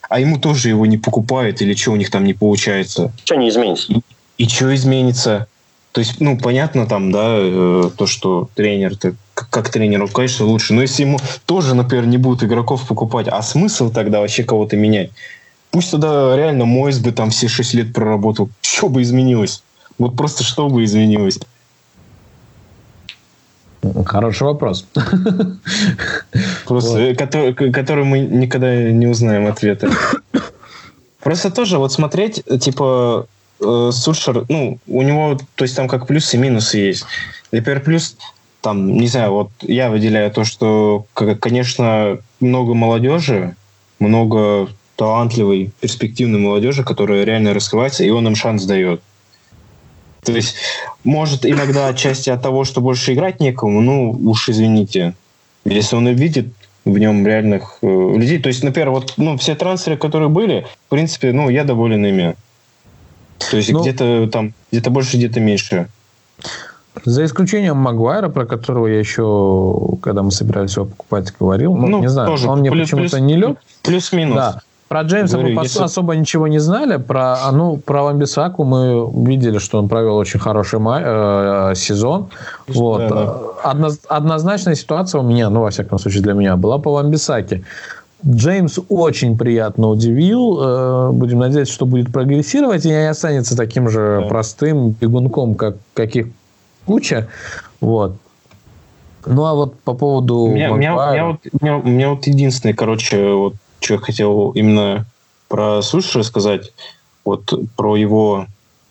[0.10, 3.12] А ему тоже его не покупают, или что у них там не получается.
[3.24, 3.94] Что не изменится?
[3.94, 4.02] И,
[4.38, 5.48] и что изменится?
[5.92, 10.46] То есть, ну, понятно там, да, э, то, что тренер, как, как тренер, он, конечно,
[10.46, 10.74] лучше.
[10.74, 15.12] Но если ему тоже, например, не будут игроков покупать, а смысл тогда вообще кого-то менять?
[15.74, 18.48] Пусть тогда реально Мойс бы там все 6 лет проработал.
[18.62, 19.64] Что бы изменилось?
[19.98, 21.40] Вот просто что бы изменилось?
[24.06, 24.86] Хороший вопрос.
[26.68, 27.00] Просто, вот.
[27.00, 29.90] Э, который, который мы никогда не узнаем ответа.
[31.20, 33.26] Просто тоже вот смотреть, типа,
[33.60, 37.04] э, Сульшер, ну, у него, то есть там как плюсы и минусы есть.
[37.52, 38.16] Например, плюс,
[38.62, 43.56] там, не знаю, вот я выделяю то, что, конечно, много молодежи,
[43.98, 49.02] много талантливой, перспективной молодежи, которая реально раскрывается, и он им шанс дает.
[50.22, 50.56] То есть,
[51.04, 55.16] может, иногда отчасти от того, что больше играть некому, ну, уж извините.
[55.66, 56.48] Если он видит
[56.86, 58.40] в нем реальных э, людей.
[58.40, 62.36] То есть, например, вот ну, все трансферы, которые были, в принципе, ну, я доволен ими.
[63.50, 65.88] То есть, ну, где-то там, где-то больше, где-то меньше.
[67.06, 71.76] За исключением Магуайра, про которого я еще, когда мы собирались его покупать, говорил.
[71.76, 73.58] Ну, ну не знаю, тоже он мне почему-то не лег.
[73.82, 74.36] Плюс-минус.
[74.36, 74.62] Да.
[74.88, 75.82] Про Джеймса Говорю, мы если...
[75.82, 76.98] особо ничего не знали.
[76.98, 82.30] Про, а, ну, про Ламбисаку мы видели, что он провел очень хороший май, э, сезон.
[82.68, 83.08] Вот.
[83.08, 83.38] Да.
[83.64, 87.64] Одно, однозначная ситуация у меня, ну, во всяком случае, для меня, была по Ламбисаке.
[88.26, 90.60] Джеймс очень приятно удивил.
[90.62, 94.28] Э, будем надеяться, что будет прогрессировать и не останется таким же да.
[94.28, 96.28] простым бегунком, как каких
[96.86, 97.28] куча.
[97.82, 98.16] Вот.
[99.26, 100.38] Ну, а вот по поводу...
[100.38, 105.06] У меня, меня, меня, вот, меня, меня вот единственное, короче, вот что я хотел именно
[105.48, 106.74] про Суш рассказать,
[107.26, 108.48] вот про его,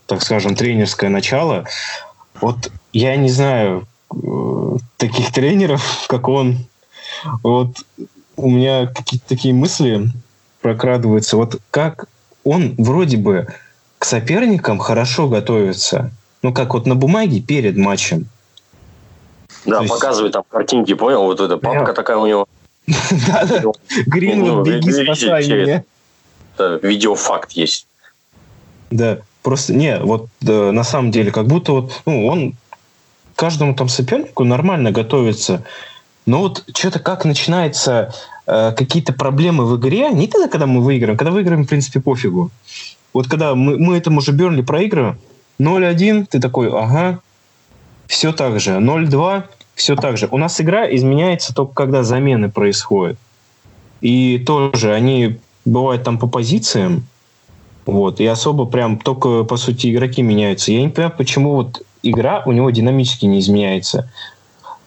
[0.06, 1.66] так скажем, тренерское начало.
[2.40, 6.58] Вот я не знаю э, таких тренеров, как он.
[7.42, 7.78] Вот
[8.36, 10.08] у меня какие-то такие мысли
[10.60, 11.36] прокрадываются.
[11.36, 12.06] Вот как
[12.44, 13.48] он вроде бы
[13.98, 16.10] к соперникам хорошо готовится.
[16.42, 18.26] Ну, как вот на бумаге перед матчем.
[19.64, 20.34] Да, То показывает есть...
[20.34, 21.22] там картинки, понял?
[21.22, 22.48] Вот эта папка такая у него.
[22.86, 23.62] Да-да.
[24.06, 25.84] Гринвуд, беги, спасай меня.
[26.58, 27.86] Видеофакт есть.
[28.90, 32.54] Да, просто, не, вот на самом деле, как будто вот, ну, он
[33.36, 35.64] каждому там сопернику нормально готовится.
[36.26, 38.14] Но вот что-то как начинается
[38.46, 42.50] э, какие-то проблемы в игре, не тогда, когда мы выиграем, когда выиграем, в принципе, пофигу.
[43.12, 45.18] Вот когда мы, мы этому же Бернли проигрываем,
[45.58, 47.20] 0-1, ты такой, ага,
[48.06, 48.72] все так же.
[48.72, 49.44] 0-2,
[49.82, 50.28] все так же.
[50.30, 53.18] У нас игра изменяется только когда замены происходят.
[54.00, 57.04] И тоже они бывают там по позициям,
[57.84, 60.70] вот, и особо прям только, по сути, игроки меняются.
[60.72, 64.08] Я не понимаю, почему вот игра у него динамически не изменяется.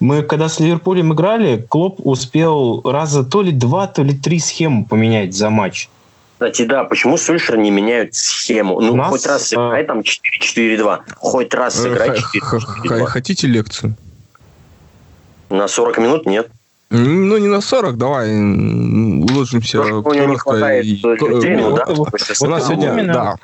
[0.00, 4.86] Мы когда с Ливерпулем играли, Клоп успел раза то ли два, то ли три схемы
[4.86, 5.90] поменять за матч.
[6.34, 8.80] Кстати, да, почему Сульшер не меняют схему?
[8.80, 9.86] Ну, нас, хоть раз сыграй а...
[9.86, 13.04] там 4-4-2, хоть раз сыграй 4-4-2.
[13.04, 13.96] Хотите лекцию?
[15.50, 16.48] На 40 минут нет.
[16.90, 20.80] Ну, не на 40, давай уложимся коротко.
[20.80, 21.00] И...
[21.02, 21.84] Людей, ну, да?
[21.86, 23.36] У нас сегодня, да.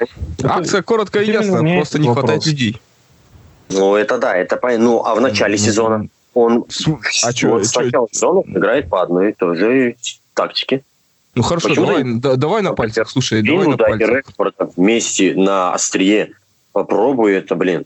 [0.44, 2.80] Акция коротко и ясно, просто не хватает людей.
[3.68, 4.84] Ну, это да, это понятно.
[4.84, 6.98] Ну, а в начале сезона он а вот чё,
[7.62, 9.96] с начала сезона играет по одной и той же
[10.34, 10.82] тактике.
[11.34, 14.24] Ну хорошо, Почему давай, да- давай на пальцах, слушай, давай на пальцах.
[14.76, 16.32] Вместе на острие.
[16.72, 17.84] Попробуй это, блин.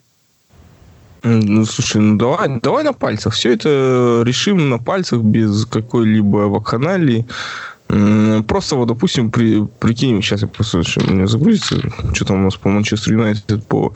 [1.27, 3.35] Ну, слушай, ну давай, давай на пальцах.
[3.35, 7.27] Все это решим на пальцах без какой-либо вакханалии.
[8.47, 11.81] Просто вот, допустим, при, прикинем, сейчас я просто, что у меня загрузится,
[12.15, 13.93] что там у нас по Манчестер Юнайтед по...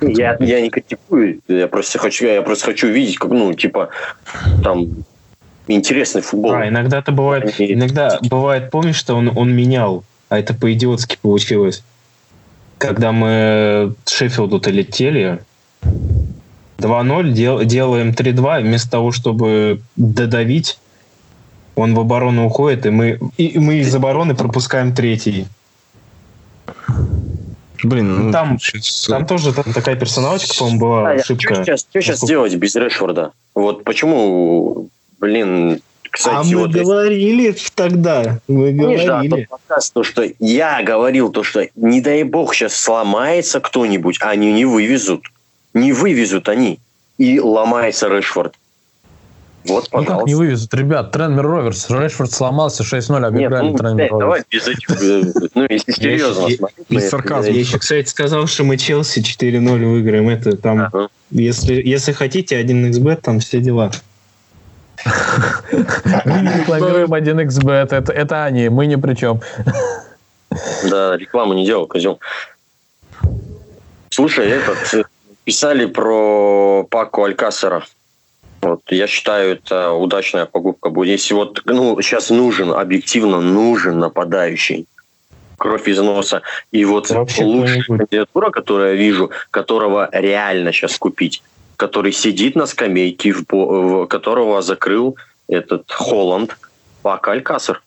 [0.00, 3.90] Я, я не критикую, я просто хочу, я просто хочу видеть, как, ну, типа,
[4.62, 4.88] там,
[5.68, 6.54] интересный футбол.
[6.54, 11.18] А, иногда это бывает, Они- иногда бывает, помнишь, что он, он менял, а это по-идиотски
[11.20, 11.82] получилось.
[12.78, 15.40] Когда мы Шеффилду-то летели,
[16.78, 20.78] 2-0, дел- делаем 3-2, и вместо того, чтобы додавить,
[21.74, 25.46] он в оборону уходит, и мы, и мы из обороны пропускаем третий.
[27.84, 31.54] Блин, ну, Там- щас- Там тоже та- такая персоналочка, по-моему, была А, ошибка.
[31.54, 33.30] Что сейчас, что сейчас делать без Решфорда?
[33.54, 34.88] Вот почему,
[35.20, 39.28] блин, кстати, а мы вот говорили тогда, мы да, говорили.
[39.30, 44.30] тот подкаст, то, что я говорил, то, что не дай бог сейчас сломается кто-нибудь, а
[44.30, 45.22] они не вывезут.
[45.78, 46.80] Не вывезут они.
[47.18, 48.54] И ломается Решфорд.
[49.64, 50.28] Вот, Ну как пожалуйста.
[50.28, 50.72] не вывезут?
[50.74, 54.18] Ребят, Тренмер Роверс, Решфорд сломался, 6-0 Нет, обыграли ну, Тренмер Роверс.
[54.18, 54.90] давай без этих...
[55.02, 55.22] э,
[55.54, 56.48] Ну, если серьезно.
[56.88, 57.52] Без сарказма.
[57.52, 60.28] Я еще, кстати, сказал, что мы Челси 4-0 выиграем.
[60.28, 60.88] Это там,
[61.30, 63.90] если, если хотите, 1xbet, там все дела.
[65.04, 69.40] Мы не рекламируем 1xbet, это, это они, мы ни при чем.
[70.88, 72.20] Да, рекламу не делал, козел.
[74.10, 75.06] Слушай, этот,
[75.48, 77.82] писали про Паку Алькасера.
[78.60, 81.08] Вот, я считаю, это удачная покупка будет.
[81.08, 84.84] Если вот, ну, сейчас нужен, объективно нужен нападающий.
[85.56, 86.42] Кровь из носа.
[86.70, 91.42] И вот Вообще лучшая кандидатура, которую я вижу, которого реально сейчас купить,
[91.76, 95.16] который сидит на скамейке, в, в- которого закрыл
[95.48, 96.58] этот Холланд,
[97.00, 97.80] Пак Алькасер.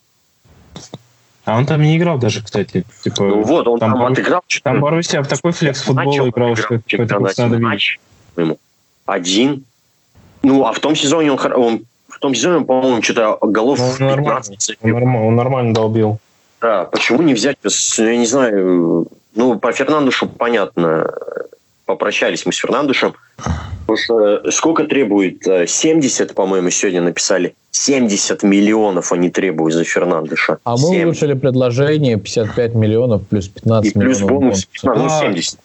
[1.51, 2.85] А он там не играл даже, кстати.
[3.03, 4.41] Типа, Ну вот, он там там, Бору- отыграл.
[4.63, 7.59] там Боруссия в такой флекс-футбол Матч он играл, что это надо видеть.
[7.61, 7.99] Матч,
[8.35, 8.57] по-моему,
[9.05, 9.65] один.
[10.43, 14.05] Ну, а в том сезоне он, он в том сезоне, он, по-моему, что-то голов Ну,
[14.07, 14.41] нормально.
[14.41, 14.95] 15 забил.
[14.95, 16.19] Он нормально, он нормально долбил.
[16.61, 17.57] Да, почему не взять,
[17.97, 21.11] я не знаю, ну, по Фернандушу понятно,
[21.85, 23.13] попрощались мы с Фернандушем,
[23.91, 30.57] потому что сколько требует, э, 70, по-моему, сегодня написали, 70 миллионов они требуют за Фернандуша.
[30.63, 31.05] А мы 70.
[31.05, 34.39] улучшили предложение 55 миллионов плюс 15 И плюс миллионов.
[34.41, 34.99] бонус, бонуса.
[35.03, 35.19] ну, Да.
[35.19, 35.59] 70.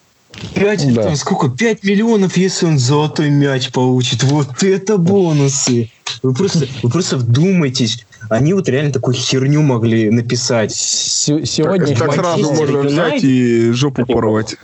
[0.55, 1.03] 5, Да.
[1.05, 1.49] там сколько?
[1.49, 4.23] 5 миллионов, если он золотой мяч получит.
[4.25, 5.91] Вот это бонусы.
[6.23, 8.05] Вы просто, вы просто вдумайтесь.
[8.29, 10.71] Они вот реально такую херню могли написать.
[10.71, 14.57] Так, Сегодня так Манчестер сразу можно взять и жопу порвать.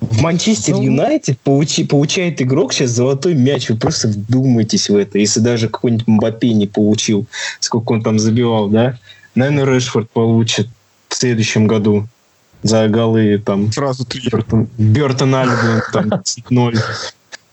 [0.00, 0.82] В Манчестер Ну.
[0.82, 3.68] Юнайтед получи- получает игрок сейчас золотой мяч.
[3.68, 5.18] Вы просто вдумайтесь в это.
[5.18, 7.26] Если даже какой-нибудь Мбаппе не получил,
[7.60, 8.98] сколько он там забивал, да?
[9.34, 10.68] Наверное, Решфорд получит
[11.08, 12.06] в следующем году
[12.62, 14.22] за голы там Сразу три.
[14.30, 16.10] Бертон, Бертон Альбион там
[16.50, 16.74] 0.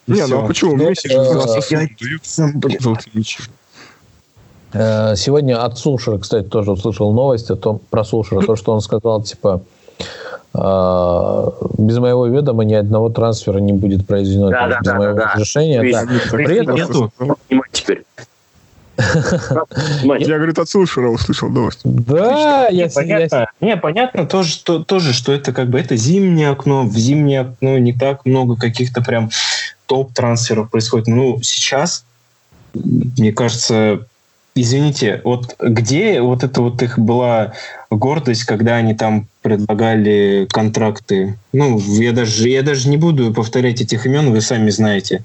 [0.08, 0.76] Не, ну а почему?
[0.78, 1.88] Ну, Месси же э.
[4.74, 8.82] Э, Сегодня от Сулшера, кстати, тоже услышал новость о том, про Сулшера, то, что он
[8.82, 9.62] сказал, типа,
[10.54, 15.24] без моего ведома ни одного трансфера не будет произведено Да, да, без да, моего да,
[15.26, 15.32] да.
[15.34, 15.92] разрешения.
[15.92, 16.02] Да.
[16.12, 17.12] есть При этом нету.
[17.72, 18.04] Теперь.
[20.04, 21.82] Я, говорит, от Сулшера услышал новость.
[21.84, 26.50] Да, я, не, понятно, не, понятно тоже, что, тоже, что это как бы это зимнее
[26.50, 26.84] окно.
[26.84, 29.30] В зимнее окно не так много каких-то прям
[29.86, 31.08] топ-трансферов происходит.
[31.08, 32.06] Ну, сейчас,
[32.74, 34.08] мне кажется,
[34.62, 37.54] извините, вот где вот это вот их была
[37.90, 41.38] гордость, когда они там предлагали контракты?
[41.54, 45.24] Ну, я даже, я даже не буду повторять этих имен, вы сами знаете.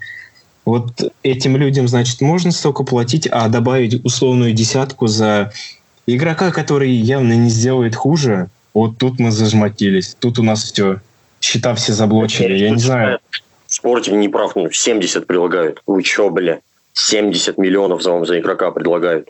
[0.65, 5.53] Вот этим людям, значит, можно столько платить, а добавить условную десятку за
[6.07, 10.17] игрока, который явно не сделает хуже, вот тут мы зажмотились.
[10.19, 11.01] Тут у нас все.
[11.41, 12.57] Счета все заблочили.
[12.57, 13.19] Я не знаю.
[13.67, 15.83] В спорте не прав, ну, 70 предлагают.
[15.87, 16.61] Вы чё, бля?
[16.95, 19.29] 70 миллионов за вам за игрока предлагают.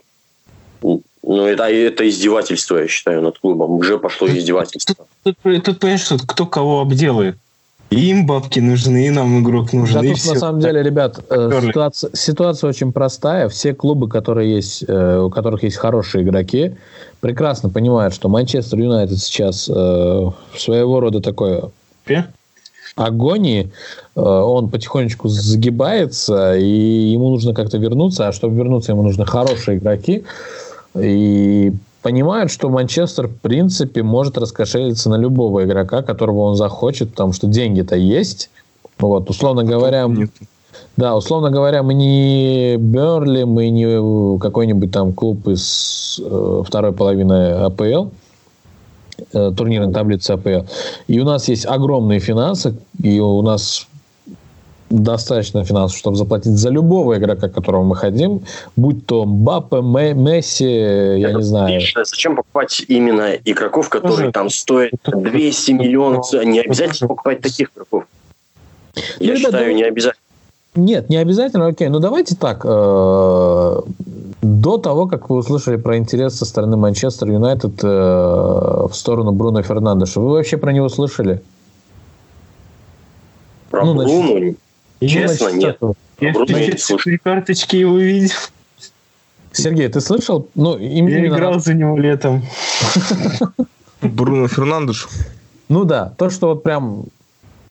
[0.82, 3.70] Ну, это, это издевательство, я считаю, над клубом.
[3.70, 4.96] Уже пошло издевательство.
[5.22, 7.36] Тут, тут понимаешь, что кто кого обделает.
[7.90, 10.00] И им бабки нужны, и нам игрок нужен.
[10.00, 10.32] Да тут всё.
[10.32, 13.48] на самом деле, ребят, э, ситуация, ситуация очень простая.
[13.50, 16.74] Все клубы, которые есть, э, у которых есть хорошие игроки,
[17.20, 21.60] прекрасно понимают, что Манчестер Юнайтед сейчас э, своего рода такой
[22.06, 22.22] Э?
[22.96, 23.72] Агонии,
[24.14, 29.78] э, он потихонечку загибается, и ему нужно как-то вернуться, а чтобы вернуться, ему нужны хорошие
[29.78, 30.24] игроки,
[30.94, 31.72] и
[32.02, 37.46] понимают, что Манчестер, в принципе, может раскошелиться на любого игрока, которого он захочет, потому что
[37.46, 38.50] деньги-то есть.
[38.98, 40.30] Вот, условно говоря, Нет.
[40.96, 47.52] Да, условно говоря, мы не Берли, мы не какой-нибудь там клуб из э, второй половины
[47.52, 48.08] АПЛ,
[49.32, 50.66] э, турнирной таблицы АПЛ.
[51.08, 53.86] И у нас есть огромные финансы, и у нас
[54.92, 58.42] достаточно финансов, чтобы заплатить за любого игрока, которого мы хотим,
[58.76, 61.80] будь то Мбаппе, Месси, я Это не знаю.
[62.04, 64.32] Зачем покупать именно игроков, которые Тоже.
[64.32, 66.32] там стоят 200 миллионов?
[66.32, 68.04] Не обязательно покупать таких игроков.
[69.18, 70.22] Я Ребята, считаю, не обязательно.
[70.74, 71.88] Нет, не обязательно, окей.
[71.88, 72.64] Ну, давайте так.
[74.42, 79.62] До того, как вы услышали про интерес со стороны Манчестер Юнайтед э, в сторону Бруно
[79.62, 81.40] Фернандеша, вы вообще про него слышали?
[83.70, 84.26] Про ну, Бруно?
[84.28, 84.58] Значит,
[85.00, 85.78] Честно, ну, нет.
[86.20, 88.34] Я в карточки его видел.
[89.52, 90.48] Сергей, ты слышал?
[90.56, 91.36] Ну, им, Я именно...
[91.36, 92.42] играл за него летом.
[94.02, 95.08] Бруно Фернандеш.
[95.68, 97.04] Ну да, то, что вот прям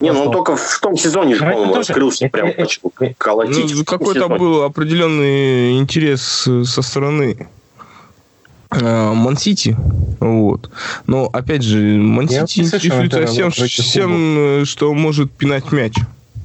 [0.01, 3.73] не, ну он только в том сезоне же, по-моему, раскрылся, прям начал колотить.
[3.75, 7.47] Ну, какой-то был определенный интерес э, со стороны
[8.71, 9.75] э, Мансити,
[10.19, 10.69] вот.
[11.07, 15.95] Но опять же, Мансити интересуется всем, всем, что может пинать мяч.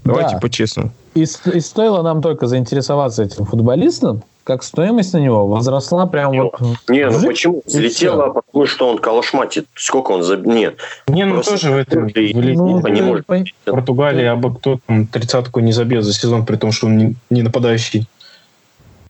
[0.04, 0.38] Давайте да.
[0.38, 0.92] по-честному.
[1.14, 6.40] И, и стоило нам только заинтересоваться этим футболистом, как стоимость на него возросла прям не,
[6.40, 6.54] вот...
[6.88, 7.62] Не, ну почему?
[7.66, 9.66] Взлетела, потому что он калашматит.
[9.74, 10.36] Сколько он за...
[10.36, 10.76] Нет.
[11.08, 12.08] Не, ну тоже в этом...
[12.14, 13.26] Ну, не может.
[13.64, 17.42] Португалия, абы кто там тридцатку не забьет за сезон, при том, что он не, не
[17.42, 18.06] нападающий.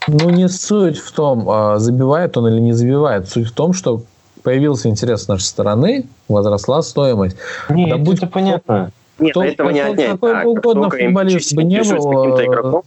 [0.09, 3.29] Ну, не суть в том, а, забивает он или не забивает.
[3.29, 4.05] Суть в том, что
[4.43, 7.37] появился интерес с нашей стороны, возросла стоимость.
[7.69, 8.91] Нет, да будь это понятно.
[9.19, 10.13] Нет, кто, этого не отнять.
[10.13, 12.81] Какой а, угодно футболист бы не был...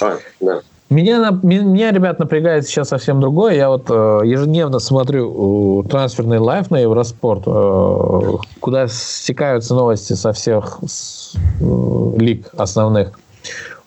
[0.00, 0.60] А, да.
[0.90, 3.54] Меня, меня, ребят, напрягает сейчас совсем другое.
[3.54, 10.32] Я вот э, ежедневно смотрю э, трансферный лайф на Евроспорт, э, куда стекаются новости со
[10.32, 13.18] всех э, лиг основных.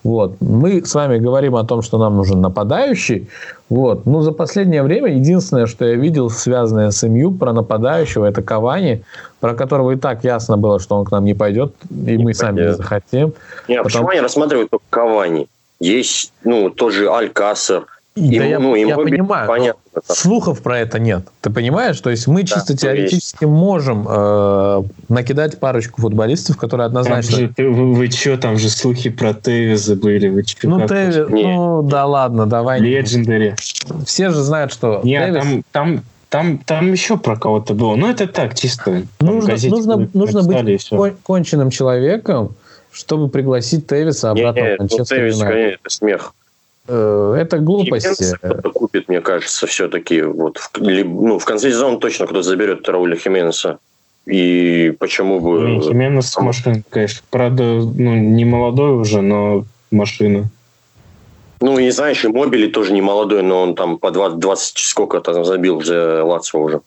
[0.04, 0.36] Вот.
[0.42, 3.30] Мы с вами говорим о том, что нам нужен нападающий.
[3.70, 4.06] Вот.
[4.06, 9.04] Ну, за последнее время единственное, что я видел, связанное с МЮ про нападающего, это Кавани,
[9.40, 12.24] про которого и так ясно было, что он к нам не пойдет, и не мы
[12.26, 12.38] пойдет.
[12.38, 13.34] сами не захотим.
[13.68, 15.48] Не, а почему они рассматривают только Кавани?
[15.82, 17.88] Есть, ну, тоже Алькасер.
[18.14, 20.02] И, да я, ну, им я понимаю, понятно.
[20.06, 21.24] слухов про это нет.
[21.40, 22.00] Ты понимаешь?
[22.02, 23.54] То есть мы да, чисто теоретически есть.
[23.54, 27.38] можем э, накидать парочку футболистов, которые однозначно...
[27.38, 30.28] Же, ты, вы, вы что, там же слухи про Тевиза были.
[30.28, 32.82] Вы чё, ну, Тевис, ну да ладно, давай.
[32.82, 33.56] Легендари.
[34.06, 35.42] Все же знают, что Нет, Тевис...
[35.42, 37.96] там, там, там, там еще про кого-то было.
[37.96, 39.04] Ну, это так, чисто.
[39.22, 42.56] Нужно, нужно, нужно быть кон- конченным человеком,
[42.92, 46.34] чтобы пригласить Тевиса обратно не, не, в ну, Манчестер ну, Тевис, конечно, это смех.
[46.88, 48.36] Э, это глупости.
[48.36, 50.22] Кто-то купит, мне кажется, все-таки.
[50.22, 53.80] Вот, в, ну, в конце сезона точно кто-то заберет Рауля Хименеса.
[54.26, 55.62] И почему бы...
[55.62, 57.22] Не, Хименес машина, конечно.
[57.30, 60.50] Правда, ну, не молодой уже, но машина.
[61.60, 65.22] Ну, и знаешь, и Мобили тоже не молодой, но он там по 20, 20 сколько
[65.22, 66.82] там забил за Лацио уже.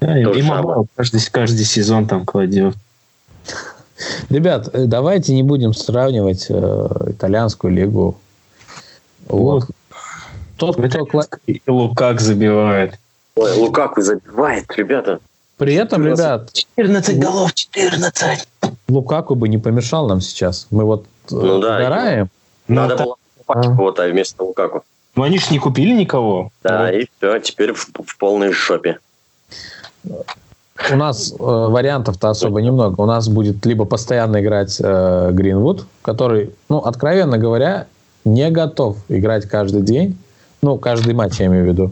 [0.00, 2.74] Да, и мало каждый, каждый сезон там кладет.
[4.30, 8.16] Ребят, э, давайте не будем сравнивать э, итальянскую лигу.
[9.26, 9.64] Вот.
[10.56, 11.22] Тот, кто...
[11.46, 12.98] И Лукак забивает.
[13.36, 15.20] Ой, Лукаку забивает, ребята.
[15.56, 16.52] При этом, 14, ребят...
[16.52, 18.48] 14 голов, 14.
[18.88, 20.66] Лукаку бы не помешал нам сейчас.
[20.70, 22.28] Мы вот э, ну, да, угораем.
[22.68, 23.76] Надо ну, было покупать а.
[23.76, 24.84] кого-то вместо Лукаку.
[25.14, 26.50] Ну, они же не купили никого.
[26.62, 26.94] Да, вот.
[26.94, 28.98] и все, теперь в, в полной шопе.
[30.90, 33.00] У нас э, вариантов-то особо немного.
[33.00, 37.86] У нас будет либо постоянно играть э, Гринвуд, который, ну, откровенно говоря,
[38.24, 40.16] не готов играть каждый день.
[40.62, 41.90] Ну, каждый матч я имею в виду.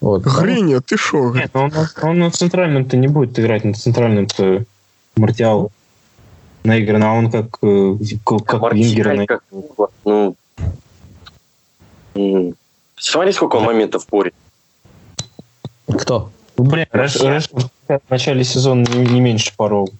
[0.00, 0.24] Вот.
[0.24, 1.34] Хрень, ты шо?
[1.34, 4.64] Нет, он, он на центральном-то не будет играть, на центральном-то
[5.16, 5.72] Мартиал
[6.64, 9.26] наигран, а он как, э, как, как Вингер.
[9.26, 9.42] Как,
[10.04, 10.36] ну,
[12.96, 14.34] смотри, сколько он моментов порит.
[15.86, 16.30] Кто?
[16.56, 19.90] Ну, блин, Решфорд в начале сезона не, не меньше порол.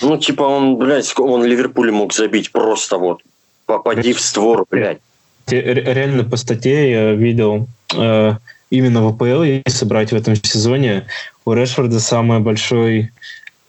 [0.00, 3.22] Ну, типа, он, блядь, он Ливерпуль мог забить просто вот.
[3.66, 4.98] Попади в створ, блядь.
[5.46, 8.32] Реально по статье я видел э,
[8.70, 11.06] именно в АПЛ, если брать в этом сезоне,
[11.44, 13.12] у Решфорда самый большой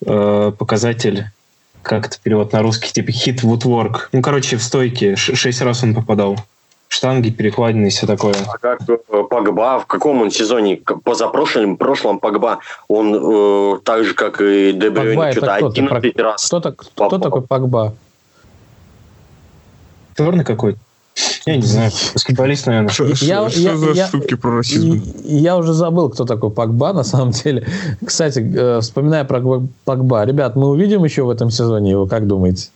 [0.06, 1.26] э, показатель,
[1.82, 4.10] как это перевод на русский, типа хит вудворк.
[4.14, 6.38] Ну, короче, в стойке шесть раз он попадал
[6.88, 8.36] штанги, перекладины и все такое.
[8.48, 10.78] А как э, Погба, в каком он сезоне?
[11.04, 16.24] Позапрошлом, прошлом Погба, он э, так же, как и Дебрюйн, что-то 11 кто?
[16.24, 16.46] раз.
[16.46, 17.94] Кто, так, кто такой Погба?
[20.18, 20.80] Черный какой-то.
[21.46, 22.90] Я не знаю, баскетболист, наверное.
[22.90, 25.02] Что, я, что я, за я, штуки про расизм?
[25.24, 27.68] Я уже забыл, кто такой Погба, на самом деле.
[28.06, 29.42] Кстати, э, вспоминая про
[29.86, 32.70] Погба, ребят, мы увидим еще в этом сезоне его, как думаете?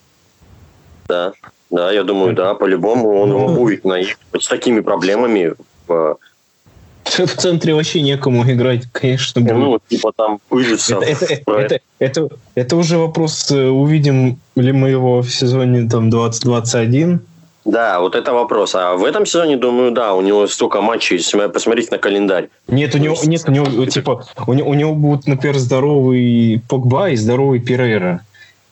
[1.07, 1.33] Да,
[1.69, 5.53] да, я думаю, да, по-любому он ну, будет на с такими проблемами
[5.87, 9.41] в центре вообще некому играть, конечно.
[9.41, 9.55] Будет.
[9.55, 10.95] Ну, типа там выжиться.
[10.95, 16.09] Это, это, это, это, это уже вопрос, э, увидим ли мы его в сезоне там
[16.09, 17.21] 2021.
[17.65, 18.73] Да, вот это вопрос.
[18.75, 22.49] А в этом сезоне, думаю, да, у него столько матчей, если посмотреть на календарь.
[22.67, 27.09] Нет, у него, нет, у него, типа, у него, у него будут, например, здоровый Погба
[27.09, 28.21] и здоровый Перейра.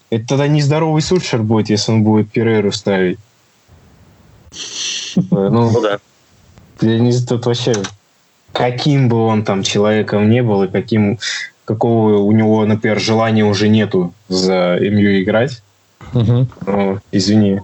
[0.09, 3.19] Это тогда не здоровый Сульшер будет, если он будет Перейру ставить.
[5.15, 5.99] Ну, ну да.
[6.81, 7.73] Я не тут вообще
[8.53, 11.19] каким бы он там человеком не был и каким
[11.65, 15.61] какого у него, например, желания уже нету за МЮ играть.
[16.13, 16.47] Угу.
[16.65, 17.59] Ну, извини.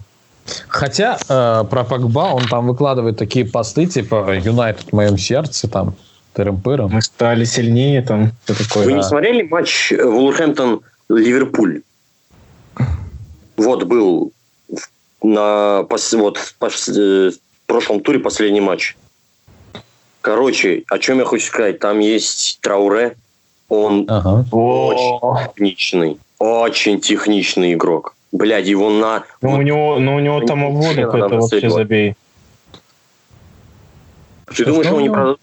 [0.68, 5.94] Хотя э, про Погба он там выкладывает такие посты, типа «Юнайтед в моем сердце», там,
[6.34, 6.90] тырым-пырым.
[6.90, 8.84] Мы стали сильнее, там, что такое.
[8.84, 8.96] Вы да.
[8.98, 11.82] не смотрели матч Вулверхэмптон-Ливерпуль?
[13.56, 14.32] Вот был
[15.22, 16.56] на вот, в
[17.66, 18.96] прошлом туре последний матч.
[20.20, 21.78] Короче, о чем я хочу сказать?
[21.78, 23.16] Там есть Трауре.
[23.68, 24.44] Он ага.
[24.50, 26.18] очень техничный.
[26.38, 28.14] Очень техничный игрок.
[28.32, 29.24] Блядь, его на...
[29.40, 32.16] Ну, вот, у него, ну, у него там обводок, это вообще забей.
[34.54, 35.40] Ты думаешь, его не продадут?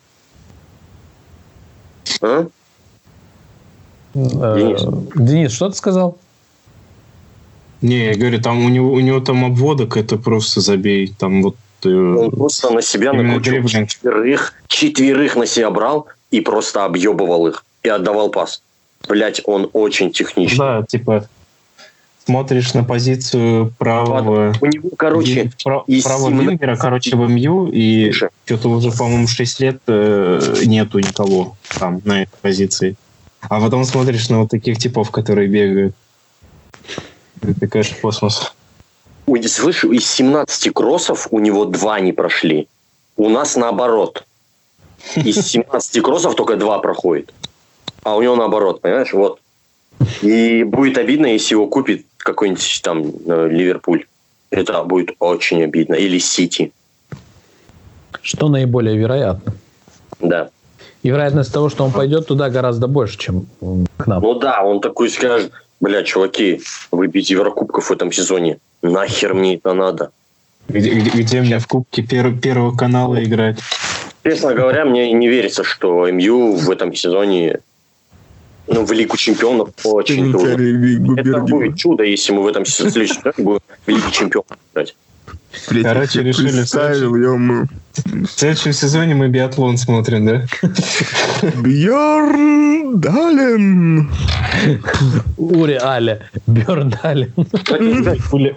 [2.22, 2.48] А?
[4.14, 4.82] Э, Денис.
[5.16, 6.18] Денис, что ты сказал?
[7.82, 11.14] Не, я говорю, там у него, у него там обводок, это просто забей.
[11.18, 17.48] Там вот он просто на себя накручивал четверых, четверых на себя брал и просто объебывал
[17.48, 18.62] их и отдавал пас.
[19.08, 20.60] Блять, он очень техничный.
[20.60, 21.28] Да, типа
[22.26, 24.54] смотришь на позицию правого...
[24.62, 25.52] У него, короче...
[25.64, 26.50] Прав, правого 17...
[26.50, 32.24] вингера, короче, в МЮ, и что-то уже, по-моему, 6 лет э, нету никого там на
[32.24, 32.96] этой позиции.
[33.42, 35.96] А потом смотришь на вот таких типов, которые бегают.
[37.42, 38.54] Это, конечно, космос
[39.52, 42.68] свыше из 17 кроссов у него два не прошли.
[43.18, 44.24] У нас наоборот.
[45.16, 47.34] Из 17 кроссов только два проходит.
[48.04, 49.14] А у него наоборот, понимаешь?
[49.14, 49.40] Вот.
[50.22, 54.06] И будет обидно, если его купит какой-нибудь там э, Ливерпуль.
[54.50, 55.96] Это будет очень обидно.
[55.96, 56.72] Или Сити.
[58.22, 59.54] Что наиболее вероятно?
[60.20, 60.50] Да.
[61.04, 63.46] И вероятность того, что он пойдет туда гораздо больше, чем
[63.98, 64.22] к нам.
[64.22, 65.52] Ну да, он такой скажет,
[65.82, 68.60] бля, чуваки, вы без Еврокубков в этом сезоне.
[68.82, 70.12] Нахер мне это надо?
[70.70, 73.60] Где, где, где мне в Кубке пер, Первого канала играть?
[74.24, 77.60] Честно говоря, мне не верится, что МЮ в этом сезоне
[78.68, 81.20] ну, в Лигу чемпионов очень трудно.
[81.20, 84.96] Это будет чудо, если мы в этом следующем будем в Лиге чемпионов играть.
[85.84, 86.64] Короче, решили...
[88.26, 90.46] В следующем сезоне мы биатлон смотрим, да?
[91.56, 94.10] Бьорн Дален.
[95.38, 96.30] Ури Аля.
[96.48, 97.34] Бьорн Дален.
[98.32, 98.56] Ули.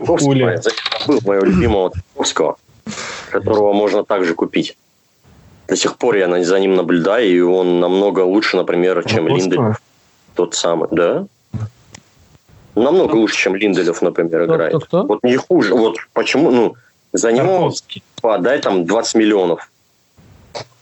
[1.07, 2.57] Был моего любимого Тарковского,
[3.31, 4.77] которого можно также купить.
[5.66, 9.59] До сих пор я за ним наблюдаю, и он намного лучше, например, чем Линдель.
[10.35, 11.27] Тот самый, да?
[12.75, 14.75] Намного лучше, чем Линделев, например, играет.
[14.93, 15.75] Вот не хуже.
[15.75, 16.75] Вот почему, ну,
[17.15, 17.73] за него
[18.20, 19.70] подай там 20 миллионов.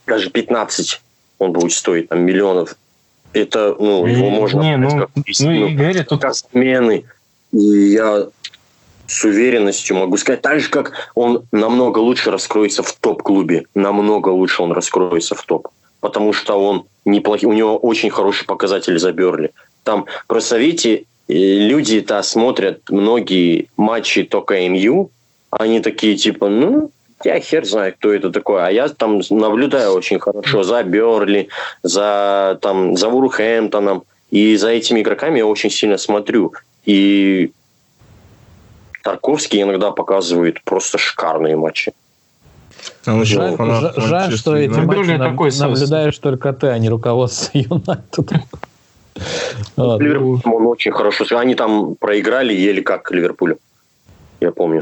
[0.05, 1.01] Даже 15
[1.39, 2.75] он будет стоить, там, миллионов.
[3.33, 4.61] Это, ну, его можно...
[4.61, 6.21] Не, ну, как, ну, ну, Игорь, тут...
[6.21, 7.05] Как смены.
[7.51, 8.27] И я
[9.07, 13.65] с уверенностью могу сказать, так же, как он намного лучше раскроется в топ-клубе.
[13.75, 15.67] Намного лучше он раскроется в топ.
[15.99, 19.51] Потому что он неплохой, у него очень хороший показатель за Берли.
[19.83, 25.11] Там, просто видите, э, люди-то смотрят многие матчи только МЮ,
[25.59, 26.91] они такие типа, ну,
[27.23, 28.65] я хер знает, кто это такой.
[28.65, 31.49] А я там наблюдаю очень хорошо за Берли,
[31.83, 34.03] за, там, за Вурхэмптоном.
[34.31, 36.53] И за этими игроками я очень сильно смотрю.
[36.85, 37.51] И
[39.03, 41.93] Тарковский иногда показывает просто шикарные матчи.
[43.05, 48.31] жаль, жаль, жаль что эти матчи такой наблюдаешь только ты, а не руководство Юнайтед.
[49.77, 51.25] Ливерпуль, он очень хорошо.
[51.37, 53.59] Они там проиграли, еле как Ливерпулю.
[54.39, 54.81] Я помню.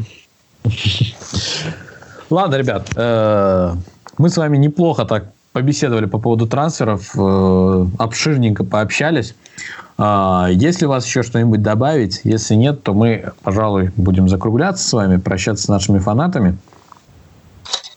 [2.29, 3.73] Ладно, ребят, э,
[4.17, 9.35] мы с вами неплохо так побеседовали по поводу трансферов, э, обширненько пообщались.
[9.97, 14.93] Э, если у вас еще что-нибудь добавить, если нет, то мы, пожалуй, будем закругляться с
[14.93, 16.57] вами, прощаться с нашими фанатами.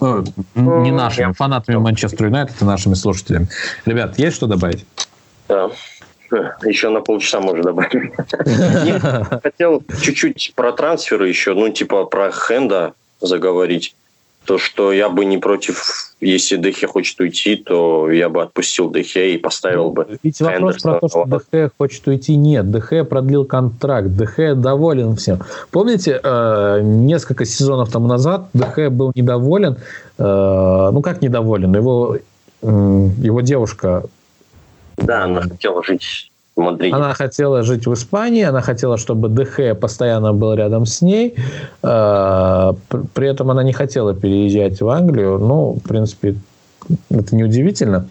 [0.01, 3.49] Не нашими, фанатами Манчестер Юнайтед и нашими слушателями.
[3.87, 4.85] Ребят, есть что добавить?
[5.49, 5.71] Да.
[6.65, 8.13] Еще на полчаса можно добавить.
[9.43, 13.95] Хотел чуть-чуть про трансферы еще, ну, типа про Хенда заговорить.
[14.45, 19.35] то, что я бы не против, если Дехе хочет уйти, то я бы отпустил Дехе
[19.35, 20.19] и поставил бы.
[20.23, 22.71] Ведь вопрос про то, что Дехе хочет уйти, нет.
[22.71, 25.39] Дехе продлил контракт, Дехе доволен всем.
[25.71, 29.77] Помните, э, несколько сезонов тому назад Дехе был недоволен,
[30.19, 32.19] э, ну как недоволен, его,
[32.63, 34.05] его девушка...
[34.97, 36.95] Да, она хотела жить Мадриде.
[36.95, 41.35] Она хотела жить в Испании, она хотела, чтобы ДХ постоянно был рядом с ней.
[41.83, 42.73] Э,
[43.13, 45.39] при этом она не хотела переезжать в Англию.
[45.39, 46.37] Ну, в принципе,
[47.11, 48.09] это неудивительно.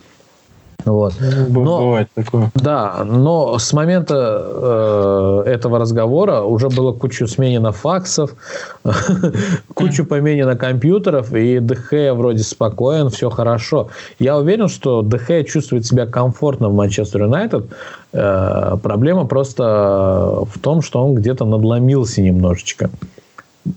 [0.86, 1.14] Вот.
[1.20, 2.52] Ну, но, Бывает такое.
[2.56, 8.36] Да, но с момента э, этого разговора уже было кучу сменено факсов,
[9.74, 13.90] кучу поменено компьютеров, и ДХ вроде спокоен, все хорошо.
[14.20, 17.66] Я уверен, что ДХ чувствует себя комфортно в Манчестер Юнайтед.
[18.12, 22.90] Э, проблема просто в том, что он где-то надломился немножечко.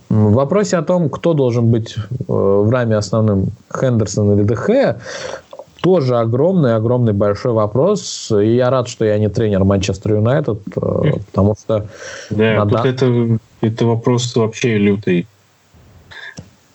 [0.08, 4.96] В вопросе о том, кто должен быть э, в раме основным, Хендерсон или ДХ,
[5.86, 8.32] тоже огромный, огромный большой вопрос.
[8.32, 11.86] И я рад, что я не тренер Манчестер Юнайтед, э, потому что...
[12.28, 12.78] Да, надо...
[12.78, 15.28] тут это, это вопрос вообще лютый.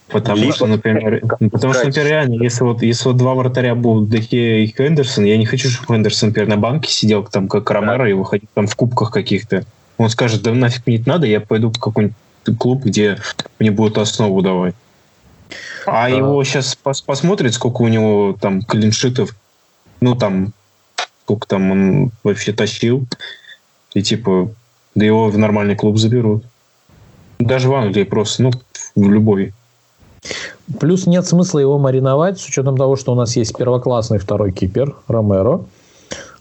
[0.07, 1.21] Потому Либо, что, например,
[1.51, 5.35] потому что, например, реально, если вот, если вот два вратаря будут Дехе и Хендерсон, я
[5.35, 8.75] не хочу, чтобы Хендерсон, например, на банке сидел там, как Ромеро, и выходил там в
[8.77, 9.65] кубках каких-то.
[9.97, 12.15] Он скажет, да нафиг мне это надо, я пойду в какой-нибудь
[12.57, 13.17] клуб, где
[13.59, 14.75] мне будут основу давать.
[15.85, 19.35] А, а его сейчас пос посмотрит, сколько у него там клиншитов,
[19.99, 20.53] ну там,
[21.23, 23.05] сколько там он вообще тащил,
[23.93, 24.49] и типа,
[24.95, 26.43] да его в нормальный клуб заберут.
[27.39, 28.51] Даже в Англии просто, ну,
[28.95, 29.53] в любой.
[30.79, 34.95] Плюс нет смысла его мариновать, с учетом того, что у нас есть первоклассный второй кипер
[35.07, 35.61] Ромеро.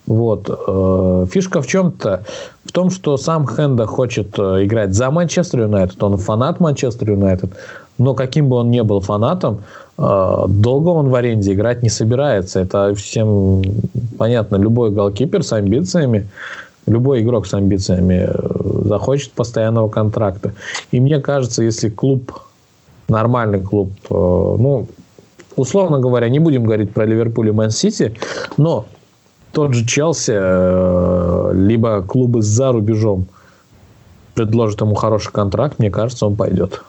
[0.06, 0.48] Вот.
[0.48, 2.24] Э, фишка в чем-то?
[2.64, 7.52] В том, что сам Хенда хочет э, играть за Манчестер Юнайтед, он фанат Манчестер Юнайтед,
[8.00, 9.60] но каким бы он ни был фанатом,
[9.98, 12.60] э, долго он в аренде играть не собирается.
[12.60, 13.62] Это всем
[14.16, 14.56] понятно.
[14.56, 16.26] Любой голкипер с амбициями,
[16.86, 20.54] любой игрок с амбициями э, захочет постоянного контракта.
[20.92, 22.32] И мне кажется, если клуб,
[23.08, 24.86] нормальный клуб, э, ну,
[25.56, 28.14] условно говоря, не будем говорить про Ливерпуль и Ман-Сити,
[28.56, 28.86] но
[29.52, 33.26] тот же Челси, либо клубы за рубежом
[34.34, 36.82] предложат ему хороший контракт, мне кажется, он пойдет.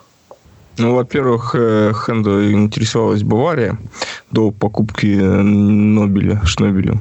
[0.77, 3.77] Ну, во-первых, э, Хенда интересовалась Бавария
[4.31, 6.97] до покупки Нобеля, Шнобеля.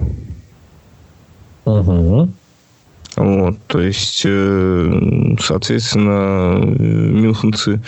[1.64, 2.30] Угу.
[3.16, 7.80] Вот, то есть, э, соответственно, мюнхенцы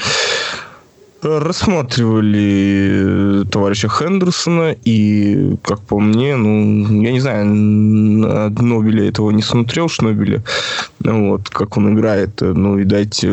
[1.22, 9.88] рассматривали товарища Хендерсона, и, как по мне, ну, я не знаю, Нобеля этого не смотрел,
[9.88, 10.42] Шнобеля,
[11.00, 13.28] вот, как он играет, ну, и дайте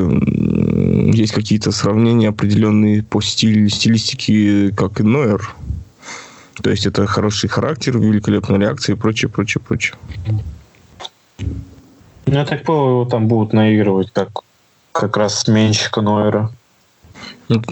[1.11, 5.55] есть какие-то сравнения определенные по стилю, стилистике, как и Нойер.
[6.61, 9.95] То есть это хороший характер, великолепная реакция и прочее, прочее, прочее.
[11.37, 14.29] Ну, я так понял, там будут наигрывать как
[14.91, 16.51] как раз сменщика Нойера.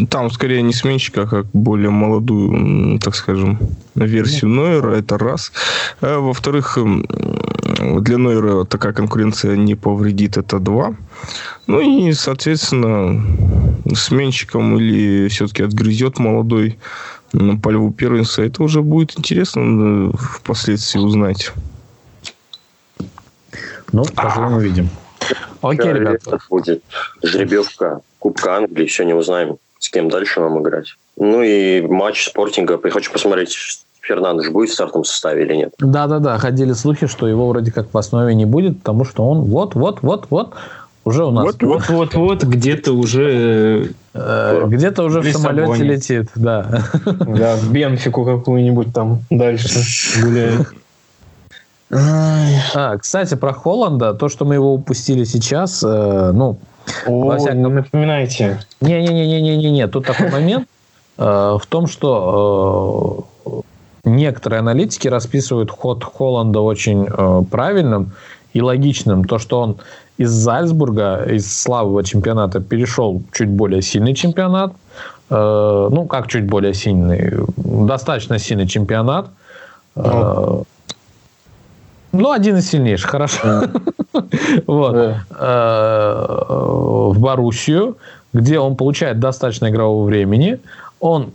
[0.09, 3.59] Там скорее не сменщика, а как более молодую, так скажем,
[3.93, 5.51] версию Нойера, это раз.
[6.01, 6.79] А, во-вторых,
[7.99, 10.95] для Нойера такая конкуренция не повредит, это два.
[11.67, 13.23] Ну и, соответственно,
[13.93, 16.79] сменщиком или все-таки отгрызет молодой
[17.61, 21.51] по льву первенства, это уже будет интересно впоследствии узнать.
[23.91, 24.89] Ну, поживем увидим.
[25.61, 26.39] Окей, ребята.
[26.49, 26.83] будет
[27.21, 30.95] жеребьевка Кубка Англии, еще не узнаем, с кем дальше нам играть.
[31.17, 32.79] Ну и матч спортинга.
[32.83, 33.55] Я хочу посмотреть,
[34.01, 35.73] Фернандеш будет в стартовом составе или нет.
[35.79, 40.53] Да-да-да, ходили слухи, что его вроде как в основе не будет, потому что он вот-вот-вот-вот
[41.03, 41.55] уже у нас.
[41.59, 43.91] Вот-вот-вот где-то уже...
[44.13, 46.83] Э, где-то уже в, в самолете летит, да.
[47.05, 49.79] Да, в Бенфику какую-нибудь там дальше
[50.21, 50.67] гуляет.
[51.89, 56.59] А, кстати, про Холланда, то, что мы его упустили сейчас, э, ну,
[57.05, 57.57] О, всяком...
[57.57, 58.59] не напоминайте.
[58.81, 60.67] Не-не-не-не-не-не, тут такой момент
[61.17, 63.49] э, в том, что э,
[64.05, 68.11] некоторые аналитики расписывают ход Холланда очень э, правильным
[68.53, 69.23] и логичным.
[69.25, 69.77] То, что он
[70.17, 74.73] из Зальцбурга, из слабого чемпионата перешел в чуть более сильный чемпионат.
[75.29, 77.33] Ну, как чуть более сильный?
[77.57, 79.27] Достаточно сильный чемпионат.
[79.97, 80.63] Э,
[82.21, 83.63] ну, один из сильнейших, хорошо.
[84.67, 84.95] вот.
[84.95, 87.97] Э, в Боруссию,
[88.33, 90.59] где он получает достаточно игрового времени.
[90.99, 91.31] Он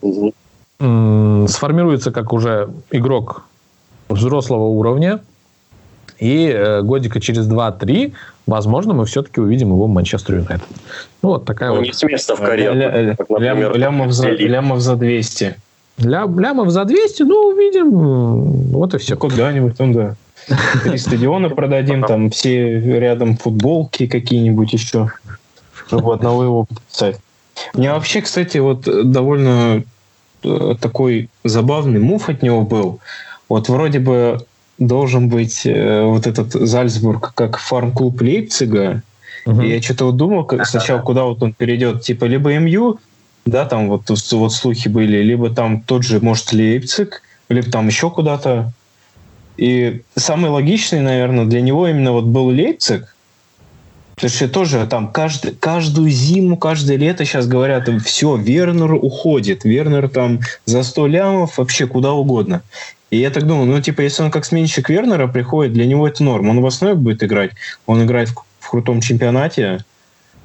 [0.78, 3.44] сформируется как уже игрок
[4.08, 5.20] взрослого уровня.
[6.18, 8.12] И э, годика через 2-3,
[8.46, 10.68] возможно, мы все-таки увидим его в Манчестер Юнайтед.
[11.20, 11.84] Ну, вот такая ну, вот.
[11.84, 12.76] Не с места в карьеру.
[12.76, 15.56] Ля, как, например, лямов, за, лямов за 200.
[15.98, 17.90] Ля, лямов за 200, ну, увидим.
[18.70, 19.16] Вот и все.
[19.16, 20.14] Куда-нибудь, ну да.
[20.84, 25.10] Три стадиона продадим, там все рядом футболки какие-нибудь еще,
[25.86, 27.18] чтобы одного его подписать.
[27.74, 29.84] У меня вообще, кстати, вот довольно
[30.42, 33.00] э, такой забавный мув от него был.
[33.48, 34.44] Вот вроде бы
[34.78, 39.02] должен быть э, вот этот Зальцбург как фарм-клуб Лейпцига.
[39.46, 39.60] Угу.
[39.62, 42.98] И я что-то вот думал как, сначала, куда вот он перейдет, типа либо МЮ,
[43.44, 48.10] да, там вот, вот слухи были, либо там тот же, может, Лейпциг, либо там еще
[48.10, 48.72] куда-то.
[49.56, 53.12] И самый логичный, наверное, для него именно вот был Лейпциг,
[54.14, 60.08] Потому что тоже там каждый, каждую зиму, каждое лето сейчас говорят, все, Вернер уходит, Вернер
[60.08, 62.62] там за 100 лямов, вообще куда угодно.
[63.10, 66.22] И я так думаю, ну, типа, если он как сменщик Вернера приходит, для него это
[66.22, 66.50] норм.
[66.50, 67.50] Он в основе будет играть,
[67.84, 69.84] он играет в, в крутом чемпионате,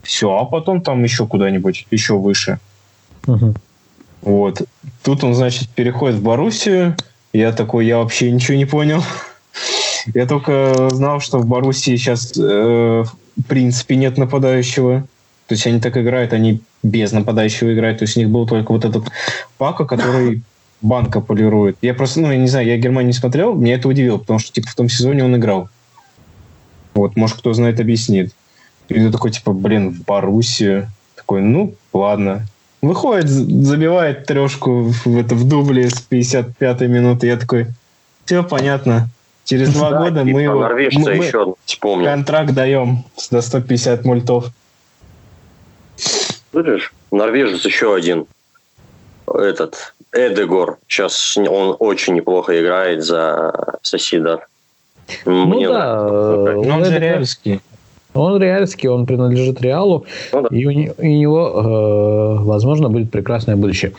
[0.01, 2.59] все, а потом там еще куда-нибудь, еще выше.
[3.27, 3.53] Угу.
[4.23, 4.61] Вот.
[5.03, 6.95] Тут он, значит, переходит в Боруссию.
[7.37, 9.03] Я такой, я вообще ничего не понял.
[10.15, 12.41] Я только знал, что в Боруссии сейчас, э,
[13.03, 15.01] в принципе, нет нападающего.
[15.45, 17.99] То есть они так играют, они без нападающего играют.
[17.99, 19.03] То есть у них был только вот этот
[19.59, 20.41] Пака, который
[20.81, 21.77] банка полирует.
[21.83, 24.51] Я просто, ну, я не знаю, я Германию не смотрел, меня это удивило, потому что,
[24.51, 25.69] типа, в том сезоне он играл.
[26.95, 28.33] Вот, может, кто знает, объяснит.
[28.89, 30.89] И ты такой, типа, блин, в Боруссию.
[31.15, 32.47] Такой, ну, ладно.
[32.81, 37.27] Выходит, забивает трешку в, это, в дубле с 55-й минуты.
[37.27, 37.67] Я такой,
[38.25, 39.09] все понятно.
[39.45, 44.51] Через два да, года мы его мы, еще, мы контракт даем до 150 мультов.
[46.51, 48.27] Слышишь, норвежец еще один.
[49.27, 50.77] Этот Эдегор.
[50.87, 54.45] Сейчас он очень неплохо играет за Соседа.
[55.25, 57.61] Ну Мне да, он, он же реальский.
[58.17, 60.47] Он реальский, он принадлежит Реалу, ну, да.
[60.55, 63.93] и у, у него, э, возможно, будет прекрасное будущее.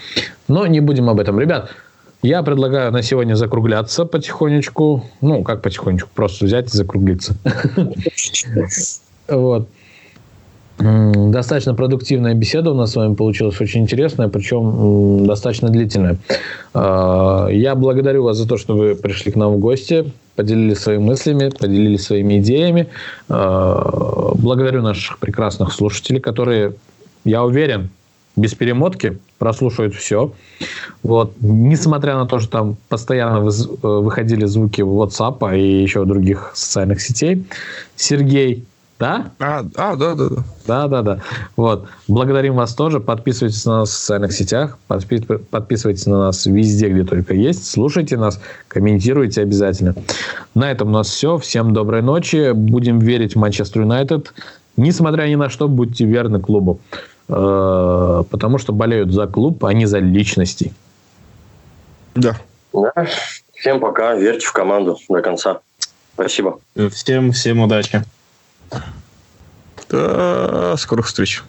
[0.48, 1.38] Но не будем об этом.
[1.38, 1.70] Ребят,
[2.22, 5.04] я предлагаю на сегодня закругляться потихонечку.
[5.20, 7.34] Ну, как потихонечку, просто взять и закруглиться.
[9.28, 9.68] Вот.
[10.78, 16.18] Достаточно продуктивная беседа у нас с вами получилась, очень интересная, причем достаточно длительная.
[16.72, 21.02] А, я благодарю вас за то, что вы пришли к нам в гости, поделились своими
[21.02, 22.86] мыслями, поделились своими идеями.
[23.28, 26.74] А, благодарю наших прекрасных слушателей, которые,
[27.24, 27.90] я уверен,
[28.36, 30.32] без перемотки прослушают все.
[31.02, 31.32] Вот.
[31.40, 37.44] Несмотря на то, что там постоянно выходили звуки WhatsApp и еще других социальных сетей.
[37.96, 38.64] Сергей,
[38.98, 39.30] да?
[39.38, 40.42] А, а, да, да, да.
[40.66, 41.20] Да, да, да.
[41.56, 41.88] Вот.
[42.08, 42.98] Благодарим вас тоже.
[43.00, 44.78] Подписывайтесь на нас в социальных сетях.
[44.88, 47.70] Подписывайтесь на нас везде, где только есть.
[47.70, 49.94] Слушайте нас, комментируйте обязательно.
[50.54, 51.38] На этом у нас все.
[51.38, 52.52] Всем доброй ночи.
[52.52, 54.32] Будем верить в Манчестер Юнайтед.
[54.76, 56.80] Несмотря ни на что, будьте верны клубу.
[57.28, 60.72] Э, потому что болеют за клуб, а не за личностей.
[62.14, 62.36] Да.
[62.72, 63.06] да.
[63.54, 64.14] Всем пока.
[64.14, 65.60] Верьте в команду до конца.
[66.14, 66.58] Спасибо.
[66.90, 68.02] Всем, всем удачи.
[69.88, 71.42] До скорых встреч.